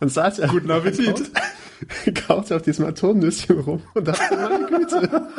Dann 0.00 0.08
saß 0.08 0.38
er. 0.40 0.48
Guten 0.48 0.70
Appetit. 0.70 1.30
Kaute 2.26 2.56
auf 2.56 2.62
diesem 2.62 2.86
Atomnüsschen 2.86 3.60
rum 3.60 3.82
und 3.94 4.06
dachte, 4.08 4.36
meine 4.36 4.66
Güte. 4.66 5.10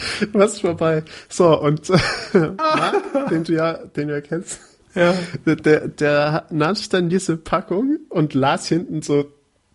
Was 0.32 0.60
vorbei. 0.60 1.02
So, 1.28 1.58
und 1.60 1.90
äh, 2.34 2.50
Mark, 2.56 3.28
den 3.30 3.44
du 3.44 3.54
ja, 3.54 3.74
den 3.74 4.08
du 4.08 4.14
ja 4.14 4.20
kennst, 4.20 4.60
ja. 4.94 5.14
Der, 5.46 5.88
der 5.88 6.46
nahm 6.50 6.74
sich 6.74 6.88
dann 6.88 7.08
diese 7.08 7.36
Packung 7.36 7.98
und 8.08 8.34
las 8.34 8.66
hinten 8.66 9.02
so 9.02 9.26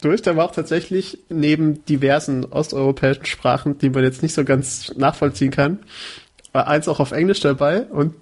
durch. 0.01 0.21
Da 0.21 0.35
war 0.35 0.45
auch 0.45 0.51
tatsächlich 0.51 1.19
neben 1.29 1.85
diversen 1.85 2.45
osteuropäischen 2.45 3.25
Sprachen, 3.25 3.77
die 3.77 3.89
man 3.89 4.03
jetzt 4.03 4.21
nicht 4.21 4.33
so 4.33 4.43
ganz 4.43 4.93
nachvollziehen 4.95 5.51
kann, 5.51 5.79
war 6.53 6.67
eins 6.67 6.87
auch 6.87 6.99
auf 6.99 7.11
Englisch 7.11 7.39
dabei 7.39 7.81
und 7.83 8.13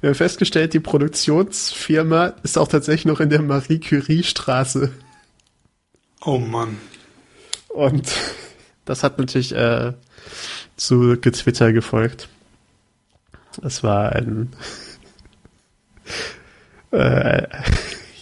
wir 0.00 0.08
haben 0.08 0.14
festgestellt, 0.16 0.74
die 0.74 0.80
Produktionsfirma 0.80 2.34
ist 2.42 2.58
auch 2.58 2.68
tatsächlich 2.68 3.06
noch 3.06 3.20
in 3.20 3.30
der 3.30 3.42
Marie 3.42 3.78
Curie 3.78 4.24
Straße. 4.24 4.92
Oh 6.24 6.38
Mann. 6.38 6.78
Und 7.68 8.12
das 8.84 9.04
hat 9.04 9.18
natürlich 9.18 9.54
äh, 9.54 9.92
zu 10.76 11.16
Getwitter 11.20 11.72
gefolgt. 11.72 12.28
Es 13.62 13.82
war 13.82 14.12
ein 14.12 14.50
äh, 16.90 17.46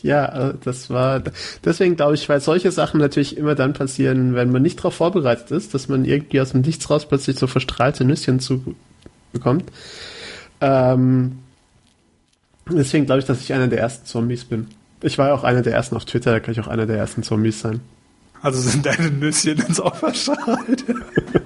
ja, 0.02 0.52
das 0.52 0.90
war 0.90 1.22
deswegen 1.64 1.96
glaube 1.96 2.14
ich, 2.14 2.28
weil 2.28 2.40
solche 2.40 2.70
Sachen 2.70 3.00
natürlich 3.00 3.36
immer 3.36 3.54
dann 3.54 3.72
passieren, 3.72 4.34
wenn 4.34 4.52
man 4.52 4.62
nicht 4.62 4.78
darauf 4.78 4.94
vorbereitet 4.94 5.50
ist, 5.50 5.74
dass 5.74 5.88
man 5.88 6.04
irgendwie 6.04 6.40
aus 6.40 6.50
dem 6.50 6.60
Nichts 6.60 6.88
raus 6.90 7.08
plötzlich 7.08 7.38
so 7.38 7.46
verstrahlte 7.46 8.04
Nüsschen 8.04 8.38
zu 8.38 8.76
bekommt. 9.32 9.64
Ähm, 10.60 11.38
deswegen 12.70 13.06
glaube 13.06 13.20
ich, 13.20 13.26
dass 13.26 13.40
ich 13.40 13.52
einer 13.52 13.68
der 13.68 13.80
ersten 13.80 14.06
Zombies 14.06 14.44
bin. 14.44 14.68
Ich 15.02 15.18
war 15.18 15.28
ja 15.28 15.34
auch 15.34 15.44
einer 15.44 15.62
der 15.62 15.74
ersten 15.74 15.96
auf 15.96 16.04
Twitter, 16.04 16.32
da 16.32 16.40
kann 16.40 16.52
ich 16.52 16.60
auch 16.60 16.68
einer 16.68 16.86
der 16.86 16.96
ersten 16.96 17.22
Zombies 17.22 17.60
sein. 17.60 17.80
Also 18.40 18.60
sind 18.60 18.84
deine 18.84 19.10
Nüsschen 19.10 19.58
ins 19.58 19.80
Opfer 19.80 20.12
strahlt. 20.14 20.84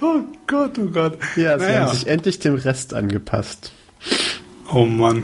Oh 0.00 0.20
Gott, 0.46 0.78
oh 0.78 0.86
Gott. 0.86 1.18
Ja, 1.36 1.58
sie 1.58 1.66
naja. 1.66 1.80
haben 1.80 1.96
sich 1.96 2.06
endlich 2.06 2.38
dem 2.38 2.54
Rest 2.54 2.94
angepasst. 2.94 3.72
Oh 4.72 4.84
Mann. 4.84 5.22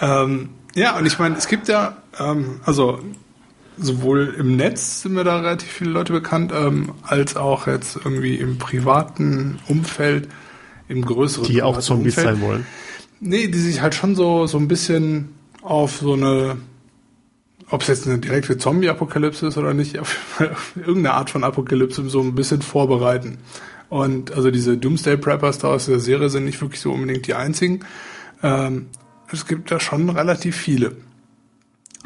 Ähm, 0.00 0.50
ja, 0.74 0.96
und 0.98 1.06
ich 1.06 1.18
meine, 1.18 1.36
es 1.36 1.48
gibt 1.48 1.68
ja, 1.68 1.96
ähm, 2.18 2.60
also 2.64 3.00
sowohl 3.78 4.34
im 4.38 4.56
Netz 4.56 5.02
sind 5.02 5.14
mir 5.14 5.24
da 5.24 5.38
relativ 5.38 5.68
viele 5.68 5.90
Leute 5.90 6.12
bekannt, 6.12 6.52
ähm, 6.54 6.92
als 7.02 7.36
auch 7.36 7.66
jetzt 7.66 7.96
irgendwie 7.96 8.36
im 8.36 8.58
privaten 8.58 9.58
Umfeld, 9.68 10.28
im 10.88 11.04
größeren 11.04 11.46
Die 11.46 11.62
auch 11.62 11.78
Zombies 11.80 12.16
Umfeld. 12.16 12.36
sein 12.38 12.46
wollen. 12.46 12.66
Nee, 13.20 13.48
die 13.48 13.58
sich 13.58 13.80
halt 13.80 13.94
schon 13.94 14.14
so, 14.14 14.46
so 14.46 14.58
ein 14.58 14.68
bisschen 14.68 15.34
auf 15.62 15.98
so 15.98 16.12
eine, 16.14 16.56
ob 17.70 17.82
es 17.82 17.88
jetzt 17.88 18.06
eine 18.06 18.18
direkte 18.18 18.56
Zombie-Apokalypse 18.56 19.46
ist 19.48 19.58
oder 19.58 19.74
nicht, 19.74 19.98
auf, 20.00 20.16
irgendeine 20.76 21.14
Art 21.14 21.30
von 21.30 21.44
Apokalypse 21.44 22.08
so 22.08 22.20
ein 22.20 22.34
bisschen 22.34 22.62
vorbereiten. 22.62 23.38
Und 23.88 24.32
also 24.32 24.50
diese 24.50 24.76
Doomsday 24.76 25.16
Preppers 25.16 25.58
da 25.58 25.68
aus 25.68 25.86
der 25.86 26.00
Serie 26.00 26.28
sind 26.28 26.44
nicht 26.44 26.60
wirklich 26.60 26.80
so 26.80 26.92
unbedingt 26.92 27.26
die 27.26 27.34
einzigen. 27.34 27.80
Ähm, 28.42 28.86
es 29.32 29.46
gibt 29.46 29.70
da 29.70 29.80
schon 29.80 30.10
relativ 30.10 30.56
viele. 30.56 30.96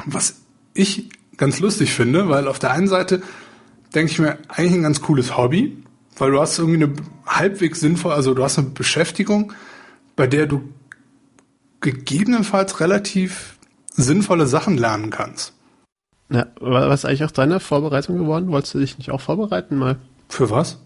Was 0.05 0.35
ich 0.73 1.09
ganz 1.37 1.59
lustig 1.59 1.93
finde, 1.93 2.29
weil 2.29 2.47
auf 2.47 2.59
der 2.59 2.71
einen 2.71 2.87
Seite 2.87 3.21
denke 3.93 4.11
ich 4.11 4.19
mir 4.19 4.37
eigentlich 4.47 4.73
ein 4.73 4.83
ganz 4.83 5.01
cooles 5.01 5.37
Hobby, 5.37 5.77
weil 6.17 6.31
du 6.31 6.39
hast 6.39 6.57
irgendwie 6.57 6.83
eine 6.83 6.93
halbwegs 7.25 7.79
sinnvolle, 7.79 8.15
also 8.15 8.33
du 8.33 8.43
hast 8.43 8.57
eine 8.57 8.69
Beschäftigung, 8.69 9.53
bei 10.15 10.27
der 10.27 10.47
du 10.47 10.69
gegebenenfalls 11.81 12.79
relativ 12.79 13.57
sinnvolle 13.95 14.47
Sachen 14.47 14.77
lernen 14.77 15.09
kannst. 15.09 15.53
Ja, 16.29 16.47
was 16.59 17.01
ist 17.01 17.05
eigentlich 17.05 17.23
auch 17.23 17.31
deine 17.31 17.59
Vorbereitung 17.59 18.17
geworden? 18.17 18.49
Wolltest 18.49 18.73
du 18.73 18.79
dich 18.79 18.97
nicht 18.97 19.11
auch 19.11 19.21
vorbereiten 19.21 19.77
mal? 19.77 19.97
Für 20.29 20.49
was? 20.49 20.79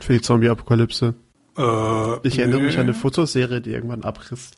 Für 0.00 0.14
die 0.14 0.20
Zombie-Apokalypse. 0.20 1.14
Äh, 1.56 2.26
ich 2.26 2.38
erinnere 2.38 2.60
nee. 2.60 2.66
mich 2.66 2.76
an 2.76 2.82
eine 2.82 2.94
Fotoserie, 2.94 3.60
die 3.60 3.70
irgendwann 3.70 4.02
abriss. 4.02 4.50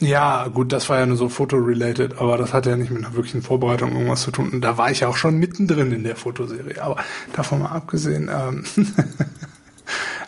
Ja, 0.00 0.46
gut, 0.46 0.72
das 0.72 0.88
war 0.88 1.00
ja 1.00 1.06
nur 1.06 1.16
so 1.16 1.28
Foto-related, 1.28 2.18
aber 2.18 2.38
das 2.38 2.54
hatte 2.54 2.70
ja 2.70 2.76
nicht 2.76 2.92
mit 2.92 3.04
einer 3.04 3.14
wirklichen 3.16 3.42
Vorbereitung 3.42 3.92
irgendwas 3.92 4.22
zu 4.22 4.30
tun. 4.30 4.50
Und 4.50 4.60
da 4.60 4.78
war 4.78 4.92
ich 4.92 5.00
ja 5.00 5.08
auch 5.08 5.16
schon 5.16 5.38
mittendrin 5.38 5.90
in 5.90 6.04
der 6.04 6.14
Fotoserie. 6.14 6.80
Aber 6.80 6.98
davon 7.34 7.62
mal 7.62 7.72
abgesehen, 7.72 8.30
ähm, 8.32 8.64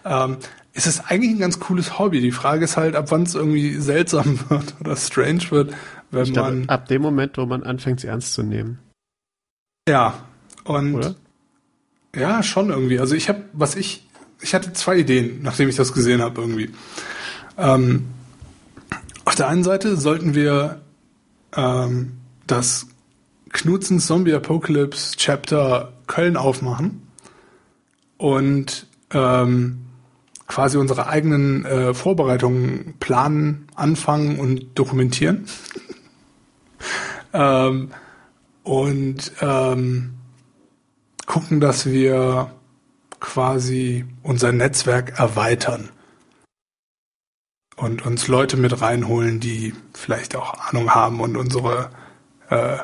ähm, 0.05 0.39
ist 0.73 0.87
es 0.89 1.05
eigentlich 1.07 1.31
ein 1.33 1.39
ganz 1.39 1.61
cooles 1.61 2.01
Hobby. 2.01 2.21
Die 2.21 2.33
Frage 2.33 2.65
ist 2.65 2.77
halt, 2.77 2.97
ab 2.97 3.07
wann 3.11 3.23
es 3.23 3.37
irgendwie 3.37 3.77
seltsam 3.77 4.41
wird 4.49 4.75
oder 4.81 4.97
strange 4.97 5.51
wird, 5.51 5.73
wenn 6.11 6.25
ich 6.25 6.35
man. 6.35 6.63
Glaube, 6.63 6.69
ab 6.73 6.89
dem 6.89 7.03
Moment, 7.03 7.39
wo 7.39 7.47
man 7.47 7.63
anfängt, 7.63 8.01
sie 8.01 8.09
ernst 8.09 8.35
zu 8.35 8.43
nehmen. 8.43 8.79
Ja, 9.89 10.15
und 10.65 10.95
Oder? 10.95 11.15
ja, 12.15 12.43
schon 12.43 12.71
irgendwie. 12.71 13.01
Also 13.01 13.15
ich 13.15 13.29
habe, 13.29 13.45
was 13.53 13.77
ich, 13.77 14.07
ich 14.41 14.55
hatte 14.55 14.73
zwei 14.73 14.99
Ideen, 14.99 15.43
nachdem 15.43 15.69
ich 15.69 15.77
das 15.77 15.93
gesehen 15.93 16.23
habe 16.23 16.41
irgendwie. 16.41 16.71
Ähm, 17.57 18.07
auf 19.25 19.35
der 19.35 19.49
einen 19.49 19.65
Seite 19.65 19.97
sollten 19.97 20.35
wir 20.35 20.81
ähm, 21.57 22.13
das 22.47 22.87
Knutzens 23.51 24.07
Zombie 24.07 24.35
Apocalypse 24.35 25.17
Chapter 25.17 25.93
Köln 26.07 26.37
aufmachen 26.37 27.03
und 28.17 28.87
ähm, 29.13 29.87
quasi 30.47 30.79
unsere 30.79 31.07
eigenen 31.07 31.65
äh, 31.65 31.95
Vorbereitungen 31.95 32.95
planen, 32.99 33.69
anfangen 33.77 34.39
und 34.39 34.67
dokumentieren. 34.75 35.47
Ähm, 37.33 37.91
und 38.63 39.33
ähm, 39.41 40.15
gucken, 41.27 41.61
dass 41.61 41.87
wir 41.87 42.51
quasi 43.21 44.05
unser 44.23 44.53
Netzwerk 44.53 45.19
erweitern 45.19 45.91
und 47.77 48.05
uns 48.05 48.29
Leute 48.29 48.57
mit 48.57 48.81
reinholen, 48.81 49.41
die 49.41 49.75
vielleicht 49.95 50.37
auch 50.37 50.55
Ahnung 50.69 50.91
haben 50.95 51.21
und 51.21 51.37
unsere 51.37 51.91
äh, 52.49 52.79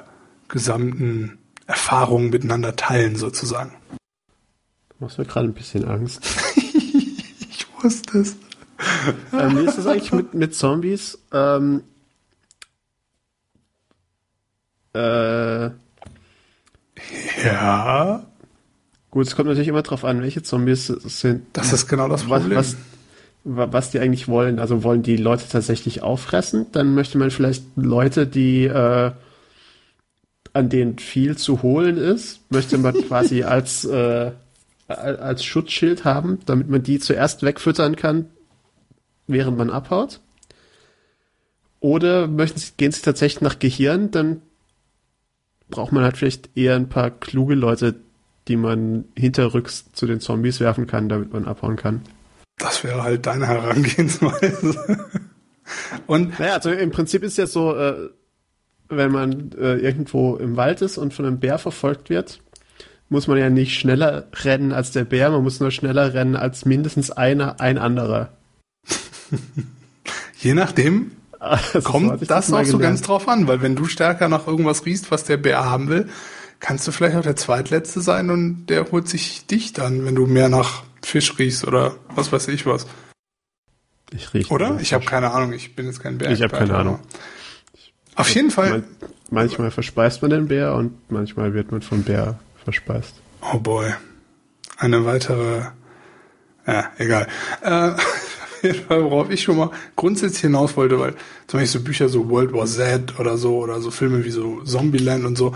gesamten 0.48 1.38
Erfahrungen 1.66 2.30
miteinander 2.30 2.76
teilen 2.76 3.16
sozusagen. 3.16 3.72
Du 3.90 5.04
machst 5.04 5.18
mir 5.18 5.24
gerade 5.24 5.48
ein 5.48 5.54
bisschen 5.54 5.84
Angst. 5.84 6.22
Ich 7.48 7.84
wusste 7.84 8.18
es. 8.18 8.36
ähm, 9.32 9.58
wie 9.58 9.64
ist 9.64 9.78
das 9.78 9.86
eigentlich 9.86 10.12
mit, 10.12 10.34
mit 10.34 10.54
Zombies? 10.54 11.18
Ähm, 11.32 11.84
äh, 14.96 15.70
Ja, 17.44 18.26
gut, 19.10 19.26
es 19.26 19.36
kommt 19.36 19.48
natürlich 19.48 19.68
immer 19.68 19.82
drauf 19.82 20.04
an, 20.04 20.22
welche 20.22 20.42
Zombies 20.42 20.88
es 20.88 21.20
sind. 21.20 21.46
das 21.52 21.72
ist 21.72 21.88
genau 21.88 22.08
das 22.08 22.28
was, 22.28 22.40
Problem. 22.42 22.58
was, 22.58 22.76
wa- 23.44 23.68
was 23.70 23.90
die 23.90 23.98
eigentlich 24.00 24.28
wollen. 24.28 24.58
Also 24.58 24.82
wollen 24.82 25.02
die 25.02 25.16
Leute 25.16 25.44
tatsächlich 25.50 26.02
auffressen? 26.02 26.66
Dann 26.72 26.94
möchte 26.94 27.18
man 27.18 27.30
vielleicht 27.30 27.64
Leute, 27.76 28.26
die 28.26 28.64
äh, 28.64 29.12
an 30.52 30.68
denen 30.70 30.98
viel 30.98 31.36
zu 31.36 31.62
holen 31.62 31.98
ist, 31.98 32.40
möchte 32.50 32.78
man 32.78 32.94
quasi 33.08 33.42
als 33.42 33.84
äh, 33.84 34.32
al- 34.88 35.16
als 35.18 35.44
Schutzschild 35.44 36.04
haben, 36.04 36.38
damit 36.46 36.68
man 36.70 36.82
die 36.82 36.98
zuerst 36.98 37.42
wegfüttern 37.42 37.96
kann, 37.96 38.26
während 39.26 39.58
man 39.58 39.70
abhaut. 39.70 40.20
Oder 41.80 42.26
möchten 42.26 42.58
sie, 42.58 42.72
gehen 42.76 42.90
sie 42.92 43.02
tatsächlich 43.02 43.42
nach 43.42 43.58
Gehirn, 43.58 44.10
dann 44.10 44.40
braucht 45.68 45.92
man 45.92 46.04
halt 46.04 46.16
vielleicht 46.16 46.56
eher 46.56 46.76
ein 46.76 46.88
paar 46.88 47.10
kluge 47.10 47.54
Leute, 47.54 47.96
die 48.48 48.56
man 48.56 49.04
hinterrücks 49.16 49.92
zu 49.92 50.06
den 50.06 50.20
Zombies 50.20 50.60
werfen 50.60 50.86
kann, 50.86 51.08
damit 51.08 51.32
man 51.32 51.46
abhauen 51.46 51.76
kann. 51.76 52.02
Das 52.58 52.84
wäre 52.84 53.02
halt 53.02 53.26
deine 53.26 53.46
Herangehensweise. 53.46 54.76
Und 56.06 56.38
Naja, 56.38 56.54
also 56.54 56.70
im 56.70 56.90
Prinzip 56.90 57.22
ist 57.22 57.38
ja 57.38 57.46
so, 57.46 57.74
äh, 57.74 58.10
wenn 58.88 59.10
man 59.10 59.50
äh, 59.58 59.74
irgendwo 59.74 60.36
im 60.36 60.56
Wald 60.56 60.80
ist 60.80 60.96
und 60.96 61.12
von 61.12 61.26
einem 61.26 61.40
Bär 61.40 61.58
verfolgt 61.58 62.08
wird, 62.08 62.40
muss 63.08 63.26
man 63.26 63.38
ja 63.38 63.50
nicht 63.50 63.78
schneller 63.78 64.28
rennen 64.44 64.72
als 64.72 64.92
der 64.92 65.04
Bär, 65.04 65.30
man 65.30 65.42
muss 65.42 65.60
nur 65.60 65.70
schneller 65.70 66.14
rennen 66.14 66.36
als 66.36 66.64
mindestens 66.64 67.10
einer, 67.10 67.60
ein 67.60 67.78
anderer. 67.78 68.30
je 70.38 70.54
nachdem 70.54 71.12
Hatte 71.50 71.82
kommt 71.82 72.30
das 72.30 72.48
mal 72.48 72.62
auch 72.62 72.66
so 72.66 72.78
ganz 72.78 73.02
drauf 73.02 73.28
an, 73.28 73.48
weil 73.48 73.62
wenn 73.62 73.76
du 73.76 73.86
stärker 73.86 74.28
nach 74.28 74.46
irgendwas 74.46 74.86
riechst, 74.86 75.10
was 75.10 75.24
der 75.24 75.36
Bär 75.36 75.64
haben 75.64 75.88
will, 75.88 76.08
kannst 76.60 76.86
du 76.86 76.92
vielleicht 76.92 77.16
auch 77.16 77.22
der 77.22 77.36
Zweitletzte 77.36 78.00
sein 78.00 78.30
und 78.30 78.66
der 78.66 78.90
holt 78.90 79.08
sich 79.08 79.46
dich 79.46 79.72
dann, 79.72 80.04
wenn 80.04 80.14
du 80.14 80.26
mehr 80.26 80.48
nach 80.48 80.82
Fisch 81.02 81.38
riechst 81.38 81.66
oder 81.66 81.96
was 82.14 82.32
weiß 82.32 82.48
ich 82.48 82.66
was. 82.66 82.86
Ich 84.12 84.32
riech 84.34 84.50
Oder? 84.50 84.78
Ich 84.80 84.92
habe 84.92 85.04
keine 85.04 85.32
Ahnung, 85.32 85.52
ich 85.52 85.74
bin 85.76 85.86
jetzt 85.86 86.00
kein 86.00 86.18
Bär. 86.18 86.30
Ich 86.30 86.42
hab 86.42 86.52
keine 86.52 86.74
Ahnung. 86.74 87.00
Auf 88.14 88.30
jeden 88.34 88.50
Fall. 88.50 88.70
Man, 88.70 88.84
manchmal 89.30 89.70
verspeist 89.70 90.22
man 90.22 90.30
den 90.30 90.48
Bär 90.48 90.74
und 90.74 91.10
manchmal 91.10 91.54
wird 91.54 91.70
man 91.70 91.82
vom 91.82 92.02
Bär 92.02 92.38
verspeist. 92.64 93.14
Oh 93.52 93.58
boy. 93.58 93.92
Eine 94.78 95.04
weitere. 95.04 95.62
Ja, 96.66 96.90
egal. 96.98 97.26
Äh, 97.62 97.92
jeden 98.66 98.88
worauf 98.88 99.30
ich 99.30 99.42
schon 99.42 99.56
mal 99.56 99.70
grundsätzlich 99.94 100.42
hinaus 100.42 100.76
wollte, 100.76 100.98
weil 100.98 101.14
zum 101.46 101.60
Beispiel 101.60 101.80
so 101.80 101.84
Bücher 101.84 102.08
so 102.08 102.28
World 102.28 102.52
War 102.52 102.66
Z 102.66 103.18
oder 103.18 103.36
so 103.36 103.58
oder 103.58 103.80
so 103.80 103.90
Filme 103.90 104.24
wie 104.24 104.30
so 104.30 104.62
Zombieland 104.62 105.24
und 105.24 105.36
so 105.36 105.54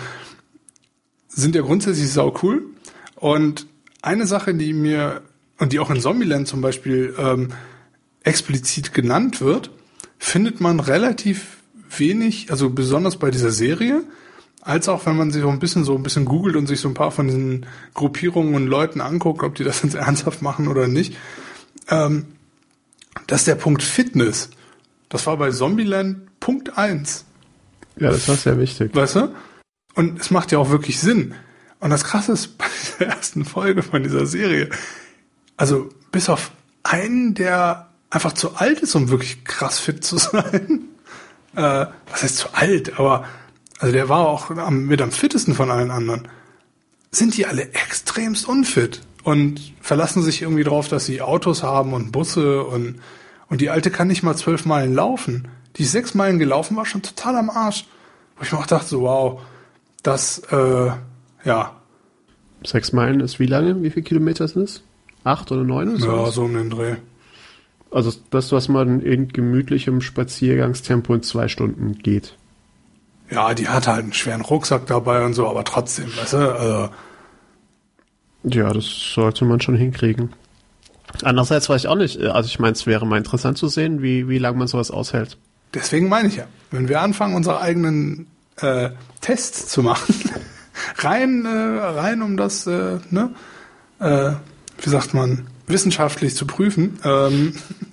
sind 1.28 1.54
ja 1.54 1.62
grundsätzlich 1.62 2.10
sau 2.10 2.34
cool. 2.42 2.64
Und 3.16 3.66
eine 4.02 4.26
Sache, 4.26 4.54
die 4.54 4.72
mir 4.72 5.22
und 5.58 5.72
die 5.72 5.78
auch 5.78 5.90
in 5.90 6.00
Zombieland 6.00 6.48
zum 6.48 6.60
Beispiel 6.60 7.14
ähm, 7.18 7.50
explizit 8.22 8.94
genannt 8.94 9.40
wird, 9.40 9.70
findet 10.18 10.60
man 10.60 10.80
relativ 10.80 11.58
wenig, 11.96 12.50
also 12.50 12.70
besonders 12.70 13.16
bei 13.16 13.30
dieser 13.30 13.50
Serie, 13.50 14.02
als 14.62 14.88
auch 14.88 15.06
wenn 15.06 15.16
man 15.16 15.30
sich 15.30 15.42
so 15.42 15.48
ein 15.48 15.58
bisschen 15.58 15.84
so 15.84 15.96
ein 15.96 16.02
bisschen 16.02 16.24
googelt 16.24 16.56
und 16.56 16.66
sich 16.66 16.80
so 16.80 16.88
ein 16.88 16.94
paar 16.94 17.10
von 17.10 17.26
diesen 17.26 17.66
Gruppierungen 17.94 18.54
und 18.54 18.66
Leuten 18.66 19.00
anguckt, 19.00 19.42
ob 19.42 19.54
die 19.54 19.64
das 19.64 19.82
jetzt 19.82 19.94
ernsthaft 19.94 20.42
machen 20.42 20.68
oder 20.68 20.88
nicht, 20.88 21.16
ähm, 21.88 22.26
das 23.26 23.40
ist 23.42 23.46
der 23.48 23.54
Punkt 23.56 23.82
Fitness. 23.82 24.50
Das 25.08 25.26
war 25.26 25.36
bei 25.36 25.50
Zombieland 25.50 26.38
Punkt 26.40 26.78
eins, 26.78 27.24
Ja, 27.96 28.10
das 28.10 28.28
war 28.28 28.36
sehr 28.36 28.58
wichtig. 28.58 28.94
weißt 28.94 29.16
du? 29.16 29.34
Und 29.94 30.20
es 30.20 30.30
macht 30.30 30.52
ja 30.52 30.58
auch 30.58 30.70
wirklich 30.70 31.00
Sinn. 31.00 31.34
Und 31.80 31.90
das 31.90 32.04
Krasse 32.04 32.32
ist 32.32 32.56
bei 32.58 32.66
dieser 32.82 33.10
ersten 33.12 33.44
Folge 33.44 33.82
von 33.82 34.02
dieser 34.02 34.26
Serie, 34.26 34.70
also 35.56 35.88
bis 36.12 36.28
auf 36.28 36.52
einen, 36.82 37.34
der 37.34 37.90
einfach 38.08 38.32
zu 38.32 38.56
alt 38.56 38.80
ist, 38.80 38.94
um 38.94 39.10
wirklich 39.10 39.44
krass 39.44 39.78
fit 39.78 40.02
zu 40.04 40.16
sein. 40.18 40.88
Äh, 41.54 41.86
was 42.10 42.22
heißt 42.22 42.36
zu 42.38 42.54
alt? 42.54 42.98
Aber 42.98 43.26
also 43.78 43.92
der 43.92 44.08
war 44.08 44.20
auch 44.28 44.50
am, 44.50 44.86
mit 44.86 45.00
am 45.02 45.10
fittesten 45.12 45.54
von 45.54 45.70
allen 45.70 45.90
anderen. 45.90 46.28
Sind 47.10 47.36
die 47.36 47.46
alle 47.46 47.72
extremst 47.72 48.46
unfit 48.46 49.00
und 49.24 49.74
verlassen 49.80 50.22
sich 50.22 50.42
irgendwie 50.42 50.64
drauf, 50.64 50.88
dass 50.88 51.06
sie 51.06 51.22
Autos 51.22 51.62
haben 51.62 51.92
und 51.92 52.12
Busse 52.12 52.64
und 52.64 53.00
und 53.48 53.60
die 53.60 53.70
alte 53.70 53.90
kann 53.90 54.06
nicht 54.06 54.22
mal 54.22 54.36
zwölf 54.36 54.64
Meilen 54.64 54.94
laufen. 54.94 55.48
Die 55.76 55.82
ist 55.82 55.90
sechs 55.90 56.14
Meilen 56.14 56.38
gelaufen, 56.38 56.76
war 56.76 56.86
schon 56.86 57.02
total 57.02 57.36
am 57.36 57.50
Arsch. 57.50 57.84
Wo 58.36 58.44
ich 58.44 58.52
mir 58.52 58.58
auch 58.58 58.66
dachte, 58.66 58.86
so 58.86 59.00
wow, 59.02 59.40
das 60.04 60.38
äh, 60.50 60.92
ja, 61.44 61.80
Sechs 62.64 62.92
Meilen 62.92 63.20
ist 63.20 63.40
wie 63.40 63.46
lange? 63.46 63.82
Wie 63.82 63.90
viele 63.90 64.04
Kilometer 64.04 64.46
sind 64.46 64.64
es? 64.64 64.82
Acht 65.24 65.50
oder 65.52 65.64
neun 65.64 65.90
oder 65.90 65.98
so? 65.98 66.16
ja 66.16 66.30
so 66.30 66.42
um 66.42 66.54
den 66.54 66.70
Dreh. 66.70 66.96
Also 67.90 68.12
das, 68.30 68.52
was 68.52 68.68
man 68.68 69.00
in 69.00 69.28
gemütlichem 69.28 70.00
Spaziergangstempo 70.00 71.14
in 71.14 71.22
zwei 71.22 71.48
Stunden 71.48 71.98
geht. 71.98 72.36
Ja, 73.30 73.54
die 73.54 73.68
hatte 73.68 73.92
halt 73.92 74.04
einen 74.04 74.12
schweren 74.12 74.42
Rucksack 74.42 74.86
dabei 74.86 75.24
und 75.24 75.34
so, 75.34 75.48
aber 75.48 75.64
trotzdem, 75.64 76.06
weißt 76.16 76.32
du, 76.34 76.36
äh, 76.36 76.88
Ja, 78.44 78.72
das 78.72 78.84
sollte 79.14 79.44
man 79.44 79.60
schon 79.60 79.76
hinkriegen. 79.76 80.30
Andererseits 81.22 81.68
weiß 81.68 81.82
ich 81.82 81.88
auch 81.88 81.96
nicht, 81.96 82.18
also 82.20 82.46
ich 82.46 82.58
meine, 82.58 82.72
es 82.72 82.86
wäre 82.86 83.06
mal 83.06 83.18
interessant 83.18 83.58
zu 83.58 83.68
sehen, 83.68 84.00
wie, 84.00 84.28
wie 84.28 84.38
lange 84.38 84.58
man 84.58 84.68
sowas 84.68 84.90
aushält. 84.90 85.36
deswegen 85.74 86.08
meine 86.08 86.28
ich 86.28 86.36
ja, 86.36 86.44
wenn 86.70 86.88
wir 86.88 87.00
anfangen, 87.00 87.34
unsere 87.34 87.60
eigenen 87.60 88.28
äh, 88.58 88.90
Tests 89.20 89.68
zu 89.68 89.82
machen, 89.82 90.14
rein, 90.98 91.44
äh, 91.44 91.48
rein 91.48 92.22
um 92.22 92.36
das, 92.36 92.66
äh, 92.66 92.98
ne, 93.10 93.30
äh, 93.98 94.32
wie 94.80 94.88
sagt 94.88 95.12
man, 95.12 95.48
wissenschaftlich 95.66 96.36
zu 96.36 96.46
prüfen, 96.46 96.98
ähm, 97.04 97.54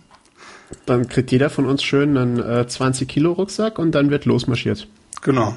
Dann 0.86 1.08
kriegt 1.08 1.32
jeder 1.32 1.50
von 1.50 1.66
uns 1.66 1.84
schön 1.84 2.18
einen 2.18 2.40
äh, 2.40 2.68
20 2.68 3.08
Kilo 3.08 3.34
Rucksack 3.34 3.80
und 3.80 3.92
dann 3.92 4.10
wird 4.10 4.26
losmarschiert. 4.26 4.88
genau, 5.22 5.56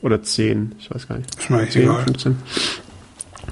Oder 0.00 0.22
10, 0.22 0.74
ich 0.78 0.90
weiß 0.90 1.08
gar 1.08 1.18
nicht. 1.18 1.50
mir 1.50 1.58
eigentlich 1.58 1.72
10, 1.72 1.82
egal. 1.82 2.04
15. 2.04 2.36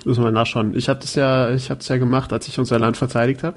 Müssen 0.04 0.24
wir 0.24 0.30
nachschauen. 0.30 0.74
Ich 0.76 0.88
habe 0.88 1.00
das 1.00 1.14
ja, 1.14 1.50
ich 1.50 1.70
habe 1.70 1.80
ja 1.82 1.96
gemacht, 1.98 2.32
als 2.32 2.48
ich 2.48 2.58
unser 2.58 2.78
Land 2.78 2.96
verteidigt 2.96 3.42
habe. 3.42 3.56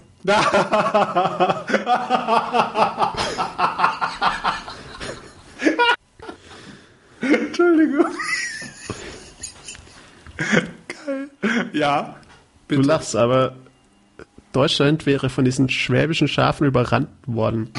Entschuldigung. 7.22 8.06
Geil. 10.38 11.30
Ja, 11.74 12.16
Du 12.68 12.76
bitte. 12.78 12.88
lachst, 12.88 13.16
aber 13.16 13.56
Deutschland 14.52 15.06
wäre 15.06 15.30
von 15.30 15.46
diesen 15.46 15.70
schwäbischen 15.70 16.28
Schafen 16.28 16.68
überrannt 16.68 17.10
worden. 17.26 17.70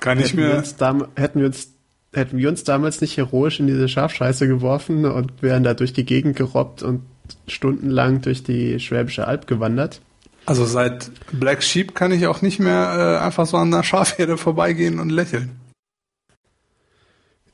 Kann 0.00 0.18
ich 0.18 0.26
hätten, 0.26 0.36
wir 0.38 0.48
mir, 0.48 0.56
uns 0.58 0.76
dam 0.76 1.08
hätten, 1.16 1.40
wir 1.40 1.46
uns, 1.46 1.72
hätten 2.12 2.38
wir 2.38 2.48
uns 2.48 2.64
damals 2.64 3.00
nicht 3.00 3.16
heroisch 3.16 3.60
in 3.60 3.66
diese 3.66 3.88
Schafscheiße 3.88 4.46
geworfen 4.48 5.04
und 5.04 5.42
wären 5.42 5.62
da 5.62 5.74
durch 5.74 5.92
die 5.92 6.04
Gegend 6.04 6.36
gerobbt 6.36 6.82
und 6.82 7.02
stundenlang 7.46 8.22
durch 8.22 8.42
die 8.42 8.80
Schwäbische 8.80 9.26
Alb 9.26 9.46
gewandert. 9.46 10.00
also 10.46 10.64
seit 10.64 11.10
Black 11.32 11.62
Sheep 11.62 11.94
kann 11.94 12.12
ich 12.12 12.26
auch 12.26 12.40
nicht 12.42 12.58
mehr 12.60 13.18
äh, 13.20 13.24
einfach 13.24 13.46
so 13.46 13.56
an 13.56 13.70
der 13.70 13.82
Schafherde 13.82 14.36
vorbeigehen 14.36 15.00
und 15.00 15.10
lächeln. 15.10 15.60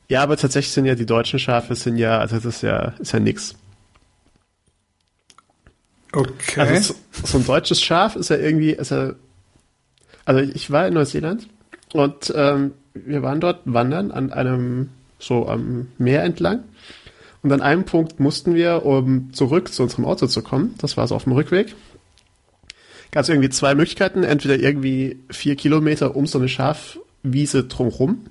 Ja, 0.09 0.23
aber 0.23 0.37
tatsächlich 0.37 0.73
sind 0.73 0.85
ja 0.85 0.95
die 0.95 1.07
deutschen 1.07 1.39
Schafe 1.39 1.75
sind 1.75 1.97
ja, 1.97 2.19
also 2.19 2.37
das 2.37 2.45
ist 2.45 2.63
ja, 2.63 2.93
ist 2.99 3.13
ja 3.13 3.21
nix. 3.21 3.55
Okay. 6.13 6.61
Also 6.61 6.95
so, 7.11 7.27
so 7.27 7.39
ein 7.39 7.47
deutsches 7.47 7.81
Schaf 7.81 8.17
ist 8.17 8.29
ja 8.29 8.37
irgendwie, 8.37 8.73
ist 8.73 8.91
ja, 8.91 9.15
also 10.27 10.41
ich 10.41 10.71
war 10.71 10.87
in 10.87 10.95
Neuseeland 10.95 11.49
und 11.93 12.33
ähm, 12.35 12.73
wir 12.95 13.23
waren 13.23 13.41
dort 13.41 13.61
wandern 13.65 14.11
an 14.11 14.33
einem, 14.33 14.91
so 15.19 15.49
am 15.49 15.89
Meer 15.99 16.25
entlang. 16.25 16.65
Und 17.43 17.53
an 17.53 17.61
einem 17.61 17.85
Punkt 17.85 18.21
mussten 18.21 18.55
wir, 18.55 18.85
um 18.85 19.33
zurück 19.33 19.73
zu 19.73 19.83
unserem 19.83 20.05
Auto 20.05 20.27
zu 20.27 20.43
kommen, 20.43 20.75
das 20.79 20.97
war 20.97 21.09
so 21.09 21.17
auf 21.17 21.25
dem 21.25 21.33
Rückweg, 21.33 21.75
gab 23.11 23.23
es 23.23 23.29
irgendwie 23.29 23.51
zwei 23.51 23.75
Möglichkeiten. 23.75 24.23
Entweder 24.23 24.57
irgendwie 24.57 25.19
vier 25.31 25.57
Kilometer 25.57 26.15
um 26.17 26.27
so 26.27 26.39
eine 26.39 26.49
Schafwiese 26.49 27.65
drumherum 27.65 28.27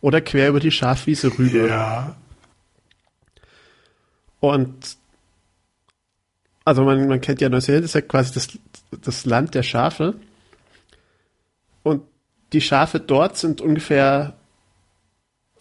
oder 0.00 0.20
quer 0.20 0.48
über 0.48 0.60
die 0.60 0.72
Schafwiese 0.72 1.38
rüber. 1.38 1.68
ja. 1.68 2.16
Und 4.40 4.96
also 6.64 6.82
man, 6.82 7.06
man 7.08 7.20
kennt 7.20 7.40
ja 7.40 7.48
Neuseeland 7.48 7.84
ist 7.84 7.94
ja 7.94 8.00
quasi 8.00 8.34
das, 8.34 8.48
das 8.90 9.24
Land 9.24 9.54
der 9.54 9.62
Schafe. 9.62 10.14
Und 11.84 12.02
die 12.52 12.60
Schafe 12.60 13.00
dort 13.00 13.36
sind 13.36 13.60
ungefähr, 13.60 14.34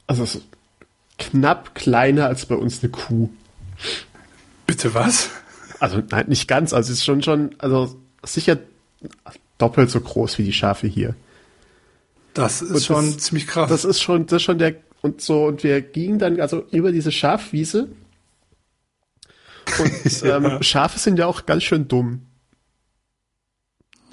also 0.08 0.26
so 0.26 0.42
knapp 1.18 1.76
kleiner 1.76 2.28
als 2.28 2.46
bei 2.46 2.56
uns 2.56 2.84
eine 2.84 2.92
Kuh. 2.92 3.30
Bitte 4.68 4.94
was? 4.94 5.30
Also 5.80 6.02
nein, 6.10 6.26
nicht 6.28 6.48
ganz, 6.48 6.74
also 6.74 6.92
es 6.92 7.00
ist 7.00 7.06
schon 7.06 7.22
schon, 7.24 7.56
also 7.60 7.96
sicher 8.24 8.58
doppelt 9.58 9.90
so 9.90 10.00
groß 10.02 10.38
wie 10.38 10.44
die 10.44 10.54
Schafe 10.54 10.88
hier. 10.88 11.16
Das 12.34 12.62
ist 12.62 12.72
Und 12.72 12.82
schon 12.84 13.06
das- 13.14 13.18
ziemlich 13.24 13.48
krass. 13.48 13.70
Das 13.70 13.86
ist 13.86 14.02
schon, 14.02 14.26
das 14.26 14.38
ist 14.38 14.44
schon 14.44 14.58
der 14.58 14.76
und 15.02 15.22
so 15.22 15.46
und 15.46 15.64
wir 15.64 15.82
gingen 15.82 16.18
dann 16.20 16.40
also 16.42 16.66
über 16.72 16.92
diese 16.92 17.12
Schafwiese. 17.12 17.88
Und 19.80 20.22
Ja. 20.22 20.38
ähm, 20.38 20.64
Schafe 20.64 21.00
sind 21.00 21.20
ja 21.20 21.28
auch 21.28 21.46
ganz 21.46 21.64
schön 21.64 21.88
dumm. 21.88 22.26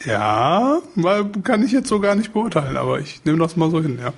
Ja, 0.05 0.81
kann 1.43 1.65
ich 1.65 1.73
jetzt 1.73 1.89
so 1.89 2.01
gar 2.01 2.15
nicht 2.15 2.33
beurteilen, 2.33 2.77
aber 2.77 3.01
ich 3.01 3.25
nehme 3.25 3.39
das 3.39 3.57
mal 3.57 3.71
so 3.71 3.81
hin, 3.81 3.99
ja. 4.01 4.13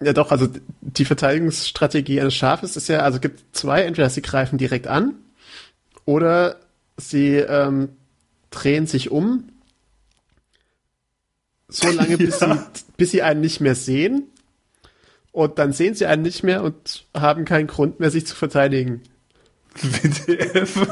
Ja 0.00 0.12
doch, 0.12 0.32
also 0.32 0.48
die 0.80 1.04
Verteidigungsstrategie 1.04 2.20
eines 2.20 2.34
Schafes 2.34 2.76
ist 2.76 2.88
ja, 2.88 3.00
also 3.00 3.20
gibt 3.20 3.56
zwei, 3.56 3.82
entweder 3.82 4.10
sie 4.10 4.22
greifen 4.22 4.58
direkt 4.58 4.86
an 4.86 5.14
oder 6.04 6.56
sie 6.96 7.36
ähm, 7.36 7.90
drehen 8.50 8.86
sich 8.86 9.10
um, 9.10 9.48
so 11.68 11.90
lange, 11.90 12.18
bis, 12.18 12.40
Ja. 12.40 12.56
sie, 12.74 12.82
bis 12.96 13.10
sie 13.10 13.22
einen 13.22 13.40
nicht 13.40 13.60
mehr 13.60 13.74
sehen 13.74 14.24
und 15.32 15.58
dann 15.58 15.72
sehen 15.72 15.94
sie 15.94 16.06
einen 16.06 16.22
nicht 16.22 16.42
mehr 16.42 16.62
und 16.62 17.06
haben 17.14 17.44
keinen 17.44 17.66
Grund 17.66 18.00
mehr, 18.00 18.10
sich 18.10 18.26
zu 18.26 18.36
verteidigen. 18.36 19.02
WTF. 19.74 20.86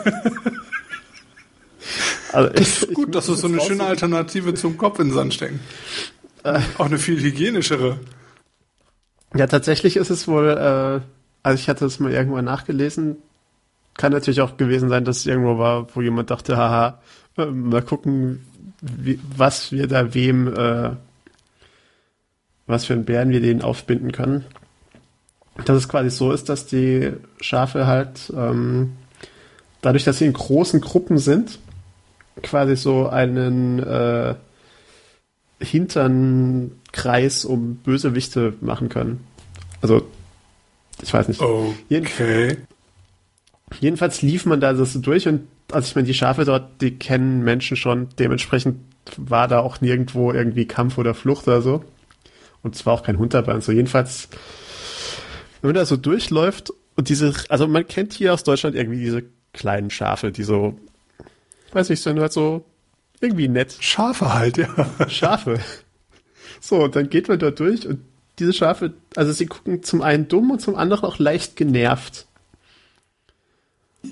Also 2.32 2.54
ich, 2.54 2.88
ich 2.88 2.94
Gut, 2.94 3.14
das 3.14 3.28
muss 3.28 3.36
ist 3.36 3.42
so 3.42 3.48
eine 3.48 3.60
schöne 3.60 3.84
Alternative 3.84 4.54
zum 4.54 4.78
Kopf 4.78 4.98
in 4.98 5.08
den 5.08 5.14
Sand 5.14 5.34
stecken. 5.34 5.60
Auch 6.78 6.86
eine 6.86 6.98
viel 6.98 7.20
hygienischere. 7.20 8.00
Ja, 9.34 9.46
tatsächlich 9.46 9.96
ist 9.96 10.10
es 10.10 10.28
wohl, 10.28 10.48
äh, 10.48 11.00
also 11.42 11.60
ich 11.60 11.68
hatte 11.68 11.86
es 11.86 12.00
mal 12.00 12.12
irgendwo 12.12 12.40
nachgelesen, 12.40 13.16
kann 13.94 14.12
natürlich 14.12 14.40
auch 14.40 14.56
gewesen 14.56 14.88
sein, 14.88 15.04
dass 15.04 15.18
es 15.18 15.26
irgendwo 15.26 15.58
war, 15.58 15.94
wo 15.94 16.00
jemand 16.02 16.30
dachte, 16.30 16.56
haha, 16.56 17.00
äh, 17.38 17.46
mal 17.46 17.82
gucken, 17.82 18.44
wie, 18.80 19.18
was 19.36 19.72
wir 19.72 19.86
da 19.86 20.12
wem, 20.14 20.52
äh, 20.54 20.90
was 22.66 22.84
für 22.84 22.94
einen 22.94 23.04
Bären 23.04 23.30
wir 23.30 23.40
denen 23.40 23.62
aufbinden 23.62 24.12
können. 24.12 24.44
Dass 25.64 25.76
es 25.76 25.88
quasi 25.88 26.10
so 26.10 26.32
ist, 26.32 26.48
dass 26.48 26.66
die 26.66 27.12
Schafe 27.40 27.86
halt, 27.86 28.32
ähm, 28.34 28.92
dadurch, 29.82 30.04
dass 30.04 30.18
sie 30.18 30.26
in 30.26 30.32
großen 30.32 30.80
Gruppen 30.80 31.18
sind, 31.18 31.58
quasi 32.42 32.76
so 32.76 33.08
einen 33.08 33.78
äh, 33.80 34.34
Hinternkreis 35.60 37.44
um 37.44 37.76
Bösewichte 37.76 38.54
machen 38.60 38.88
können. 38.88 39.24
Also, 39.80 40.06
ich 41.02 41.12
weiß 41.12 41.28
nicht. 41.28 41.40
Jeden, 41.88 42.06
Okay. 42.06 42.56
jedenfalls 43.80 44.22
lief 44.22 44.46
man 44.46 44.60
da 44.60 44.74
so 44.74 45.00
durch 45.00 45.26
und 45.28 45.46
also 45.70 45.86
ich 45.88 45.94
meine, 45.94 46.06
die 46.06 46.14
Schafe 46.14 46.44
dort, 46.44 46.80
die 46.82 46.98
kennen 46.98 47.42
Menschen 47.42 47.76
schon, 47.76 48.08
dementsprechend 48.18 48.78
war 49.16 49.48
da 49.48 49.60
auch 49.60 49.80
nirgendwo 49.80 50.32
irgendwie 50.32 50.66
Kampf 50.66 50.98
oder 50.98 51.14
Flucht 51.14 51.48
oder 51.48 51.62
so. 51.62 51.82
Und 52.62 52.74
es 52.76 52.86
war 52.86 52.92
auch 52.92 53.02
kein 53.02 53.18
Hund 53.18 53.34
dabei 53.34 53.54
und 53.54 53.64
so. 53.64 53.72
Jedenfalls, 53.72 54.28
wenn 55.60 55.68
man 55.68 55.74
da 55.74 55.84
so 55.84 55.96
durchläuft 55.96 56.72
und 56.94 57.08
diese, 57.08 57.32
also 57.48 57.66
man 57.66 57.86
kennt 57.88 58.12
hier 58.12 58.34
aus 58.34 58.44
Deutschland 58.44 58.76
irgendwie 58.76 59.00
diese 59.00 59.24
kleinen 59.52 59.90
Schafe, 59.90 60.30
die 60.30 60.44
so, 60.44 60.78
weiß 61.74 61.88
nicht, 61.88 62.02
sind 62.02 62.20
halt 62.20 62.32
so 62.32 62.64
irgendwie 63.20 63.48
nett. 63.48 63.76
Schafe 63.80 64.34
halt, 64.34 64.58
ja. 64.58 64.68
Schafe. 65.08 65.60
So, 66.64 66.84
und 66.84 66.94
dann 66.94 67.10
geht 67.10 67.26
man 67.26 67.40
dort 67.40 67.58
durch 67.58 67.88
und 67.88 67.98
diese 68.38 68.52
Schafe, 68.52 68.92
also 69.16 69.32
sie 69.32 69.46
gucken 69.46 69.82
zum 69.82 70.00
einen 70.00 70.28
dumm 70.28 70.52
und 70.52 70.60
zum 70.60 70.76
anderen 70.76 71.04
auch 71.04 71.18
leicht 71.18 71.56
genervt. 71.56 72.26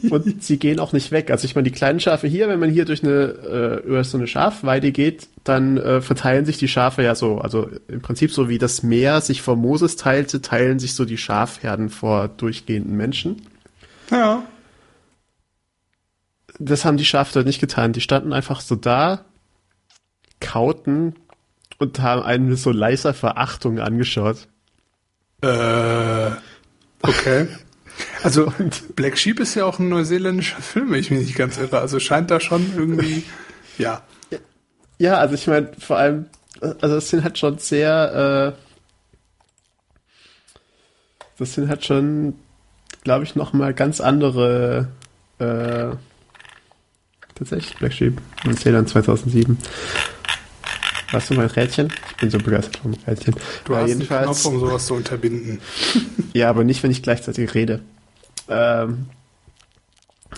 Und 0.09 0.43
sie 0.43 0.59
gehen 0.59 0.81
auch 0.81 0.93
nicht 0.93 1.11
weg. 1.13 1.31
Also 1.31 1.45
ich 1.45 1.55
meine, 1.55 1.69
die 1.69 1.75
kleinen 1.75 2.01
Schafe 2.01 2.27
hier, 2.27 2.49
wenn 2.49 2.61
man 2.61 2.71
hier 2.71 2.85
durch 2.85 3.03
eine, 3.03 3.83
äh, 3.83 3.87
über 3.87 4.05
so 4.05 4.19
eine 4.19 4.27
Schafweide 4.27 4.93
geht, 4.93 5.29
dann 5.45 5.77
äh, 5.79 6.01
verteilen 6.01 6.45
sich 6.45 6.59
die 6.59 6.69
Schafe 6.69 7.03
ja 7.03 7.15
so. 7.15 7.39
Also 7.39 7.69
im 7.89 8.01
Prinzip 8.01 8.33
so 8.33 8.49
wie 8.49 8.59
das 8.59 8.83
Meer 8.83 9.21
sich 9.21 9.43
vor 9.43 9.57
Moses 9.57 9.97
teilte, 9.97 10.41
teilen 10.43 10.79
sich 10.79 10.95
so 10.95 11.05
die 11.05 11.19
Schafherden 11.19 11.89
vor 11.89 12.29
durchgehenden 12.29 12.97
Menschen. 12.97 13.43
Ja. 14.11 14.45
Das 16.63 16.85
haben 16.85 16.99
die 16.99 17.05
Schafe 17.07 17.33
dort 17.33 17.47
nicht 17.47 17.61
getan. 17.61 17.93
Die 17.93 18.03
standen 18.03 18.33
einfach 18.33 18.61
so 18.61 18.77
da, 18.77 19.25
kauten 20.41 21.15
und 21.79 22.01
haben 22.01 22.23
einen 22.23 22.51
mit 22.51 22.59
so 22.59 22.71
leiser 22.71 23.15
Verachtung 23.15 23.81
angeschaut. 23.81 24.47
Äh, 25.43 26.31
okay. 27.03 27.49
Also 28.23 28.51
Black 28.97 29.19
Sheep 29.19 29.41
ist 29.41 29.57
ja 29.57 29.67
auch 29.67 29.79
ein 29.79 29.91
neuseeländischer 29.91 30.63
Film, 30.63 30.91
wenn 30.91 31.01
ich 31.01 31.11
mich 31.11 31.21
nicht 31.21 31.37
ganz 31.37 31.59
irre. 31.59 31.81
Also 31.81 32.01
scheint 32.01 32.31
da 32.31 32.41
schon 32.41 32.73
irgendwie, 32.75 33.25
ja. 33.79 34.03
Ja, 34.97 35.19
also 35.19 35.35
ich 35.35 35.47
meine, 35.47 35.71
vor 35.79 35.99
allem, 35.99 36.27
also 36.81 36.97
es 36.97 37.11
sind 37.11 37.25
halt 37.25 37.37
schon 37.37 37.59
sehr, 37.59 38.55
äh, 38.55 38.63
das 41.39 41.55
sind 41.55 41.69
halt 41.69 41.85
schon, 41.85 42.35
glaube 43.03 43.25
ich, 43.25 43.35
noch 43.35 43.53
mal 43.53 43.75
ganz 43.75 44.01
andere, 44.01 44.89
äh, 45.39 45.91
tatsächlich 47.41 47.77
Black 47.79 47.93
Sheep, 47.95 48.21
Neuseeland 48.45 48.89
2007. 48.89 49.59
Warst 51.11 51.31
du 51.31 51.35
mein 51.35 51.47
Rädchen? 51.47 51.93
Ich 52.11 52.17
bin 52.19 52.31
so 52.31 52.39
begeistert 52.39 52.77
vom 52.77 52.95
Rädchen. 53.07 53.35
Du 53.65 53.73
Ja, 53.73 53.81
hast 53.81 53.89
jedenfalls, 53.89 54.27
einen 54.27 54.35
Knopf, 54.35 54.45
um 54.45 54.61
sowas 54.61 54.87
zu 54.87 54.95
unterbinden. 54.95 55.61
Ja, 56.33 56.49
aber 56.49 56.63
nicht, 56.63 56.81
wenn 56.85 56.93
ich 56.93 57.03
gleichzeitig 57.03 57.55
rede. 57.55 57.81
Ähm, 58.49 59.07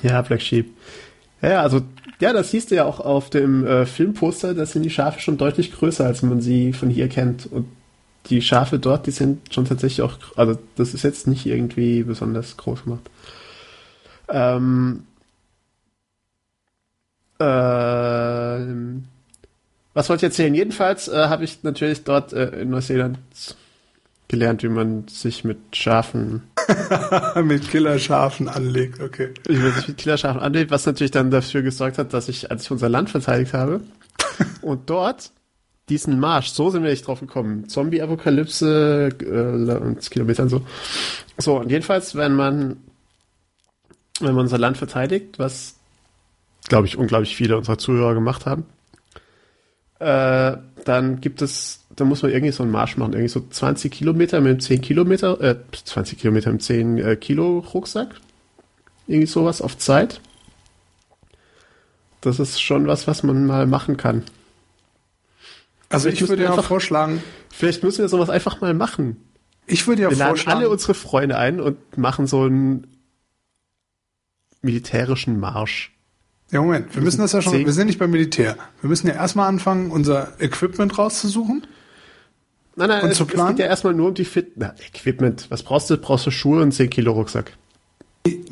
ja, 0.02 0.22
Black 0.22 0.40
Sheep. 0.40 0.70
Ja, 1.42 1.50
ja, 1.50 1.60
also, 1.62 1.82
ja, 2.18 2.32
das 2.32 2.50
siehst 2.50 2.70
du 2.70 2.76
ja 2.76 2.86
auch 2.86 2.98
auf 2.98 3.28
dem 3.28 3.66
äh, 3.66 3.84
Filmposter, 3.84 4.54
da 4.54 4.64
sind 4.64 4.84
die 4.84 4.90
Schafe 4.90 5.20
schon 5.20 5.36
deutlich 5.36 5.70
größer, 5.72 6.06
als 6.06 6.22
man 6.22 6.40
sie 6.40 6.72
von 6.72 6.88
hier 6.88 7.08
kennt. 7.10 7.44
Und 7.44 7.66
die 8.30 8.40
Schafe 8.40 8.78
dort, 8.78 9.06
die 9.06 9.10
sind 9.10 9.52
schon 9.52 9.66
tatsächlich 9.66 10.00
auch, 10.00 10.16
also 10.36 10.56
das 10.76 10.94
ist 10.94 11.02
jetzt 11.02 11.26
nicht 11.26 11.44
irgendwie 11.44 12.04
besonders 12.04 12.56
groß 12.56 12.84
gemacht. 12.84 13.10
Ähm, 14.30 15.02
ähm, 17.42 19.04
was 19.94 20.08
wollte 20.08 20.26
ich 20.26 20.30
erzählen? 20.30 20.54
Jedenfalls 20.54 21.08
äh, 21.08 21.28
habe 21.28 21.44
ich 21.44 21.62
natürlich 21.62 22.04
dort 22.04 22.32
äh, 22.32 22.62
in 22.62 22.70
Neuseeland 22.70 23.18
gelernt, 24.28 24.62
wie 24.62 24.68
man 24.68 25.06
sich 25.08 25.44
mit 25.44 25.58
Schafen, 25.76 26.42
Mit 27.44 27.70
Killerschafen 27.70 28.48
anlegt, 28.48 29.00
okay. 29.00 29.34
wie 29.46 29.56
man 29.56 29.72
sich 29.72 29.88
mit 29.88 29.98
Killerschafen 29.98 30.40
anlegt, 30.40 30.70
was 30.70 30.86
natürlich 30.86 31.10
dann 31.10 31.30
dafür 31.30 31.62
gesorgt 31.62 31.98
hat, 31.98 32.14
dass 32.14 32.28
ich, 32.28 32.50
als 32.50 32.64
ich 32.64 32.70
unser 32.70 32.88
Land 32.88 33.10
verteidigt 33.10 33.52
habe, 33.52 33.82
und 34.62 34.88
dort 34.88 35.30
diesen 35.88 36.18
Marsch, 36.18 36.48
so 36.48 36.70
sind 36.70 36.82
wir 36.82 36.90
nicht 36.90 37.06
drauf 37.06 37.20
gekommen, 37.20 37.68
Zombie-Apokalypse 37.68 39.10
äh, 39.20 39.76
und 39.76 40.10
Kilometern 40.10 40.48
so. 40.48 40.62
So, 41.36 41.58
und 41.58 41.70
jedenfalls, 41.70 42.14
wenn 42.14 42.34
man, 42.34 42.78
wenn 44.20 44.34
man 44.34 44.44
unser 44.44 44.58
Land 44.58 44.78
verteidigt, 44.78 45.38
was, 45.38 45.74
glaube 46.68 46.86
ich, 46.86 46.96
unglaublich 46.96 47.36
viele 47.36 47.56
unserer 47.56 47.78
Zuhörer 47.78 48.14
gemacht 48.14 48.46
haben, 48.46 48.64
äh, 49.98 50.56
dann 50.84 51.20
gibt 51.20 51.42
es, 51.42 51.84
da 51.94 52.04
muss 52.04 52.22
man 52.22 52.32
irgendwie 52.32 52.52
so 52.52 52.62
einen 52.62 52.72
Marsch 52.72 52.96
machen, 52.96 53.12
irgendwie 53.12 53.28
so 53.28 53.40
20 53.48 53.92
Kilometer 53.92 54.40
mit 54.40 54.50
einem 54.50 54.60
10 54.60 54.80
Kilometer, 54.80 55.40
äh, 55.40 55.56
20 55.84 56.18
Kilometer 56.18 56.50
mit 56.52 56.62
10 56.62 56.98
äh, 56.98 57.16
Kilo 57.16 57.58
Rucksack. 57.72 58.14
Irgendwie 59.06 59.26
sowas 59.26 59.60
auf 59.60 59.76
Zeit. 59.78 60.20
Das 62.20 62.38
ist 62.38 62.60
schon 62.60 62.86
was, 62.86 63.06
was 63.06 63.22
man 63.24 63.46
mal 63.46 63.66
machen 63.66 63.96
kann. 63.96 64.22
Also 65.88 66.08
Ich 66.08 66.22
ich 66.22 66.28
würde 66.28 66.44
ja 66.44 66.50
einfach- 66.50 66.64
vorschlagen, 66.64 67.22
Vielleicht 67.50 67.82
müssen 67.82 68.00
wir 68.00 68.08
sowas 68.08 68.30
einfach 68.30 68.60
mal 68.60 68.72
machen. 68.74 69.16
Ich 69.66 69.86
würde 69.86 70.02
ja 70.02 70.10
Wir 70.10 70.16
laden 70.16 70.30
vorschlagen, 70.30 70.58
alle 70.60 70.70
unsere 70.70 70.94
Freunde 70.94 71.36
ein 71.36 71.60
und 71.60 71.98
machen 71.98 72.26
so 72.26 72.42
einen 72.44 72.86
militärischen 74.62 75.38
Marsch. 75.38 75.92
Ja 76.52 76.60
Moment, 76.60 76.94
wir 76.94 77.02
müssen 77.02 77.20
das 77.20 77.32
ja 77.32 77.42
schon, 77.42 77.64
wir 77.64 77.72
sind 77.72 77.88
nicht 77.88 77.98
beim 77.98 78.10
Militär. 78.10 78.56
Wir 78.80 78.88
müssen 78.88 79.08
ja 79.08 79.14
erstmal 79.14 79.48
anfangen, 79.48 79.90
unser 79.90 80.40
Equipment 80.40 80.96
rauszusuchen. 80.96 81.66
Nein, 82.76 82.88
nein, 82.88 83.02
Und 83.02 83.10
es, 83.10 83.18
zu 83.18 83.24
es 83.24 83.30
planen? 83.30 83.56
geht 83.56 83.64
ja 83.64 83.66
erstmal 83.66 83.94
nur 83.94 84.08
um 84.08 84.14
die 84.14 84.24
Fit 84.24 84.52
Na, 84.56 84.74
Equipment. 84.86 85.46
Was 85.50 85.62
brauchst 85.62 85.90
du? 85.90 85.98
Brauchst 85.98 86.26
du 86.26 86.30
Schuhe 86.30 86.62
und 86.62 86.72
10 86.72 86.88
Kilo 86.90 87.12
Rucksack. 87.12 87.52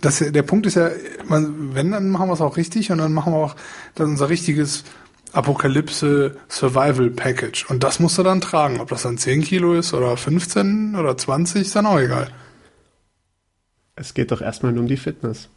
Das, 0.00 0.18
der 0.18 0.42
Punkt 0.42 0.66
ist 0.66 0.74
ja, 0.74 0.90
man, 1.26 1.74
wenn, 1.74 1.92
dann 1.92 2.08
machen 2.08 2.28
wir 2.28 2.34
es 2.34 2.40
auch 2.40 2.56
richtig 2.56 2.90
und 2.90 2.98
dann 2.98 3.12
machen 3.12 3.32
wir 3.32 3.38
auch 3.38 3.56
dann 3.94 4.10
unser 4.10 4.28
richtiges 4.28 4.84
Apokalypse 5.32 6.36
Survival 6.48 7.10
Package. 7.10 7.66
Und 7.70 7.84
das 7.84 8.00
musst 8.00 8.18
du 8.18 8.22
dann 8.22 8.40
tragen. 8.40 8.80
Ob 8.80 8.88
das 8.88 9.02
dann 9.02 9.16
10 9.16 9.42
Kilo 9.42 9.74
ist 9.74 9.94
oder 9.94 10.16
15 10.16 10.96
oder 10.96 11.16
20, 11.16 11.62
ist 11.62 11.76
dann 11.76 11.86
auch 11.86 11.98
egal. 11.98 12.28
Es 13.94 14.14
geht 14.14 14.32
doch 14.32 14.40
erstmal 14.40 14.72
nur 14.72 14.82
um 14.82 14.88
die 14.88 14.96
Fitness. 14.96 15.48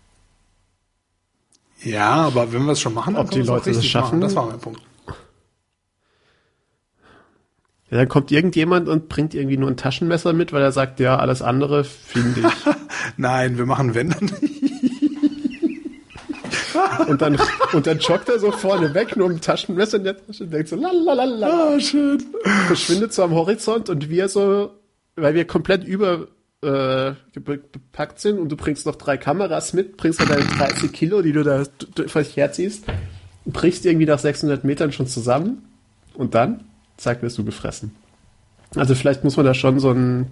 Ja, 1.83 2.13
aber 2.13 2.53
wenn 2.53 2.65
wir 2.65 2.73
es 2.73 2.81
schon 2.81 2.93
machen, 2.93 3.15
dann 3.15 3.25
Ob 3.25 3.31
die 3.31 3.39
es 3.41 3.47
Leute 3.47 3.71
das 3.71 3.85
schaffen? 3.85 4.19
Machen. 4.19 4.21
Das 4.21 4.35
war 4.35 4.45
mein 4.47 4.59
Punkt. 4.59 4.81
Ja, 7.89 7.97
dann 7.97 8.07
kommt 8.09 8.31
irgendjemand 8.31 8.87
und 8.89 9.09
bringt 9.09 9.35
irgendwie 9.35 9.57
nur 9.57 9.69
ein 9.69 9.77
Taschenmesser 9.77 10.33
mit, 10.33 10.51
weil 10.51 10.63
er 10.63 10.71
sagt, 10.71 10.99
ja, 10.99 11.17
alles 11.17 11.43
andere 11.43 11.83
finde 11.83 12.41
ich. 12.41 12.47
Nein, 13.17 13.57
wir 13.57 13.67
machen 13.67 13.93
wenn 13.93 14.09
dann. 14.09 14.31
und 17.07 17.21
dann, 17.21 17.37
und 17.73 17.85
dann 17.85 17.99
joggt 17.99 18.29
er 18.29 18.39
so 18.39 18.51
vorne 18.51 18.95
weg, 18.95 19.15
nur 19.15 19.27
mit 19.27 19.37
dem 19.37 19.41
Taschenmesser 19.41 19.97
in 19.97 20.05
der 20.05 20.25
Tasche 20.25 20.45
und 20.45 20.51
denkt 20.51 20.69
so, 20.69 20.75
lalalala. 20.75 21.75
Ah, 21.75 21.79
schön. 21.79 22.23
verschwindet 22.67 23.13
so 23.13 23.21
am 23.23 23.33
Horizont 23.33 23.89
und 23.89 24.09
wir 24.09 24.27
so, 24.27 24.71
weil 25.15 25.35
wir 25.35 25.45
komplett 25.45 25.83
über 25.83 26.27
äh, 26.63 27.15
bepackt 27.39 28.19
sind 28.19 28.39
und 28.39 28.49
du 28.49 28.55
bringst 28.55 28.85
noch 28.85 28.95
drei 28.95 29.17
Kameras 29.17 29.73
mit, 29.73 29.97
bringst 29.97 30.19
dann 30.19 30.29
deine 30.29 30.45
30 30.45 30.91
Kilo, 30.91 31.21
die 31.21 31.31
du 31.31 31.43
da 31.43 31.63
dich 31.63 32.37
herziehst, 32.37 32.85
brichst 33.45 33.85
irgendwie 33.85 34.05
nach 34.05 34.19
600 34.19 34.63
Metern 34.63 34.91
schon 34.91 35.07
zusammen 35.07 35.63
und 36.13 36.35
dann, 36.35 36.63
zack, 36.97 37.21
wirst 37.21 37.37
du 37.37 37.43
gefressen. 37.43 37.95
Also 38.75 38.95
vielleicht 38.95 39.23
muss 39.23 39.37
man 39.37 39.45
da 39.45 39.53
schon 39.53 39.79
so 39.79 39.91
ein 39.91 40.27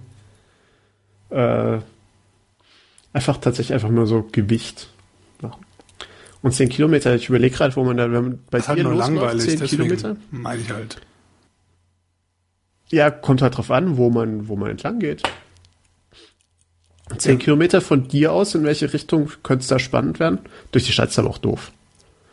äh, 1.30 1.78
einfach 3.12 3.38
tatsächlich 3.38 3.74
einfach 3.74 3.90
nur 3.90 4.06
so 4.06 4.26
Gewicht 4.32 4.88
machen. 5.40 5.64
Und 6.42 6.52
10 6.52 6.70
Kilometer, 6.70 7.14
ich 7.14 7.28
überlege 7.28 7.54
gerade, 7.54 7.76
wo 7.76 7.84
man 7.84 7.96
da, 7.96 8.10
wenn 8.10 8.22
man 8.22 8.38
bei 8.50 8.58
Das 8.58 8.68
halt 8.68 8.78
dir 8.78 8.84
nur 8.84 8.94
losläuft, 8.94 9.14
langweilig, 9.14 9.44
10 9.48 9.60
deswegen 9.60 9.82
Kilometer. 9.82 10.16
meine 10.30 10.60
ich 10.60 10.70
halt. 10.70 11.00
Ja, 12.90 13.10
kommt 13.10 13.42
halt 13.42 13.56
drauf 13.56 13.70
an, 13.70 13.96
wo 13.96 14.10
man, 14.10 14.48
wo 14.48 14.56
man 14.56 14.70
entlang 14.70 14.98
geht. 14.98 15.22
Zehn 17.18 17.38
Kilometer 17.38 17.80
von 17.80 18.08
dir 18.08 18.32
aus, 18.32 18.54
in 18.54 18.64
welche 18.64 18.92
Richtung 18.92 19.30
könnte 19.42 19.62
es 19.62 19.68
da 19.68 19.78
spannend 19.78 20.18
werden? 20.20 20.38
Durch 20.72 20.84
die 20.86 20.92
Stadt 20.92 21.10
ist 21.10 21.18
aber 21.18 21.30
auch 21.30 21.38
doof. 21.38 21.72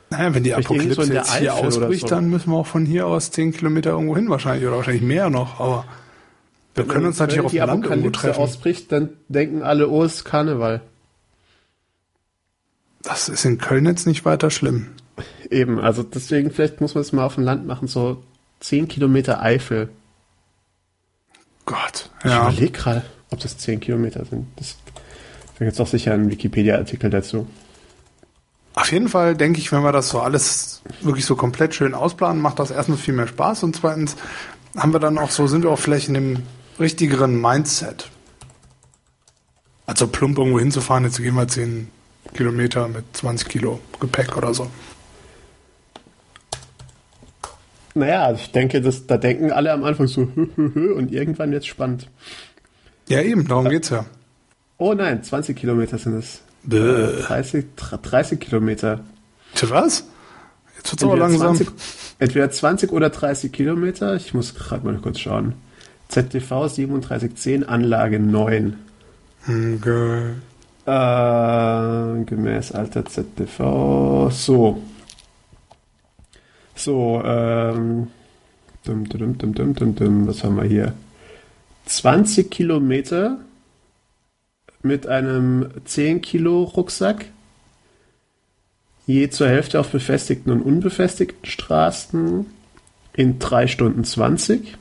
Naja, 0.09 0.33
wenn 0.33 0.43
die 0.43 0.51
Vielleicht 0.51 0.67
so 0.67 0.73
Apokalypse 0.73 1.07
der 1.07 1.15
jetzt 1.17 1.35
hier 1.35 1.53
Eifel 1.53 1.67
ausbricht, 1.67 2.01
so. 2.01 2.07
dann 2.07 2.29
müssen 2.29 2.51
wir 2.51 2.57
auch 2.57 2.65
von 2.67 2.85
hier 2.85 3.05
aus 3.07 3.31
10 3.31 3.53
Kilometer 3.53 3.91
irgendwo 3.91 4.15
hin 4.15 4.29
wahrscheinlich 4.29 4.65
oder 4.67 4.77
wahrscheinlich 4.77 5.03
mehr 5.03 5.29
noch, 5.29 5.59
aber 5.59 5.85
wir 6.75 6.85
können 6.85 7.05
uns 7.05 7.19
natürlich 7.19 7.39
Wenn 7.39 7.45
auf 7.45 7.51
die 7.51 7.57
dem 7.57 7.67
Land 7.67 7.85
irgendwo 7.85 8.09
treffen. 8.09 8.39
ausbricht, 8.41 8.91
dann 8.91 9.09
denken 9.27 9.61
alle, 9.63 9.89
oh, 9.89 10.03
es 10.03 10.15
ist 10.15 10.25
Karneval. 10.25 10.81
Das 13.03 13.29
ist 13.29 13.45
in 13.45 13.57
Köln 13.57 13.85
jetzt 13.85 14.07
nicht 14.07 14.25
weiter 14.25 14.49
schlimm. 14.49 14.87
Eben, 15.49 15.79
also 15.79 16.03
deswegen, 16.03 16.51
vielleicht 16.51 16.81
muss 16.81 16.95
man 16.95 17.01
es 17.01 17.11
mal 17.11 17.23
auf 17.25 17.35
dem 17.35 17.43
Land 17.43 17.65
machen, 17.67 17.87
so 17.87 18.23
zehn 18.59 18.87
Kilometer 18.87 19.41
Eifel. 19.41 19.89
Gott. 21.65 22.09
Ich 22.23 22.31
Ja. 22.31 22.49
überlege 22.49 22.71
gerade, 22.71 23.05
ob 23.31 23.39
das 23.39 23.57
zehn 23.57 23.79
Kilometer 23.79 24.25
sind. 24.25 24.47
Das, 24.55 24.77
da 25.57 25.65
gibt 25.65 25.71
es 25.71 25.77
doch 25.77 25.87
sicher 25.87 26.13
einen 26.13 26.29
Wikipedia-Artikel 26.31 27.09
dazu. 27.09 27.47
Auf 28.73 28.91
jeden 28.91 29.09
Fall 29.09 29.35
denke 29.35 29.59
ich, 29.59 29.71
wenn 29.71 29.83
wir 29.83 29.91
das 29.91 30.09
so 30.09 30.21
alles 30.21 30.81
wirklich 31.01 31.25
so 31.25 31.35
komplett 31.35 31.75
schön 31.75 31.93
ausplanen, 31.93 32.41
macht 32.41 32.59
das 32.59 32.71
erstens 32.71 33.01
viel 33.01 33.13
mehr 33.13 33.27
Spaß 33.27 33.63
und 33.63 33.75
zweitens 33.75 34.15
haben 34.77 34.93
wir 34.93 34.99
dann 34.99 35.17
auch 35.17 35.31
so, 35.31 35.47
sind 35.47 35.63
wir 35.63 35.71
auch 35.71 35.79
vielleicht 35.79 36.07
in 36.07 36.13
dem 36.13 36.37
richtigeren 36.79 37.39
Mindset. 37.39 38.09
Also 39.85 40.07
plump 40.07 40.37
irgendwo 40.37 40.59
hinzufahren, 40.59 41.03
jetzt 41.03 41.17
gehen 41.17 41.35
wir 41.35 41.47
10 41.47 41.89
Kilometer 42.33 42.87
mit 42.87 43.05
20 43.13 43.49
Kilo 43.49 43.79
Gepäck 43.99 44.37
oder 44.37 44.53
so. 44.53 44.69
Naja, 47.95 48.31
ich 48.31 48.51
denke, 48.51 48.81
das, 48.81 49.07
da 49.07 49.17
denken 49.17 49.51
alle 49.51 49.73
am 49.73 49.83
Anfang 49.83 50.07
so, 50.07 50.27
hö, 50.35 50.47
hö, 50.55 50.71
hö, 50.73 50.93
und 50.93 51.11
irgendwann 51.11 51.51
wird 51.51 51.65
spannend. 51.65 52.07
Ja, 53.09 53.21
eben, 53.21 53.47
darum 53.47 53.67
geht's 53.67 53.89
ja. 53.89 54.05
Oh 54.77 54.93
nein, 54.93 55.23
20 55.23 55.57
Kilometer 55.57 55.97
sind 55.97 56.13
es. 56.13 56.41
Bäh. 56.63 57.21
30, 57.23 57.65
30 57.75 58.39
Kilometer. 58.39 59.01
Was? 59.63 60.05
Jetzt 60.77 60.91
wird's 60.91 61.03
aber 61.03 61.13
Entweder 61.13 61.27
langsam. 61.27 61.55
20, 61.55 61.67
entweder 62.19 62.51
20 62.51 62.91
oder 62.91 63.09
30 63.09 63.51
Kilometer. 63.51 64.15
Ich 64.15 64.33
muss 64.33 64.53
gerade 64.53 64.85
mal 64.85 64.95
kurz 64.97 65.19
schauen. 65.19 65.55
ZTV 66.09 66.67
3710, 66.67 67.67
Anlage 67.67 68.19
9. 68.19 68.77
Hm, 69.45 69.81
geil. 69.81 70.35
Äh, 70.85 72.23
gemäß 72.25 72.71
alter 72.71 73.05
ZTV. 73.05 74.29
So. 74.31 74.81
So, 76.75 77.21
ähm. 77.25 78.07
Dum, 78.85 79.09
dum, 79.09 79.37
dum, 79.37 79.53
dum, 79.53 79.73
dum, 79.73 79.95
dum, 79.95 80.27
was 80.27 80.43
haben 80.43 80.55
wir 80.55 80.63
hier? 80.63 80.93
20 81.89 82.51
Kilometer 82.51 83.39
mit 84.83 85.07
einem 85.07 85.71
10 85.85 86.21
Kilo 86.21 86.63
Rucksack. 86.63 87.25
Je 89.07 89.29
zur 89.29 89.47
Hälfte 89.47 89.79
auf 89.79 89.89
befestigten 89.89 90.51
und 90.51 90.61
unbefestigten 90.61 91.45
Straßen 91.45 92.45
in 93.13 93.39
3 93.39 93.67
Stunden 93.67 94.03
20. 94.03 94.77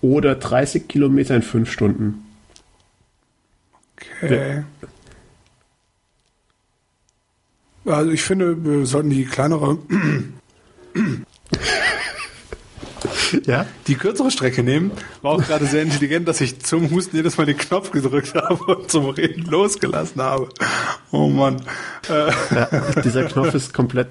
Oder 0.00 0.36
30 0.36 0.86
Kilometer 0.86 1.34
in 1.34 1.42
5 1.42 1.70
Stunden. 1.70 2.24
Okay. 4.22 4.64
Also 7.84 8.12
ich 8.12 8.22
finde, 8.22 8.64
wir 8.64 8.86
sollten 8.86 9.10
die 9.10 9.24
kleinere, 9.24 9.78
Ja? 13.46 13.66
die 13.86 13.94
kürzere 13.94 14.30
Strecke 14.30 14.62
nehmen. 14.62 14.92
War 15.22 15.32
auch 15.32 15.42
gerade 15.42 15.66
sehr 15.66 15.82
intelligent, 15.82 16.28
dass 16.28 16.40
ich 16.40 16.60
zum 16.60 16.90
Husten 16.90 17.16
jedes 17.16 17.36
Mal 17.36 17.46
den 17.46 17.56
Knopf 17.56 17.90
gedrückt 17.90 18.34
habe 18.34 18.64
und 18.64 18.90
zum 18.90 19.06
Reden 19.10 19.44
losgelassen 19.44 20.22
habe. 20.22 20.48
Oh 21.10 21.28
Mann. 21.28 21.62
Äh, 22.08 22.30
ja 22.54 23.02
dieser 23.02 23.24
Knopf 23.24 23.54
ist 23.54 23.74
komplett 23.74 24.08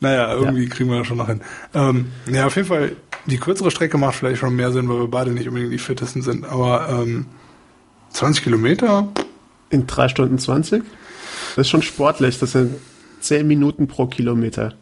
naja, 0.00 0.32
irgendwie 0.32 0.68
kriegen 0.68 0.90
wir 0.90 0.98
das 0.98 1.08
schon 1.08 1.16
noch 1.16 1.26
hin. 1.26 1.40
Ähm, 1.74 2.12
ja, 2.30 2.46
auf 2.46 2.54
jeden 2.54 2.68
Fall, 2.68 2.94
die 3.26 3.38
kürzere 3.38 3.70
Strecke 3.70 3.98
macht 3.98 4.14
vielleicht 4.14 4.38
schon 4.38 4.54
mehr 4.54 4.70
Sinn, 4.70 4.88
weil 4.88 5.00
wir 5.00 5.08
beide 5.08 5.32
nicht 5.32 5.48
unbedingt 5.48 5.72
die 5.72 5.78
fittesten 5.78 6.22
sind. 6.22 6.44
Aber 6.44 6.88
ähm, 6.88 7.26
20 8.10 8.44
Kilometer, 8.44 9.08
In 9.70 9.86
3 9.86 10.08
Stunden 10.08 10.38
20? 10.38 10.82
Das 11.56 11.66
ist 11.66 11.70
schon 11.70 11.82
sportlich. 11.82 12.38
Das 12.38 12.52
sind 12.52 12.76
10 13.20 13.46
Minuten 13.46 13.88
pro 13.88 14.06
Kilometer. 14.06 14.74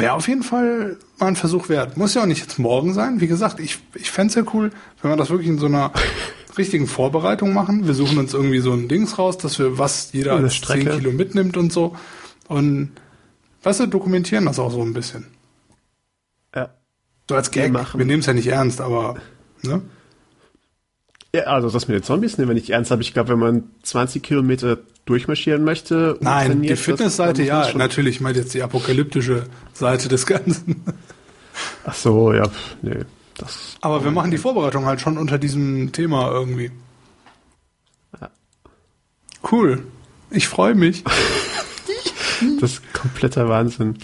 Wäre 0.00 0.14
auf 0.14 0.28
jeden 0.28 0.42
Fall 0.42 0.96
mal 1.18 1.26
ein 1.28 1.36
Versuch 1.36 1.68
wert. 1.68 1.96
Muss 1.96 2.14
ja 2.14 2.22
auch 2.22 2.26
nicht 2.26 2.40
jetzt 2.40 2.58
morgen 2.58 2.94
sein. 2.94 3.20
Wie 3.20 3.26
gesagt, 3.26 3.60
ich, 3.60 3.78
ich 3.94 4.10
fände 4.10 4.28
es 4.30 4.34
ja 4.34 4.42
cool, 4.54 4.70
wenn 5.02 5.10
wir 5.10 5.16
das 5.16 5.30
wirklich 5.30 5.48
in 5.48 5.58
so 5.58 5.66
einer 5.66 5.92
richtigen 6.58 6.86
Vorbereitung 6.86 7.52
machen. 7.52 7.86
Wir 7.86 7.94
suchen 7.94 8.18
uns 8.18 8.34
irgendwie 8.34 8.60
so 8.60 8.72
ein 8.72 8.88
Dings 8.88 9.18
raus, 9.18 9.38
dass 9.38 9.58
wir 9.58 9.78
was 9.78 10.12
jeder 10.12 10.34
Eine 10.34 10.44
als 10.44 10.56
Strecke. 10.56 10.90
10 10.90 10.98
Kilo 11.00 11.12
mitnimmt 11.12 11.56
und 11.56 11.72
so. 11.72 11.96
Und 12.48 12.90
weißt 13.62 13.80
du, 13.80 13.86
dokumentieren 13.86 14.46
das 14.46 14.58
auch 14.58 14.72
so 14.72 14.82
ein 14.82 14.92
bisschen. 14.92 15.26
Ja. 16.54 16.70
So 17.28 17.36
als 17.36 17.50
Gag. 17.50 17.64
Wir 17.66 17.72
machen- 17.72 17.98
Wir 17.98 18.06
nehmen 18.06 18.20
es 18.20 18.26
ja 18.26 18.32
nicht 18.32 18.48
ernst, 18.48 18.80
aber 18.80 19.16
ne? 19.62 19.82
ja 21.34 21.42
also 21.44 21.70
das 21.70 21.86
mit 21.86 21.94
den 21.96 22.02
Zombies 22.02 22.38
nehmen 22.38 22.48
wir 22.50 22.54
nicht 22.54 22.70
ernst. 22.70 22.90
Aber 22.90 23.02
ich 23.02 23.12
glaube, 23.14 23.30
wenn 23.30 23.38
man 23.38 23.70
20 23.82 24.22
Kilometer 24.22 24.78
durchmarschieren 25.04 25.64
möchte. 25.64 26.16
Nein, 26.20 26.46
trainiert, 26.48 26.78
die 26.78 26.82
Fitnessseite 26.82 27.42
ja, 27.42 27.66
natürlich. 27.74 28.16
Ich 28.16 28.20
meine 28.20 28.38
jetzt 28.38 28.54
die 28.54 28.62
apokalyptische 28.62 29.44
Seite 29.72 30.08
des 30.08 30.26
Ganzen. 30.26 30.84
Ach 31.84 31.94
so, 31.94 32.32
ja. 32.32 32.44
Nee. 32.82 33.04
Das, 33.36 33.76
Aber 33.80 34.04
wir 34.04 34.10
machen 34.10 34.30
die 34.30 34.38
Vorbereitung 34.38 34.84
halt 34.84 35.00
schon 35.00 35.16
unter 35.16 35.38
diesem 35.38 35.92
Thema 35.92 36.30
irgendwie. 36.30 36.70
Ja. 38.20 38.28
Cool. 39.50 39.84
Ich 40.30 40.46
freue 40.46 40.74
mich. 40.74 41.04
das 42.60 42.72
ist 42.72 42.92
kompletter 42.92 43.48
Wahnsinn. 43.48 43.96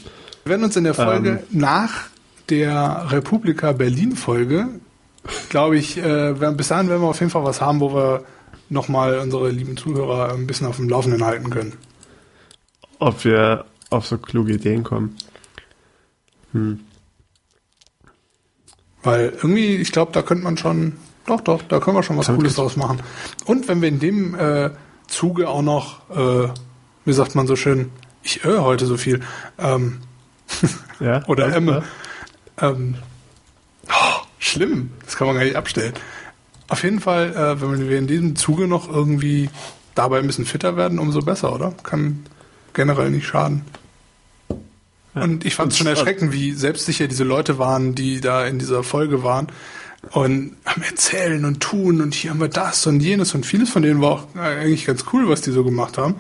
Wir 0.45 0.51
werden 0.51 0.65
uns 0.65 0.77
in 0.77 0.85
der 0.85 0.95
Folge 0.95 1.45
Ähm. 1.51 1.61
nach 1.61 2.09
der 2.49 3.07
Republika 3.11 3.73
Berlin 3.73 4.17
Folge, 4.17 4.69
glaube 5.49 5.77
ich, 5.77 5.99
äh, 5.99 6.35
bis 6.57 6.69
dahin 6.69 6.89
werden 6.89 7.03
wir 7.03 7.09
auf 7.09 7.21
jeden 7.21 7.31
Fall 7.31 7.45
was 7.45 7.61
haben, 7.61 7.81
wo 7.81 7.93
wir 7.93 8.25
nochmal 8.69 9.19
unsere 9.19 9.51
lieben 9.51 9.77
Zuhörer 9.77 10.33
ein 10.33 10.47
bisschen 10.47 10.67
auf 10.67 10.77
dem 10.77 10.89
Laufenden 10.89 11.25
halten 11.25 11.51
können. 11.51 11.75
Ob 12.99 13.25
wir 13.25 13.65
auf 13.91 14.07
so 14.07 14.19
kluge 14.19 14.55
Ideen 14.55 14.83
kommen. 14.85 15.17
Weil 19.03 19.31
irgendwie, 19.37 19.77
ich 19.77 19.93
glaube, 19.93 20.13
da 20.13 20.23
könnte 20.23 20.45
man 20.45 20.57
schon, 20.57 20.95
doch, 21.27 21.41
doch, 21.41 21.63
da 21.63 21.79
können 21.81 21.97
wir 21.97 22.03
schon 22.03 22.17
was 22.17 22.27
Kann- 22.27 22.37
Cooles 22.37 22.55
draus 22.55 22.77
machen. 22.77 23.01
Und 23.45 23.69
wenn 23.69 23.81
wir 23.83 23.89
in 23.89 23.99
dem 24.01 24.35
äh, 24.35 24.71
Zuge 25.07 25.49
auch 25.49 25.63
noch, 25.63 26.11
äh, 26.11 26.49
wie 27.05 27.13
sagt 27.13 27.35
man 27.35 27.47
so 27.47 27.55
schön, 27.57 27.91
ich 28.23 28.45
irre 28.45 28.63
heute 28.65 28.87
so 28.87 28.97
viel, 28.97 29.21
ähm, 29.59 30.01
Ja, 31.01 31.23
oder 31.27 31.55
Emme. 31.55 31.85
Ähm, 32.59 32.95
oh, 33.89 34.23
schlimm, 34.39 34.91
das 35.05 35.17
kann 35.17 35.27
man 35.27 35.37
gar 35.37 35.45
nicht 35.45 35.57
abstellen. 35.57 35.93
Auf 36.69 36.83
jeden 36.83 37.01
Fall, 37.01 37.35
äh, 37.35 37.61
wenn 37.61 37.89
wir 37.89 37.99
in 37.99 38.07
diesem 38.07 38.37
Zuge 38.37 38.67
noch 38.67 38.89
irgendwie 38.89 39.51
dabei 39.95 40.19
ein 40.19 40.27
bisschen 40.27 40.47
fitter 40.47 40.77
werden, 40.77 40.99
umso 40.99 41.21
besser, 41.21 41.55
oder? 41.55 41.73
Kann 41.83 42.27
generell 42.75 43.11
nicht 43.11 43.27
schaden. 43.27 43.63
Und 45.15 45.47
ich 45.47 45.55
fand 45.55 45.73
es 45.73 45.79
schon 45.79 45.87
erschreckend, 45.87 46.33
wie 46.33 46.53
selbstsicher 46.53 47.09
diese 47.09 47.25
Leute 47.25 47.59
waren, 47.59 47.95
die 47.95 48.21
da 48.21 48.47
in 48.47 48.59
dieser 48.59 48.83
Folge 48.83 49.23
waren 49.23 49.49
und 50.11 50.57
am 50.65 50.83
Erzählen 50.83 51.45
und 51.45 51.61
Tun 51.61 52.01
und 52.01 52.15
hier 52.15 52.31
haben 52.31 52.41
wir 52.41 52.49
das 52.49 52.87
und 52.87 53.01
jenes 53.01 53.35
und 53.35 53.47
vieles 53.47 53.71
von 53.71 53.83
denen 53.83 54.01
war 54.01 54.11
auch 54.11 54.27
äh, 54.37 54.41
eigentlich 54.41 54.87
ganz 54.87 55.05
cool, 55.13 55.29
was 55.29 55.41
die 55.41 55.53
so 55.53 55.65
gemacht 55.65 55.99
haben. 55.99 56.17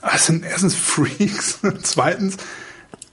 Aber 0.00 0.14
es 0.14 0.26
sind 0.26 0.44
erstens 0.44 0.74
Freaks 0.74 1.58
und 1.62 1.84
zweitens, 1.86 2.36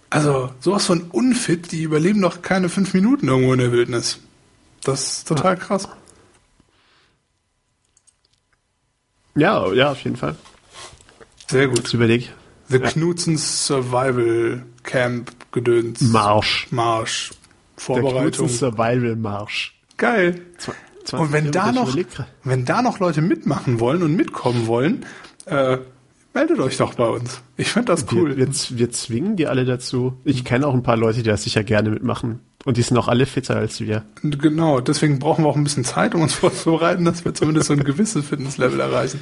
also 0.10 0.52
sowas 0.60 0.86
von 0.86 1.02
unfit, 1.02 1.72
die 1.72 1.84
überleben 1.84 2.22
doch 2.22 2.42
keine 2.42 2.70
fünf 2.70 2.94
Minuten 2.94 3.28
irgendwo 3.28 3.54
in 3.54 3.60
der 3.60 3.72
Wildnis. 3.72 4.20
Das 4.84 5.18
ist 5.18 5.28
total 5.28 5.58
krass. 5.58 5.90
Ja, 9.38 9.72
ja, 9.74 9.92
auf 9.92 10.04
jeden 10.04 10.16
Fall. 10.16 10.36
Sehr 11.48 11.68
gut. 11.68 11.80
Jetzt 11.80 11.94
überleg 11.94 12.22
ich. 12.22 12.32
The 12.70 12.80
Knutzen 12.80 13.38
Survival 13.38 14.64
Camp 14.84 15.32
Gedöns. 15.52 16.02
Marsch. 16.02 16.68
Marsch. 16.72 17.32
Der 17.78 17.84
Vorbereitung. 17.84 18.48
Knutzen 18.48 18.50
Survival 18.50 19.16
Marsch. 19.16 19.76
Geil. 19.98 20.42
20 21.06 21.20
Und 21.20 21.32
wenn 21.32 21.52
da 21.52 21.72
noch, 21.72 21.96
wenn 22.44 22.66
da 22.66 22.82
noch 22.82 23.00
Leute 23.00 23.22
mitmachen 23.22 23.80
wollen 23.80 24.04
und 24.04 24.16
mitkommen 24.16 24.68
wollen, 24.68 25.06
äh, 25.46 25.78
meldet 26.34 26.60
euch 26.60 26.78
doch 26.78 26.96
bei 26.96 27.08
uns. 27.08 27.42
Ich 27.56 27.70
finde 27.70 27.94
das 27.94 28.06
cool. 28.12 28.36
Wir, 28.36 28.48
wir, 28.48 28.54
wir 28.78 28.92
zwingen 28.92 29.38
die 29.38 29.48
alle 29.48 29.64
dazu. 29.64 30.18
Ich 30.26 30.44
kenne 30.44 30.68
auch 30.68 30.74
ein 30.74 30.84
paar 30.84 30.98
Leute, 30.98 31.20
die 31.20 31.30
das 31.30 31.44
sicher 31.44 31.64
gerne 31.64 31.90
mitmachen. 31.90 32.42
Und 32.68 32.76
die 32.76 32.82
sind 32.82 32.98
auch 32.98 33.08
alle 33.08 33.26
fitter 33.26 33.56
als 33.56 33.80
wir. 33.80 34.04
Genau, 34.24 34.82
deswegen 34.82 35.20
brauchen 35.20 35.46
wir 35.46 35.48
auch 35.48 35.56
ein 35.56 35.64
bisschen 35.64 35.86
Zeit, 35.86 36.14
um 36.14 36.22
uns 36.22 36.34
vorzubereiten, 36.34 37.06
dass 37.06 37.24
wir 37.24 37.34
zumindest 37.34 37.68
so 37.68 37.74
ein 37.74 37.82
gewisses 37.86 38.26
Fitnesslevel 38.26 38.82
erreichen. 38.82 39.22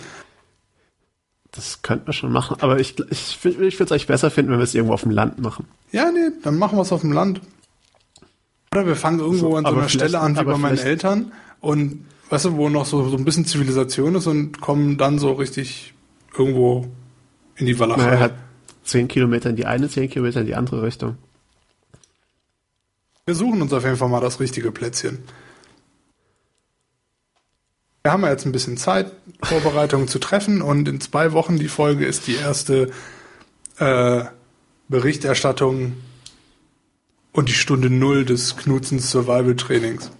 Das 1.51 1.83
könnten 1.83 2.07
wir 2.07 2.13
schon 2.13 2.31
machen. 2.31 2.57
Aber 2.61 2.79
ich, 2.79 2.99
ich, 3.11 3.37
ich 3.45 3.45
würde 3.45 3.83
es 3.83 3.91
eigentlich 3.91 4.07
besser 4.07 4.31
finden, 4.31 4.51
wenn 4.51 4.57
wir 4.57 4.63
es 4.63 4.73
irgendwo 4.73 4.95
auf 4.95 5.03
dem 5.03 5.11
Land 5.11 5.39
machen. 5.39 5.67
Ja, 5.91 6.09
nee, 6.09 6.31
dann 6.41 6.57
machen 6.57 6.75
wir 6.75 6.81
es 6.81 6.91
auf 6.91 7.01
dem 7.01 7.11
Land. 7.11 7.39
Oder 8.71 8.87
wir 8.87 8.95
fangen 8.95 9.19
irgendwo 9.19 9.51
So, 9.51 9.55
an 9.57 9.65
so 9.65 9.71
einer 9.73 9.89
Stelle 9.89 10.19
an 10.21 10.35
wie 10.39 10.43
bei 10.43 10.57
meinen 10.57 10.79
Eltern 10.79 11.31
und 11.61 12.03
weißt 12.31 12.45
du, 12.45 12.57
wo 12.57 12.69
noch 12.69 12.87
so, 12.87 13.07
so 13.09 13.15
ein 13.15 13.25
bisschen 13.25 13.45
Zivilisation 13.45 14.15
ist 14.15 14.25
und 14.25 14.59
kommen 14.59 14.97
dann 14.97 15.19
so 15.19 15.33
richtig 15.33 15.93
irgendwo 16.35 16.87
in 17.57 17.67
die 17.67 17.77
Walachei. 17.77 18.09
Er 18.09 18.19
hat 18.21 18.33
10 18.85 19.07
Kilometer 19.07 19.51
in 19.51 19.55
die 19.55 19.67
eine, 19.67 19.87
10 19.87 20.09
Kilometer 20.09 20.41
in 20.41 20.47
die 20.47 20.55
andere 20.55 20.81
Richtung. 20.81 21.17
Wir 23.26 23.34
suchen 23.36 23.61
uns 23.61 23.73
auf 23.73 23.84
jeden 23.84 23.97
Fall 23.97 24.09
mal 24.09 24.21
das 24.21 24.39
richtige 24.39 24.71
Plätzchen. 24.71 25.23
Wir 28.03 28.11
haben 28.11 28.21
ja 28.21 28.30
jetzt 28.30 28.45
ein 28.45 28.51
bisschen 28.51 28.78
Zeit, 28.78 29.11
Vorbereitungen 29.41 30.07
zu 30.07 30.19
treffen 30.19 30.61
und 30.61 30.88
in 30.88 31.01
zwei 31.01 31.32
Wochen 31.32 31.57
die 31.57 31.67
Folge 31.67 32.05
ist 32.05 32.28
die 32.28 32.36
erste 32.36 32.91
äh, 33.80 34.26
Berichterstattung 34.89 35.93
und 37.32 37.49
die 37.49 37.53
Stunde 37.53 37.89
Null 37.89 38.26
des 38.26 38.57
Knutzens 38.57 39.09
Survival 39.09 39.55
Trainings. 39.55 40.11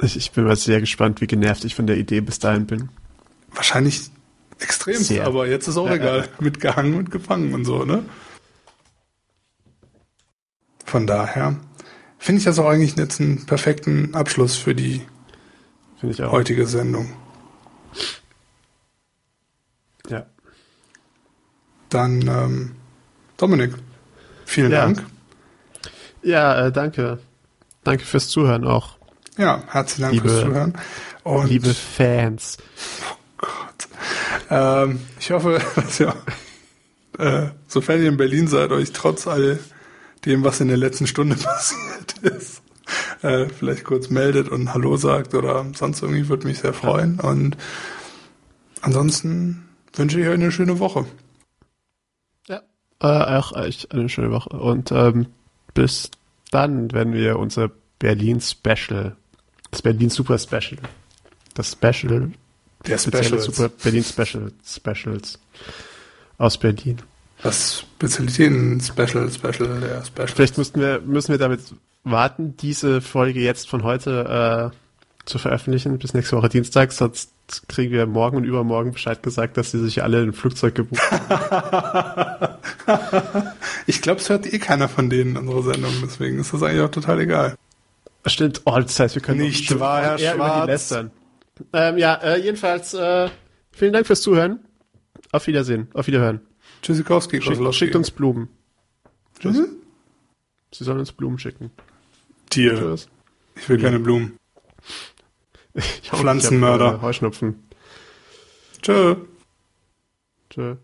Ich, 0.00 0.16
ich 0.16 0.32
bin 0.32 0.44
mal 0.44 0.56
sehr 0.56 0.80
gespannt, 0.80 1.20
wie 1.20 1.26
genervt 1.26 1.64
ich 1.66 1.74
von 1.74 1.86
der 1.86 1.98
Idee 1.98 2.22
bis 2.22 2.38
dahin 2.38 2.66
bin. 2.66 2.88
Wahrscheinlich 3.52 4.10
extrem, 4.58 4.96
Sehr. 5.02 5.26
aber 5.26 5.46
jetzt 5.48 5.68
ist 5.68 5.76
auch 5.76 5.86
Ja, 5.86 5.94
egal. 5.96 6.20
ja. 6.20 6.28
Mitgehangen 6.40 6.94
und 6.94 7.10
gefangen 7.10 7.52
und 7.52 7.66
so, 7.66 7.84
ne? 7.84 8.04
Von 10.86 11.06
daher 11.06 11.56
finde 12.18 12.38
ich 12.40 12.44
das 12.44 12.58
auch 12.58 12.68
eigentlich 12.68 12.96
jetzt 12.96 13.20
einen 13.20 13.46
perfekten 13.46 14.14
Abschluss 14.14 14.56
für 14.56 14.74
die 14.74 15.02
heutige 16.02 16.66
Sendung. 16.66 17.12
Ja. 20.08 20.26
Dann, 21.88 22.22
ähm, 22.28 22.76
Dominik, 23.36 23.74
vielen 24.44 24.72
Ja. 24.72 24.82
Dank. 24.82 25.04
Ja, 26.22 26.66
äh, 26.66 26.72
danke. 26.72 27.18
Danke 27.84 28.04
fürs 28.04 28.28
Zuhören 28.28 28.64
auch. 28.64 28.98
Ja, 29.36 29.62
herzlichen 29.68 30.02
Dank 30.02 30.14
Liebe- 30.14 30.28
fürs 30.28 30.40
Zuhören. 30.42 30.78
Und 31.22 31.48
Liebe 31.48 31.72
Fans. 31.74 32.56
Gott. 33.38 33.88
Ähm, 34.50 35.00
ich 35.20 35.30
hoffe, 35.30 35.60
dass 35.76 36.00
ihr, 36.00 36.14
äh, 37.18 37.48
sofern 37.68 38.02
ihr 38.02 38.08
in 38.08 38.16
Berlin 38.16 38.48
seid, 38.48 38.72
euch 38.72 38.92
trotz 38.92 39.26
all 39.26 39.58
dem, 40.24 40.44
was 40.44 40.60
in 40.60 40.68
der 40.68 40.76
letzten 40.76 41.06
Stunde 41.06 41.36
passiert 41.42 42.18
ist, 42.22 42.62
äh, 43.22 43.46
vielleicht 43.46 43.84
kurz 43.84 44.10
meldet 44.10 44.48
und 44.48 44.72
Hallo 44.74 44.96
sagt 44.96 45.34
oder 45.34 45.66
sonst 45.74 46.02
irgendwie 46.02 46.28
würde 46.28 46.46
mich 46.46 46.58
sehr 46.58 46.72
freuen. 46.72 47.20
Und 47.20 47.56
ansonsten 48.80 49.68
wünsche 49.94 50.20
ich 50.20 50.26
euch 50.26 50.34
eine 50.34 50.52
schöne 50.52 50.78
Woche. 50.78 51.06
Ja. 52.46 52.62
Äh, 53.00 53.36
auch 53.36 53.52
euch 53.52 53.90
eine 53.92 54.08
schöne 54.08 54.30
Woche. 54.30 54.50
Und 54.50 54.92
ähm, 54.92 55.26
bis 55.74 56.10
dann, 56.50 56.92
wenn 56.92 57.12
wir 57.12 57.38
unser 57.38 57.70
Berlin 57.98 58.40
Special, 58.40 59.16
das 59.70 59.82
Berlin 59.82 60.10
Super 60.10 60.38
Special, 60.38 60.78
das 61.54 61.72
Special, 61.72 62.32
Der 62.86 62.98
spezielle 62.98 63.40
Special. 63.40 63.40
Super 63.40 63.68
Berlin 63.68 64.04
Special, 64.04 64.52
Specials 64.64 65.38
aus 66.38 66.56
Berlin. 66.56 67.02
Das 67.42 67.84
Spezialitäten-Special, 67.98 69.28
Special, 69.28 69.80
der 69.80 70.04
Special. 70.04 70.28
Vielleicht 70.28 70.56
müssten 70.56 70.80
wir, 70.80 71.00
müssen 71.00 71.32
wir 71.32 71.38
damit 71.38 71.60
warten, 72.04 72.56
diese 72.56 73.00
Folge 73.00 73.40
jetzt 73.40 73.68
von 73.68 73.82
heute 73.82 74.72
äh, 74.72 75.26
zu 75.28 75.38
veröffentlichen, 75.38 75.98
bis 75.98 76.14
nächste 76.14 76.36
Woche 76.36 76.48
Dienstag, 76.48 76.92
sonst 76.92 77.32
kriegen 77.68 77.92
wir 77.92 78.06
morgen 78.06 78.36
und 78.36 78.44
übermorgen 78.44 78.92
Bescheid 78.92 79.20
gesagt, 79.22 79.56
dass 79.56 79.72
sie 79.72 79.80
sich 79.80 80.02
alle 80.02 80.22
ein 80.22 80.32
Flugzeug 80.32 80.74
gebucht 80.74 81.02
haben. 81.10 82.54
Ich 83.86 84.02
glaube, 84.02 84.20
es 84.20 84.28
hört 84.28 84.50
eh 84.52 84.58
keiner 84.58 84.88
von 84.88 85.08
denen 85.08 85.36
unsere 85.36 85.62
Sendung, 85.62 85.92
deswegen 86.02 86.38
ist 86.38 86.52
das 86.52 86.62
eigentlich 86.62 86.82
auch 86.82 86.90
total 86.90 87.20
egal. 87.20 87.54
Stimmt, 88.26 88.62
oh, 88.66 88.78
das 88.78 89.00
heißt, 89.00 89.14
wir 89.14 89.22
können 89.22 89.40
Nicht 89.40 89.80
wahr, 89.80 90.02
Herr 90.02 90.18
eher 90.18 90.34
über 90.34 90.60
die 90.60 90.70
lästern. 90.70 91.10
Ähm, 91.72 91.96
ja, 91.96 92.14
äh, 92.16 92.38
jedenfalls, 92.38 92.92
äh, 92.92 93.30
vielen 93.72 93.94
Dank 93.94 94.06
fürs 94.06 94.20
Zuhören. 94.20 94.60
Auf 95.32 95.46
Wiedersehen, 95.46 95.88
auf 95.94 96.06
Wiederhören. 96.06 96.40
Tschüssikowski, 96.82 97.36
Schickt, 97.36 97.48
Kozlowski. 97.48 97.78
schickt 97.78 97.96
uns 97.96 98.10
Blumen. 98.10 98.48
Tschüss. 99.38 99.68
Sie 100.72 100.84
sollen 100.84 100.98
uns 101.00 101.12
Blumen 101.12 101.38
schicken. 101.38 101.70
Tier. 102.50 102.76
Tschüss. 102.76 103.08
Ich 103.56 103.68
will 103.68 103.80
keine 103.80 103.98
Blumen. 103.98 104.36
Ich 105.74 106.10
Pflanzenmörder. 106.10 107.00
Heuschnupfen. 107.02 107.62
Tschö. 108.82 109.14
Tschö. 110.50 110.76